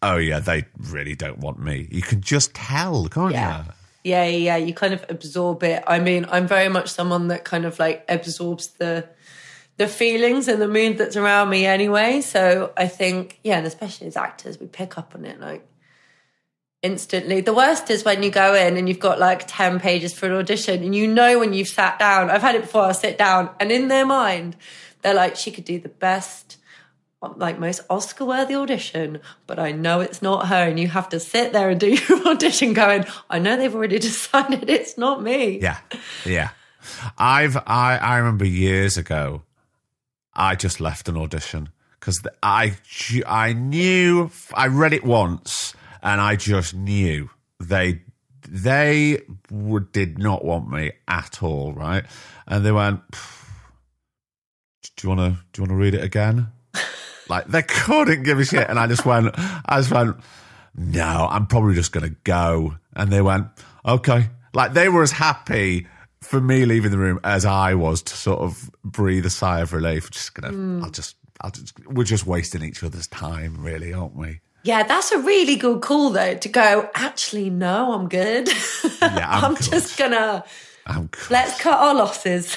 oh, 0.02 0.16
yeah, 0.16 0.40
they 0.40 0.64
really 0.76 1.14
don't 1.14 1.38
want 1.38 1.58
me, 1.58 1.88
you 1.90 2.02
can 2.02 2.20
just 2.20 2.54
tell, 2.54 3.08
can't 3.08 3.32
Yeah. 3.32 3.64
you? 3.64 3.72
Yeah, 4.06 4.24
yeah. 4.24 4.56
You 4.56 4.72
kind 4.72 4.94
of 4.94 5.04
absorb 5.08 5.64
it. 5.64 5.82
I 5.84 5.98
mean, 5.98 6.26
I'm 6.28 6.46
very 6.46 6.68
much 6.68 6.90
someone 6.90 7.26
that 7.26 7.44
kind 7.44 7.64
of 7.64 7.80
like 7.80 8.04
absorbs 8.08 8.68
the 8.68 9.08
the 9.78 9.88
feelings 9.88 10.46
and 10.46 10.62
the 10.62 10.68
mood 10.68 10.98
that's 10.98 11.16
around 11.16 11.50
me 11.50 11.66
anyway. 11.66 12.20
So 12.20 12.72
I 12.76 12.86
think, 12.86 13.40
yeah, 13.42 13.58
and 13.58 13.66
especially 13.66 14.06
as 14.06 14.16
actors, 14.16 14.60
we 14.60 14.68
pick 14.68 14.96
up 14.96 15.16
on 15.16 15.24
it 15.24 15.40
like 15.40 15.66
instantly. 16.82 17.40
The 17.40 17.52
worst 17.52 17.90
is 17.90 18.04
when 18.04 18.22
you 18.22 18.30
go 18.30 18.54
in 18.54 18.76
and 18.76 18.88
you've 18.88 19.00
got 19.00 19.18
like 19.18 19.44
10 19.48 19.80
pages 19.80 20.14
for 20.14 20.26
an 20.26 20.32
audition 20.36 20.84
and 20.84 20.94
you 20.94 21.08
know 21.08 21.40
when 21.40 21.52
you've 21.52 21.66
sat 21.66 21.98
down. 21.98 22.30
I've 22.30 22.42
had 22.42 22.54
it 22.54 22.62
before, 22.62 22.82
I'll 22.82 22.94
sit 22.94 23.18
down 23.18 23.50
and 23.58 23.72
in 23.72 23.88
their 23.88 24.06
mind, 24.06 24.54
they're 25.02 25.14
like, 25.14 25.34
she 25.34 25.50
could 25.50 25.64
do 25.64 25.80
the 25.80 25.88
best, 25.88 26.55
like 27.22 27.58
most 27.58 27.80
Oscar 27.88 28.24
worthy 28.24 28.54
audition, 28.54 29.20
but 29.46 29.58
I 29.58 29.72
know 29.72 30.00
it's 30.00 30.22
not 30.22 30.48
her. 30.48 30.68
And 30.68 30.78
you 30.78 30.88
have 30.88 31.08
to 31.10 31.20
sit 31.20 31.52
there 31.52 31.70
and 31.70 31.80
do 31.80 31.88
your 32.08 32.28
audition 32.28 32.72
going, 32.72 33.04
I 33.30 33.38
know 33.38 33.56
they've 33.56 33.74
already 33.74 33.98
decided 34.00 34.68
it's 34.68 34.98
not 34.98 35.22
me. 35.22 35.60
Yeah, 35.60 35.78
yeah. 36.24 36.50
I've 37.18 37.56
I 37.56 37.98
I 38.00 38.18
remember 38.18 38.44
years 38.44 38.96
ago, 38.96 39.42
I 40.34 40.54
just 40.54 40.80
left 40.80 41.08
an 41.08 41.16
audition 41.16 41.70
because 41.98 42.20
I 42.42 42.76
I 43.26 43.52
knew 43.54 44.30
I 44.54 44.68
read 44.68 44.92
it 44.92 45.04
once 45.04 45.74
and 46.02 46.20
I 46.20 46.36
just 46.36 46.74
knew 46.74 47.30
they 47.58 48.02
they 48.48 49.22
would 49.50 49.90
did 49.90 50.18
not 50.18 50.44
want 50.44 50.70
me 50.70 50.92
at 51.08 51.42
all, 51.42 51.72
right? 51.72 52.04
And 52.46 52.64
they 52.64 52.70
went, 52.70 53.00
"Do 54.96 55.02
you 55.02 55.08
want 55.08 55.20
to 55.20 55.42
do 55.52 55.62
you 55.62 55.62
want 55.62 55.70
to 55.70 55.74
read 55.74 55.94
it 55.94 56.04
again?" 56.04 56.52
Like 57.28 57.46
they 57.46 57.62
couldn't 57.62 58.22
give 58.22 58.38
a 58.38 58.44
shit, 58.44 58.68
and 58.68 58.78
I 58.78 58.86
just 58.86 59.04
went, 59.04 59.34
I 59.38 59.78
just 59.78 59.90
went, 59.90 60.16
"No, 60.76 61.26
I'm 61.30 61.46
probably 61.46 61.74
just 61.74 61.92
gonna 61.92 62.14
go." 62.24 62.74
And 62.94 63.12
they 63.12 63.22
went, 63.22 63.46
"Okay." 63.84 64.28
Like 64.54 64.72
they 64.72 64.88
were 64.88 65.02
as 65.02 65.12
happy 65.12 65.86
for 66.22 66.40
me 66.40 66.64
leaving 66.64 66.90
the 66.90 66.98
room 66.98 67.20
as 67.22 67.44
I 67.44 67.74
was 67.74 68.02
to 68.02 68.16
sort 68.16 68.40
of 68.40 68.70
breathe 68.82 69.26
a 69.26 69.30
sigh 69.30 69.60
of 69.60 69.72
relief. 69.72 70.10
Just 70.10 70.34
gonna, 70.34 70.52
hmm. 70.54 70.82
I'll 70.82 70.90
just, 70.90 71.16
I'll 71.40 71.50
just, 71.50 71.78
we're 71.86 72.04
just 72.04 72.26
wasting 72.26 72.62
each 72.62 72.82
other's 72.82 73.06
time, 73.06 73.62
really, 73.62 73.92
aren't 73.92 74.16
we? 74.16 74.40
Yeah, 74.62 74.82
that's 74.82 75.12
a 75.12 75.18
really 75.18 75.54
good 75.56 75.80
call 75.82 76.10
though 76.10 76.34
to 76.36 76.48
go, 76.48 76.90
actually, 76.94 77.50
no, 77.50 77.92
I'm 77.92 78.08
good. 78.08 78.48
Yeah, 79.00 79.28
I'm 79.30 79.54
good. 79.54 79.62
just 79.70 79.96
gonna, 79.98 80.44
I'm, 80.86 81.10
let's 81.30 81.60
cut 81.60 81.78
our 81.78 81.94
losses. 81.94 82.56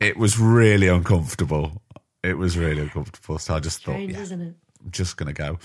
it 0.00 0.16
was 0.16 0.38
really 0.38 0.88
uncomfortable. 0.88 1.82
It 2.22 2.36
was 2.36 2.58
really 2.58 2.82
uncomfortable. 2.82 3.38
So 3.38 3.54
I 3.54 3.60
just 3.60 3.82
thought, 3.84 3.92
Strange, 3.92 4.12
yeah, 4.12 4.20
isn't 4.20 4.40
it? 4.40 4.54
I'm 4.84 4.90
just 4.90 5.16
going 5.16 5.32
to 5.34 5.42
go. 5.42 5.58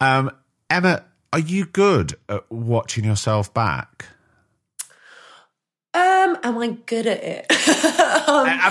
Um, 0.00 0.30
Emma, 0.70 1.04
are 1.32 1.38
you 1.40 1.64
good 1.66 2.14
at 2.28 2.50
watching 2.50 3.04
yourself 3.04 3.52
back? 3.52 4.06
Um, 5.94 6.36
am 6.42 6.58
I 6.58 6.68
good 6.86 7.06
at 7.06 7.22
it? 7.22 7.46
um, 8.28 8.46
I 8.46 8.58
I 8.62 8.70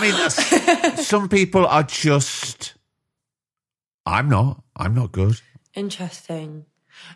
mean, 0.88 0.98
some 1.04 1.28
people 1.30 1.66
are 1.66 1.84
just. 1.84 2.76
I'm 4.06 4.30
not. 4.30 4.64
I'm 4.76 4.94
not 4.96 5.12
good. 5.12 5.42
interesting. 5.74 6.66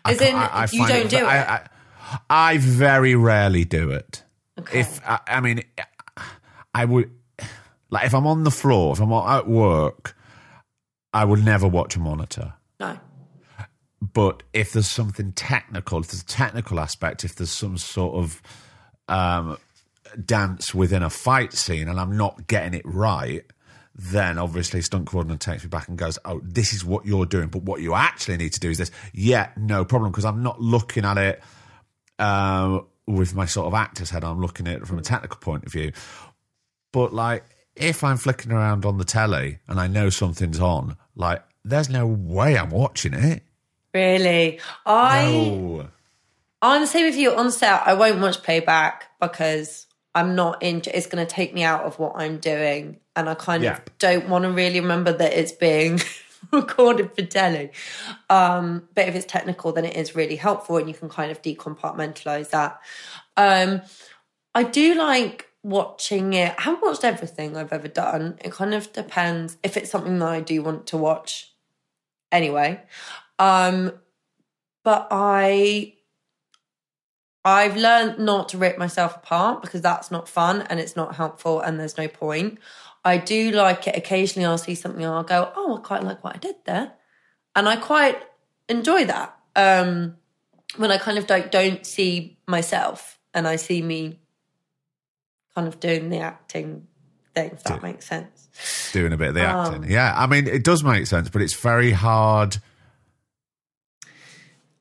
I 0.04 0.12
As 0.12 0.18
can't- 0.18 0.30
in, 0.30 0.36
I- 0.36 0.46
I 0.62 0.68
you 0.70 0.86
don't 0.86 1.10
do 1.10 1.16
it. 1.16 1.24
I, 1.24 1.38
I, 1.54 2.18
I 2.52 2.58
very 2.58 3.14
rarely 3.14 3.64
do 3.64 3.90
it. 3.90 4.22
Okay. 4.58 4.80
If 4.80 5.00
I, 5.06 5.20
I 5.26 5.40
mean, 5.40 5.62
I 6.74 6.84
would 6.84 7.10
like 7.92 8.06
if 8.06 8.14
I'm 8.14 8.26
on 8.26 8.42
the 8.42 8.50
floor, 8.50 8.94
if 8.94 9.00
I'm 9.00 9.12
at 9.12 9.46
work, 9.46 10.16
I 11.12 11.26
would 11.26 11.44
never 11.44 11.68
watch 11.68 11.94
a 11.94 12.00
monitor. 12.00 12.54
no. 12.80 12.98
But 14.00 14.42
if 14.52 14.72
there's 14.72 14.90
something 14.90 15.30
technical, 15.32 16.00
if 16.00 16.08
there's 16.08 16.22
a 16.22 16.26
technical 16.26 16.80
aspect, 16.80 17.22
if 17.22 17.36
there's 17.36 17.52
some 17.52 17.78
sort 17.78 18.16
of 18.16 18.42
um, 19.06 19.58
dance 20.24 20.74
within 20.74 21.04
a 21.04 21.10
fight 21.10 21.52
scene 21.52 21.86
and 21.86 22.00
I'm 22.00 22.16
not 22.16 22.48
getting 22.48 22.74
it 22.74 22.82
right, 22.84 23.44
then 23.94 24.38
obviously 24.38 24.80
stunt 24.80 25.06
coordinator 25.06 25.52
takes 25.52 25.62
me 25.62 25.68
back 25.68 25.86
and 25.86 25.96
goes, 25.96 26.18
"Oh, 26.24 26.40
this 26.42 26.72
is 26.72 26.84
what 26.84 27.04
you're 27.04 27.26
doing, 27.26 27.48
but 27.48 27.62
what 27.62 27.80
you 27.82 27.94
actually 27.94 28.38
need 28.38 28.54
to 28.54 28.60
do 28.60 28.70
is 28.70 28.78
this." 28.78 28.90
Yeah, 29.12 29.50
no 29.56 29.84
problem, 29.84 30.10
because 30.10 30.24
I'm 30.24 30.42
not 30.42 30.60
looking 30.60 31.04
at 31.04 31.18
it 31.18 31.42
um, 32.18 32.86
with 33.06 33.34
my 33.34 33.44
sort 33.44 33.66
of 33.66 33.74
actor's 33.74 34.10
head. 34.10 34.24
I'm 34.24 34.40
looking 34.40 34.66
at 34.66 34.76
it 34.76 34.86
from 34.86 34.98
a 34.98 35.02
technical 35.02 35.38
point 35.38 35.66
of 35.66 35.72
view. 35.72 35.92
But 36.90 37.12
like, 37.12 37.44
if 37.76 38.04
I'm 38.04 38.16
flicking 38.16 38.52
around 38.52 38.84
on 38.84 38.98
the 38.98 39.04
telly 39.04 39.58
and 39.68 39.80
I 39.80 39.86
know 39.86 40.10
something's 40.10 40.60
on, 40.60 40.96
like, 41.16 41.42
there's 41.64 41.88
no 41.88 42.06
way 42.06 42.56
I'm 42.58 42.70
watching 42.70 43.14
it. 43.14 43.42
Really? 43.94 44.60
I 44.86 45.22
No. 45.26 45.88
I'm 46.60 46.80
the 46.82 46.86
same 46.86 47.06
with 47.06 47.16
you 47.16 47.34
on 47.34 47.50
set. 47.50 47.82
I 47.86 47.94
won't 47.94 48.20
watch 48.20 48.42
playback 48.42 49.08
because 49.20 49.86
I'm 50.14 50.34
not 50.34 50.62
in. 50.62 50.82
It's 50.92 51.06
going 51.06 51.24
to 51.26 51.30
take 51.32 51.52
me 51.54 51.62
out 51.64 51.82
of 51.84 51.98
what 51.98 52.12
I'm 52.16 52.38
doing, 52.38 52.98
and 53.16 53.28
I 53.28 53.34
kind 53.34 53.62
Yeah. 53.64 53.78
of 53.78 53.98
don't 53.98 54.28
want 54.28 54.44
to 54.44 54.50
really 54.50 54.80
remember 54.80 55.12
that 55.12 55.32
it's 55.32 55.52
being 55.52 56.00
recorded 56.52 57.14
for 57.14 57.22
telly. 57.22 57.70
Um, 58.30 58.88
but 58.94 59.08
if 59.08 59.14
it's 59.14 59.26
technical, 59.26 59.72
then 59.72 59.84
it 59.84 59.96
is 59.96 60.14
really 60.14 60.36
helpful, 60.36 60.76
and 60.76 60.88
you 60.88 60.94
can 60.94 61.08
kind 61.08 61.30
of 61.32 61.42
decompartmentalize 61.42 62.50
that. 62.50 62.78
Um, 63.36 63.82
I 64.54 64.62
do 64.64 64.94
like 64.94 65.48
watching 65.62 66.32
it. 66.32 66.54
I 66.58 66.62
haven't 66.62 66.82
watched 66.82 67.04
everything 67.04 67.56
I've 67.56 67.72
ever 67.72 67.88
done. 67.88 68.38
It 68.44 68.52
kind 68.52 68.74
of 68.74 68.92
depends 68.92 69.56
if 69.62 69.76
it's 69.76 69.90
something 69.90 70.18
that 70.18 70.28
I 70.28 70.40
do 70.40 70.62
want 70.62 70.86
to 70.88 70.96
watch. 70.96 71.52
Anyway, 72.30 72.80
um, 73.38 73.92
but 74.82 75.08
I 75.10 75.94
I've 77.44 77.76
learned 77.76 78.18
not 78.18 78.50
to 78.50 78.58
rip 78.58 78.78
myself 78.78 79.16
apart 79.16 79.62
because 79.62 79.80
that's 79.80 80.10
not 80.10 80.28
fun 80.28 80.62
and 80.62 80.78
it's 80.78 80.96
not 80.96 81.16
helpful 81.16 81.60
and 81.60 81.78
there's 81.78 81.98
no 81.98 82.08
point. 82.08 82.58
I 83.04 83.16
do 83.18 83.50
like 83.50 83.88
it 83.88 83.96
occasionally. 83.96 84.46
I'll 84.46 84.58
see 84.58 84.76
something 84.76 85.04
and 85.04 85.12
I'll 85.12 85.24
go, 85.24 85.52
"Oh, 85.56 85.76
I 85.76 85.80
quite 85.80 86.04
like 86.04 86.22
what 86.22 86.36
I 86.36 86.38
did 86.38 86.56
there," 86.64 86.92
and 87.54 87.68
I 87.68 87.76
quite 87.76 88.18
enjoy 88.68 89.04
that. 89.06 89.36
Um, 89.54 90.16
when 90.76 90.90
I 90.90 90.98
kind 90.98 91.18
of 91.18 91.26
don't 91.26 91.50
don't 91.52 91.84
see 91.84 92.38
myself 92.46 93.18
and 93.34 93.46
I 93.46 93.56
see 93.56 93.82
me 93.82 94.21
kind 95.54 95.68
of 95.68 95.80
doing 95.80 96.08
the 96.10 96.18
acting 96.18 96.86
thing. 97.34 97.50
If 97.52 97.62
that 97.64 97.80
Do- 97.80 97.86
makes 97.86 98.06
sense. 98.06 98.48
doing 98.92 99.12
a 99.12 99.16
bit 99.16 99.28
of 99.28 99.34
the 99.34 99.48
Um, 99.48 99.74
acting. 99.74 99.90
Yeah, 99.90 100.14
I 100.16 100.26
mean, 100.26 100.46
it 100.46 100.64
does 100.64 100.82
make 100.84 101.06
sense, 101.06 101.28
but 101.30 101.40
it's 101.42 101.54
very 101.54 101.92
hard 101.92 102.58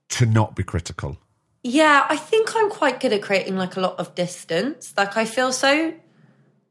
to 0.09 0.25
not 0.25 0.55
be 0.55 0.63
critical. 0.63 1.17
Yeah, 1.63 2.05
I 2.09 2.17
think 2.17 2.55
I'm 2.55 2.69
quite 2.69 2.99
good 2.99 3.13
at 3.13 3.21
creating 3.21 3.55
like 3.55 3.75
a 3.77 3.79
lot 3.79 3.99
of 3.99 4.15
distance. 4.15 4.93
Like 4.97 5.15
I 5.15 5.25
feel 5.25 5.51
so 5.53 5.93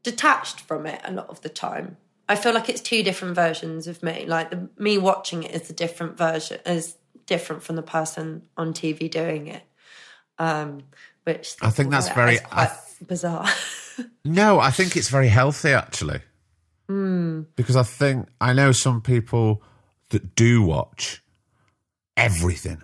detached 0.03 0.61
from 0.61 0.85
it 0.85 1.01
a 1.03 1.11
lot 1.11 1.29
of 1.29 1.41
the 1.41 1.49
time. 1.49 1.97
I 2.27 2.35
feel 2.35 2.53
like 2.53 2.69
it's 2.69 2.81
two 2.81 3.03
different 3.03 3.35
versions 3.35 3.87
of 3.87 4.03
me. 4.03 4.25
Like 4.25 4.51
the, 4.51 4.69
me 4.77 4.97
watching 4.97 5.43
it 5.43 5.51
is 5.51 5.69
a 5.69 5.73
different 5.73 6.17
version, 6.17 6.59
is 6.65 6.95
different 7.25 7.63
from 7.63 7.75
the 7.77 7.81
person 7.81 8.43
on 8.57 8.73
TV 8.73 9.09
doing 9.09 9.47
it. 9.47 9.63
Um, 10.37 10.83
which 11.23 11.55
I 11.61 11.69
think 11.69 11.91
that's 11.91 12.09
very- 12.09 12.39
quite 12.39 12.69
I 12.69 12.71
bizarre. 13.07 13.47
No, 14.23 14.59
I 14.59 14.71
think 14.71 14.95
it's 14.95 15.09
very 15.09 15.27
healthy 15.27 15.71
actually. 15.71 16.21
Hmm. 16.87 17.41
Because 17.55 17.75
I 17.75 17.83
think 17.83 18.27
I 18.39 18.53
know 18.53 18.71
some 18.71 19.01
people 19.01 19.61
that 20.09 20.35
do 20.35 20.61
watch 20.61 21.23
everything 22.17 22.81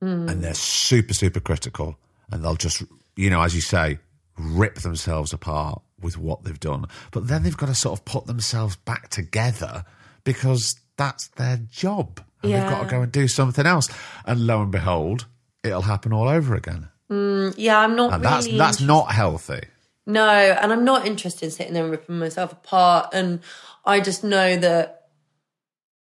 hmm. 0.00 0.28
and 0.28 0.42
they're 0.42 0.54
super, 0.54 1.14
super 1.14 1.40
critical 1.40 1.98
and 2.30 2.42
they'll 2.42 2.56
just, 2.56 2.82
you 3.16 3.30
know, 3.30 3.42
as 3.42 3.54
you 3.54 3.60
say, 3.60 3.98
rip 4.38 4.76
themselves 4.76 5.32
apart 5.32 5.82
with 6.00 6.18
what 6.18 6.44
they've 6.44 6.60
done. 6.60 6.86
But 7.10 7.28
then 7.28 7.42
they've 7.42 7.56
got 7.56 7.66
to 7.66 7.74
sort 7.74 7.98
of 7.98 8.04
put 8.04 8.26
themselves 8.26 8.76
back 8.76 9.08
together 9.08 9.84
because 10.24 10.76
that's 10.96 11.28
their 11.28 11.58
job. 11.70 12.20
And 12.42 12.52
they've 12.52 12.70
got 12.70 12.84
to 12.84 12.90
go 12.90 13.02
and 13.02 13.10
do 13.10 13.26
something 13.28 13.66
else. 13.66 13.88
And 14.24 14.46
lo 14.46 14.62
and 14.62 14.70
behold, 14.70 15.26
it'll 15.64 15.82
happen 15.82 16.12
all 16.12 16.28
over 16.28 16.54
again. 16.54 16.88
Yeah, 17.10 17.78
I'm 17.78 17.96
not 17.96 18.14
And 18.14 18.24
really. 18.24 18.56
that's 18.56 18.58
that's 18.58 18.80
not 18.80 19.12
healthy. 19.12 19.60
No, 20.06 20.28
and 20.28 20.72
I'm 20.72 20.84
not 20.84 21.06
interested 21.06 21.46
in 21.46 21.50
sitting 21.50 21.74
there 21.74 21.82
and 21.82 21.90
ripping 21.90 22.18
myself 22.18 22.52
apart. 22.52 23.10
And 23.12 23.40
I 23.84 24.00
just 24.00 24.22
know 24.22 24.56
that 24.56 25.08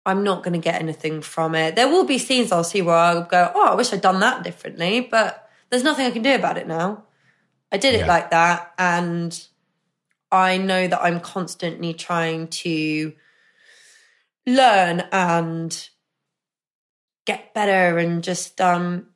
I'm 0.06 0.24
not 0.24 0.42
going 0.42 0.54
to 0.54 0.58
get 0.58 0.80
anything 0.80 1.20
from 1.20 1.54
it. 1.54 1.76
There 1.76 1.88
will 1.88 2.04
be 2.04 2.18
scenes 2.18 2.50
I'll 2.50 2.64
see 2.64 2.80
where 2.80 2.96
I'll 2.96 3.22
go, 3.24 3.52
oh, 3.54 3.68
I 3.68 3.74
wish 3.74 3.92
I'd 3.92 4.00
done 4.00 4.20
that 4.20 4.42
differently, 4.42 5.00
but 5.00 5.48
there's 5.68 5.84
nothing 5.84 6.06
I 6.06 6.10
can 6.10 6.22
do 6.22 6.34
about 6.34 6.56
it 6.56 6.66
now. 6.66 7.04
I 7.70 7.76
did 7.76 7.94
it 7.94 8.00
Yeah. 8.00 8.06
like 8.06 8.30
that. 8.30 8.72
And 8.78 9.38
I 10.32 10.56
know 10.56 10.88
that 10.88 11.02
I'm 11.02 11.20
constantly 11.20 11.92
trying 11.92 12.48
to 12.48 13.12
learn 14.46 15.04
and 15.12 15.88
get 17.26 17.52
better 17.52 17.98
and 17.98 18.24
just 18.24 18.60
um 18.60 19.09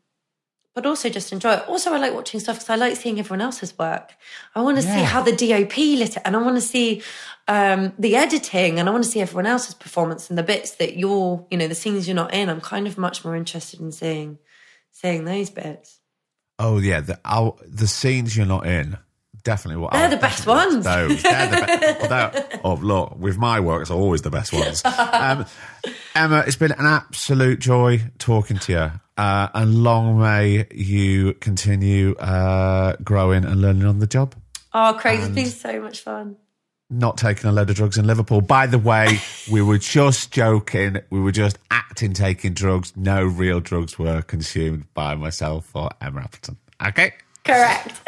but 0.75 0.87
also 0.87 1.09
just 1.09 1.33
enjoy 1.33 1.53
it. 1.53 1.69
Also, 1.69 1.93
I 1.93 1.99
like 1.99 2.15
watching 2.15 2.41
stuff 2.41 2.57
because 2.57 2.71
I 2.71 2.77
like 2.77 2.97
seeing 2.97 3.19
everyone 3.19 3.41
else's 3.41 3.77
work. 3.79 4.13
I 4.55 4.61
want 4.63 4.77
to 4.79 4.83
see 4.83 4.89
how 4.89 5.23
the 5.23 5.33
DOP 5.33 5.77
lit 5.77 6.17
it, 6.17 6.23
and 6.25 6.35
I 6.35 6.43
want 6.43 6.57
to 6.57 6.61
see 6.61 7.03
um, 7.47 7.93
the 7.99 8.17
editing, 8.17 8.79
and 8.79 8.89
I 8.89 8.93
want 8.93 9.05
to 9.05 9.11
see 9.11 9.21
everyone 9.21 9.47
else's 9.47 9.75
performance 9.75 10.29
and 10.29 10.39
the 10.39 10.43
bits 10.43 10.73
that 10.73 10.97
you're, 10.97 11.47
you 11.51 11.59
know, 11.59 11.69
the 11.69 11.75
scenes 11.75 12.09
you're 12.09 12.17
not 12.17 12.35
in. 12.35 12.49
I'm 12.49 12.61
kind 12.61 12.87
of 12.87 12.99
much 12.99 13.25
more 13.25 13.37
interested 13.37 13.81
in 13.81 13.93
seeing 13.93 14.39
seeing 14.91 15.25
those 15.25 15.51
bits. 15.51 16.01
Oh 16.59 16.79
yeah, 16.79 17.01
the 17.01 17.21
I'll, 17.25 17.59
the 17.67 17.87
scenes 17.87 18.37
you're 18.37 18.47
not 18.47 18.67
in. 18.67 18.99
Definitely 19.45 19.83
what 19.83 19.93
They're 19.93 20.05
I'll 20.05 20.11
the 20.11 20.17
best 20.17 20.47
ones. 20.47 20.85
Those. 20.85 21.23
They're 21.23 21.47
the 21.49 21.67
best. 21.67 22.03
Although, 22.03 22.59
oh 22.65 22.75
look, 22.83 23.19
with 23.19 23.37
my 23.37 23.61
work, 23.61 23.83
it's 23.83 23.91
always 23.91 24.23
the 24.23 24.31
best 24.31 24.55
ones. 24.55 24.83
Um, 24.85 25.45
Emma, 26.15 26.45
it's 26.47 26.57
been 26.57 26.73
an 26.73 26.87
absolute 26.87 27.61
joy 27.61 28.01
talking 28.19 28.59
to 28.59 28.73
you, 28.73 28.91
uh, 29.23 29.49
and 29.53 29.85
long 29.85 30.19
may 30.19 30.67
you 30.73 31.35
continue 31.35 32.15
uh, 32.15 32.97
growing 33.05 33.45
and 33.45 33.61
learning 33.61 33.85
on 33.85 33.99
the 33.99 34.07
job. 34.07 34.35
Oh, 34.73 34.97
Craig, 34.99 35.21
it's 35.21 35.29
been 35.29 35.47
so 35.47 35.81
much 35.83 36.01
fun. 36.01 36.37
Not 36.89 37.19
taking 37.19 37.49
a 37.49 37.53
load 37.53 37.69
of 37.69 37.77
drugs 37.77 37.99
in 37.99 38.07
Liverpool. 38.07 38.41
By 38.41 38.67
the 38.67 38.79
way, 38.79 39.19
we 39.51 39.61
were 39.61 39.79
just 39.79 40.33
joking. 40.33 41.01
We 41.11 41.21
were 41.21 41.33
just 41.33 41.59
acting 41.71 42.15
taking 42.15 42.55
drugs. 42.55 42.97
No 42.97 43.23
real 43.25 43.61
drugs 43.61 43.99
were 43.99 44.23
consumed 44.23 44.87
by 44.95 45.15
myself 45.17 45.71
or 45.75 45.91
Emma 46.01 46.23
Appleton. 46.23 46.57
Okay. 46.83 47.13
Correct. 47.45 48.01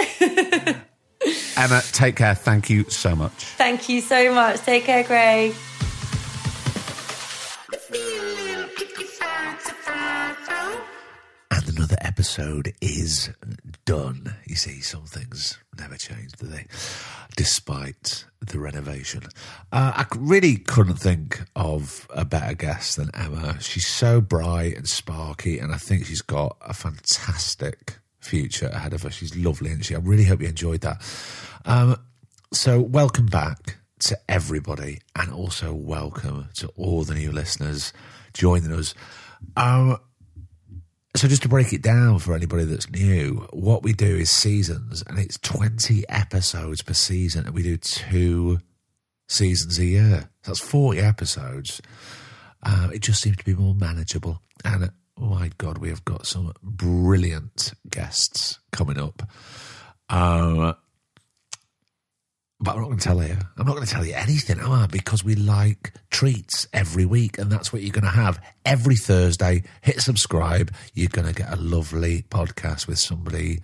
Emma, 1.56 1.80
take 1.92 2.16
care. 2.16 2.34
Thank 2.34 2.68
you 2.70 2.84
so 2.90 3.16
much. 3.16 3.32
Thank 3.32 3.88
you 3.88 4.00
so 4.00 4.34
much. 4.34 4.60
Take 4.60 4.84
care, 4.84 5.04
Craig. 5.04 5.54
And 11.50 11.68
another 11.68 11.96
episode 12.00 12.74
is 12.82 13.30
done. 13.84 14.34
You 14.46 14.56
see, 14.56 14.80
some 14.80 15.04
things 15.04 15.58
never 15.78 15.96
change, 15.96 16.32
do 16.32 16.46
they? 16.46 16.66
Despite 17.36 18.24
the 18.40 18.58
renovation. 18.58 19.22
Uh, 19.72 19.92
I 19.96 20.02
c- 20.02 20.18
really 20.20 20.56
couldn't 20.56 20.96
think 20.96 21.42
of 21.54 22.06
a 22.10 22.24
better 22.24 22.54
guest 22.54 22.96
than 22.96 23.10
Emma. 23.14 23.60
She's 23.60 23.86
so 23.86 24.20
bright 24.20 24.76
and 24.76 24.88
sparky, 24.88 25.58
and 25.58 25.72
I 25.72 25.76
think 25.78 26.06
she's 26.06 26.22
got 26.22 26.56
a 26.60 26.74
fantastic 26.74 27.98
future 28.26 28.66
ahead 28.66 28.92
of 28.92 29.02
her. 29.02 29.10
She's 29.10 29.36
lovely, 29.36 29.70
and 29.70 29.84
she. 29.84 29.94
I 29.94 29.98
really 29.98 30.24
hope 30.24 30.40
you 30.40 30.48
enjoyed 30.48 30.82
that. 30.82 31.02
Um, 31.64 31.96
so, 32.52 32.80
welcome 32.80 33.26
back 33.26 33.78
to 34.00 34.18
everybody, 34.28 35.00
and 35.14 35.32
also 35.32 35.72
welcome 35.72 36.48
to 36.56 36.68
all 36.76 37.04
the 37.04 37.14
new 37.14 37.32
listeners 37.32 37.92
joining 38.34 38.72
us. 38.72 38.94
Um, 39.56 39.98
so 41.16 41.28
just 41.28 41.42
to 41.42 41.48
break 41.48 41.72
it 41.72 41.80
down 41.80 42.18
for 42.18 42.34
anybody 42.34 42.64
that's 42.64 42.90
new, 42.90 43.46
what 43.50 43.82
we 43.82 43.94
do 43.94 44.16
is 44.16 44.30
seasons, 44.30 45.02
and 45.06 45.18
it's 45.18 45.38
twenty 45.38 46.06
episodes 46.10 46.82
per 46.82 46.92
season, 46.92 47.46
and 47.46 47.54
we 47.54 47.62
do 47.62 47.78
two 47.78 48.58
seasons 49.26 49.78
a 49.78 49.86
year. 49.86 50.28
So 50.42 50.50
that's 50.50 50.60
forty 50.60 51.00
episodes. 51.00 51.80
Uh, 52.62 52.90
it 52.92 53.00
just 53.00 53.22
seems 53.22 53.38
to 53.38 53.44
be 53.44 53.54
more 53.54 53.74
manageable, 53.74 54.42
and 54.62 54.90
my 55.18 55.50
God, 55.58 55.78
we 55.78 55.88
have 55.88 56.04
got 56.04 56.26
some 56.26 56.52
brilliant 56.62 57.72
guests 57.88 58.58
coming 58.72 58.98
up. 58.98 59.22
Um, 60.08 60.74
but 62.58 62.74
I'm 62.74 62.80
not 62.80 62.86
going 62.86 62.98
to 62.98 63.04
tell 63.04 63.22
you. 63.22 63.36
I'm 63.58 63.66
not 63.66 63.74
going 63.74 63.86
to 63.86 63.92
tell 63.92 64.04
you 64.04 64.14
anything, 64.14 64.58
am 64.60 64.72
I? 64.72 64.86
Because 64.86 65.22
we 65.22 65.34
like 65.34 65.92
treats 66.10 66.66
every 66.72 67.04
week, 67.04 67.38
and 67.38 67.50
that's 67.50 67.72
what 67.72 67.82
you're 67.82 67.92
going 67.92 68.04
to 68.04 68.10
have 68.10 68.42
every 68.64 68.96
Thursday. 68.96 69.62
Hit 69.82 70.00
subscribe. 70.00 70.72
You're 70.94 71.10
going 71.10 71.28
to 71.28 71.34
get 71.34 71.52
a 71.52 71.56
lovely 71.56 72.22
podcast 72.22 72.86
with 72.86 72.98
somebody 72.98 73.60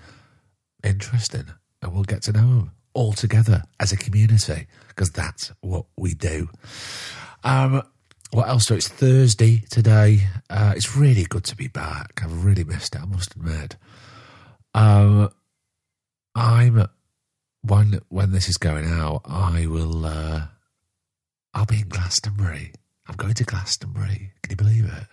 interesting, 0.85 1.47
and 1.81 1.93
we'll 1.93 2.05
get 2.05 2.23
to 2.23 2.33
know 2.33 2.41
them 2.41 2.73
all 2.95 3.13
together 3.13 3.63
as 3.81 3.93
a 3.93 3.97
community 3.97 4.67
because 4.89 5.11
that's 5.11 5.53
what 5.63 5.87
we 5.97 6.13
do. 6.13 6.49
Um, 7.45 7.83
what 8.33 8.49
else? 8.49 8.67
So 8.67 8.75
it's 8.75 8.89
Thursday 8.89 9.63
today. 9.71 10.21
Uh, 10.49 10.73
it's 10.75 10.97
really 10.97 11.25
good 11.25 11.45
to 11.45 11.57
be 11.57 11.69
back. 11.69 12.21
I've 12.23 12.45
really 12.45 12.65
missed 12.65 12.95
it. 12.95 13.03
I 13.03 13.05
must 13.05 13.37
admit. 13.37 13.77
Um, 14.75 15.31
I'm 16.35 16.87
when 17.63 18.01
when 18.09 18.33
this 18.33 18.49
is 18.49 18.57
going 18.57 18.87
out, 18.87 19.23
I 19.27 19.67
will. 19.67 20.07
Uh, 20.07 20.47
I'll 21.55 21.67
be 21.67 21.81
in 21.81 21.89
Glastonbury. 21.89 22.73
I'm 23.07 23.17
going 23.17 23.35
to 23.35 23.45
Glastonbury. 23.45 24.33
Can 24.43 24.51
you 24.51 24.57
believe 24.57 24.87
it? 24.87 25.07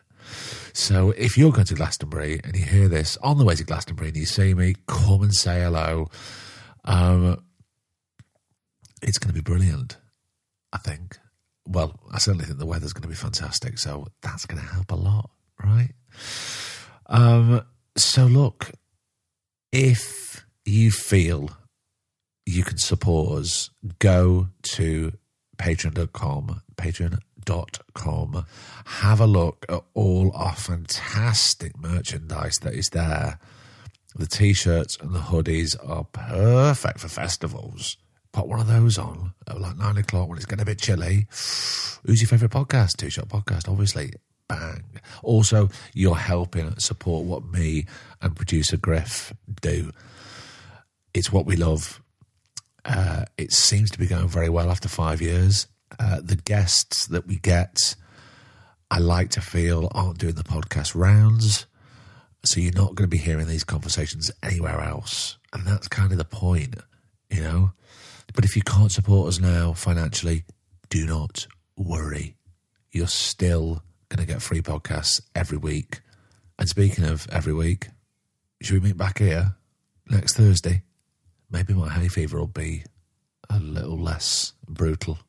So 0.74 1.10
if 1.12 1.38
you're 1.38 1.52
going 1.52 1.66
to 1.68 1.76
Glastonbury 1.76 2.40
and 2.44 2.56
you 2.56 2.64
hear 2.64 2.88
this 2.88 3.18
on 3.18 3.38
the 3.38 3.44
way 3.44 3.56
to 3.56 3.64
Glastonbury 3.66 4.10
and 4.10 4.18
you 4.18 4.26
see 4.26 4.54
me, 4.54 4.76
come 4.88 5.24
and 5.24 5.34
say 5.34 5.62
hello. 5.62 6.10
Um, 6.86 7.44
it's 9.02 9.18
going 9.18 9.34
to 9.34 9.34
be 9.34 9.42
brilliant. 9.42 9.98
I 10.72 10.78
think. 10.78 11.18
Well, 11.70 12.00
I 12.12 12.18
certainly 12.18 12.46
think 12.46 12.58
the 12.58 12.66
weather's 12.66 12.94
going 12.94 13.04
to 13.04 13.08
be 13.08 13.16
fantastic. 13.16 13.78
So 13.78 14.08
that's 14.22 14.46
going 14.46 14.62
to 14.62 14.68
help 14.68 14.92
a 14.92 14.96
lot, 14.96 15.30
right? 15.64 15.92
Um, 17.06 17.62
so 17.96 18.26
look, 18.26 18.72
if 19.72 20.46
you 20.66 20.90
feel 20.90 21.52
you 22.46 22.64
can 22.64 22.78
support 22.78 23.40
us, 23.40 23.70
go 24.00 24.48
to 24.64 25.12
patreon.com, 25.58 26.62
patreon.com, 26.76 28.46
have 28.86 29.20
a 29.20 29.28
look 29.28 29.66
at 29.70 29.84
all 29.94 30.32
our 30.34 30.56
fantastic 30.56 31.78
merchandise 31.78 32.58
that 32.60 32.74
is 32.74 32.90
there. 32.90 33.38
The 34.16 34.26
t 34.26 34.54
shirts 34.54 34.98
and 35.00 35.14
the 35.14 35.20
hoodies 35.20 35.76
are 35.88 36.06
perfect 36.06 37.00
for 37.00 37.08
festivals. 37.08 37.98
Put 38.32 38.48
one 38.48 38.60
of 38.60 38.68
those 38.68 38.98
on 38.98 39.34
at 39.48 39.60
like 39.60 39.78
nine 39.78 39.98
o'clock 39.98 40.30
when 40.30 40.38
it's 40.38 40.46
getting 40.46 40.62
a 40.62 40.66
bit 40.66 40.80
chilly. 40.80 41.28
Who's 42.06 42.22
your 42.22 42.28
favourite 42.28 42.52
podcast? 42.52 42.98
Two 42.98 43.10
Shot 43.10 43.28
Podcast, 43.28 43.70
obviously. 43.70 44.12
Bang. 44.48 44.84
Also, 45.24 45.70
you're 45.94 46.16
helping 46.16 46.78
support 46.80 47.26
what 47.26 47.46
me 47.46 47.86
and 48.22 48.36
producer 48.36 48.78
Griff 48.78 49.34
do. 49.62 49.92
It's 51.14 51.32
what 51.32 51.46
we 51.46 51.56
love 51.56 52.02
uh, 52.86 53.26
it 53.38 53.52
seems 53.52 53.92
to 53.92 54.00
be 54.00 54.08
going 54.08 54.28
very 54.28 54.50
well 54.50 54.70
after 54.70 54.88
five 54.88 55.22
years. 55.22 55.68
Uh, 56.00 56.20
the 56.24 56.36
guests 56.36 57.08
that 57.08 57.28
we 57.28 57.38
get, 57.38 57.96
I 58.90 59.00
like 59.00 59.30
to 59.32 59.42
feel 59.42 59.90
aren't 59.94 60.18
doing 60.18 60.36
the 60.36 60.44
podcast 60.44 60.96
rounds. 60.96 61.66
So 62.46 62.60
you're 62.60 62.74
not 62.74 62.96
going 62.96 63.08
to 63.10 63.16
be 63.16 63.18
hearing 63.18 63.48
these 63.48 63.64
conversations 63.64 64.32
anywhere 64.42 64.80
else. 64.82 65.38
And 65.54 65.66
that's 65.66 65.88
kind 65.88 66.12
of 66.12 66.18
the 66.18 66.26
point, 66.26 66.76
you 67.30 67.42
know? 67.42 67.72
But 68.34 68.46
if 68.46 68.56
you 68.56 68.62
can't 68.62 68.92
support 68.92 69.28
us 69.28 69.40
now 69.40 69.74
financially, 69.74 70.44
do 70.90 71.06
not 71.06 71.48
worry. 71.76 72.36
You're 72.92 73.08
still 73.08 73.84
going 74.10 74.26
to 74.26 74.32
get 74.32 74.42
free 74.42 74.62
podcasts 74.62 75.22
every 75.36 75.58
week. 75.58 76.02
And 76.58 76.68
speaking 76.68 77.06
of 77.06 77.28
every 77.32 77.54
week, 77.54 77.90
should 78.62 78.82
we 78.82 78.88
meet 78.90 78.98
back 78.98 79.20
here 79.20 79.56
next 80.10 80.36
Thursday? 80.36 80.84
maybe 81.50 81.74
my 81.74 81.90
hay 81.90 82.08
fever 82.08 82.40
will 82.40 82.48
be 82.48 82.84
a 83.50 83.60
little 83.60 83.98
less 83.98 84.54
brutal. 84.68 85.20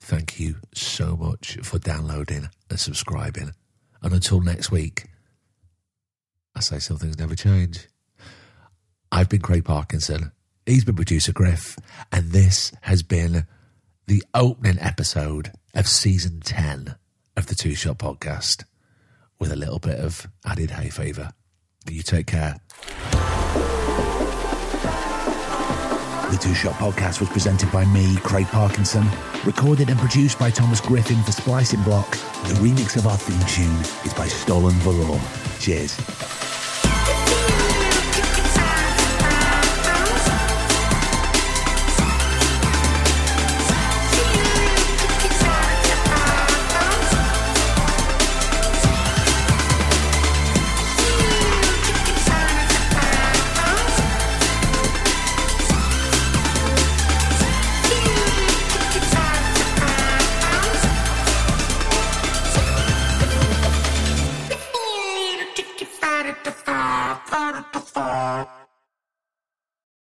Thank 0.00 0.38
you 0.40 0.56
so 0.74 1.16
much 1.16 1.58
for 1.62 1.78
downloading 1.78 2.48
and 2.68 2.80
subscribing. 2.80 3.52
And 4.02 4.12
until 4.12 4.40
next 4.40 4.70
week, 4.70 5.06
I 6.54 6.60
say 6.60 6.78
some 6.78 6.98
things 6.98 7.18
never 7.18 7.34
change. 7.34 7.88
I've 9.10 9.28
been 9.28 9.40
Craig 9.40 9.64
Parkinson. 9.64 10.32
He's 10.66 10.84
been 10.84 10.96
producer 10.96 11.32
Griff. 11.32 11.76
And 12.10 12.30
this 12.30 12.72
has 12.82 13.02
been 13.02 13.46
the 14.06 14.22
opening 14.32 14.78
episode 14.80 15.52
of 15.74 15.86
season 15.86 16.40
10 16.40 16.94
of 17.36 17.46
the 17.46 17.54
Two 17.54 17.74
Shot 17.74 17.98
Podcast 17.98 18.64
with 19.38 19.52
a 19.52 19.56
little 19.56 19.78
bit 19.78 19.98
of 19.98 20.26
added 20.46 20.70
hay 20.70 20.88
fever. 20.88 21.30
You 21.88 22.02
take 22.02 22.26
care. 22.28 22.56
The 26.30 26.38
Two 26.40 26.54
Shot 26.54 26.72
Podcast 26.74 27.20
was 27.20 27.28
presented 27.28 27.70
by 27.70 27.84
me, 27.84 28.16
Craig 28.16 28.46
Parkinson, 28.46 29.06
recorded 29.44 29.90
and 29.90 29.98
produced 29.98 30.38
by 30.38 30.50
Thomas 30.50 30.80
Griffin 30.80 31.22
for 31.24 31.32
Splicing 31.32 31.82
Block. 31.82 32.10
The 32.10 32.54
remix 32.54 32.96
of 32.96 33.06
our 33.06 33.18
theme 33.18 33.38
tune 33.46 33.80
is 34.06 34.14
by 34.14 34.28
Stolen 34.28 34.74
Valor. 34.76 35.20
Cheers. 35.60 36.53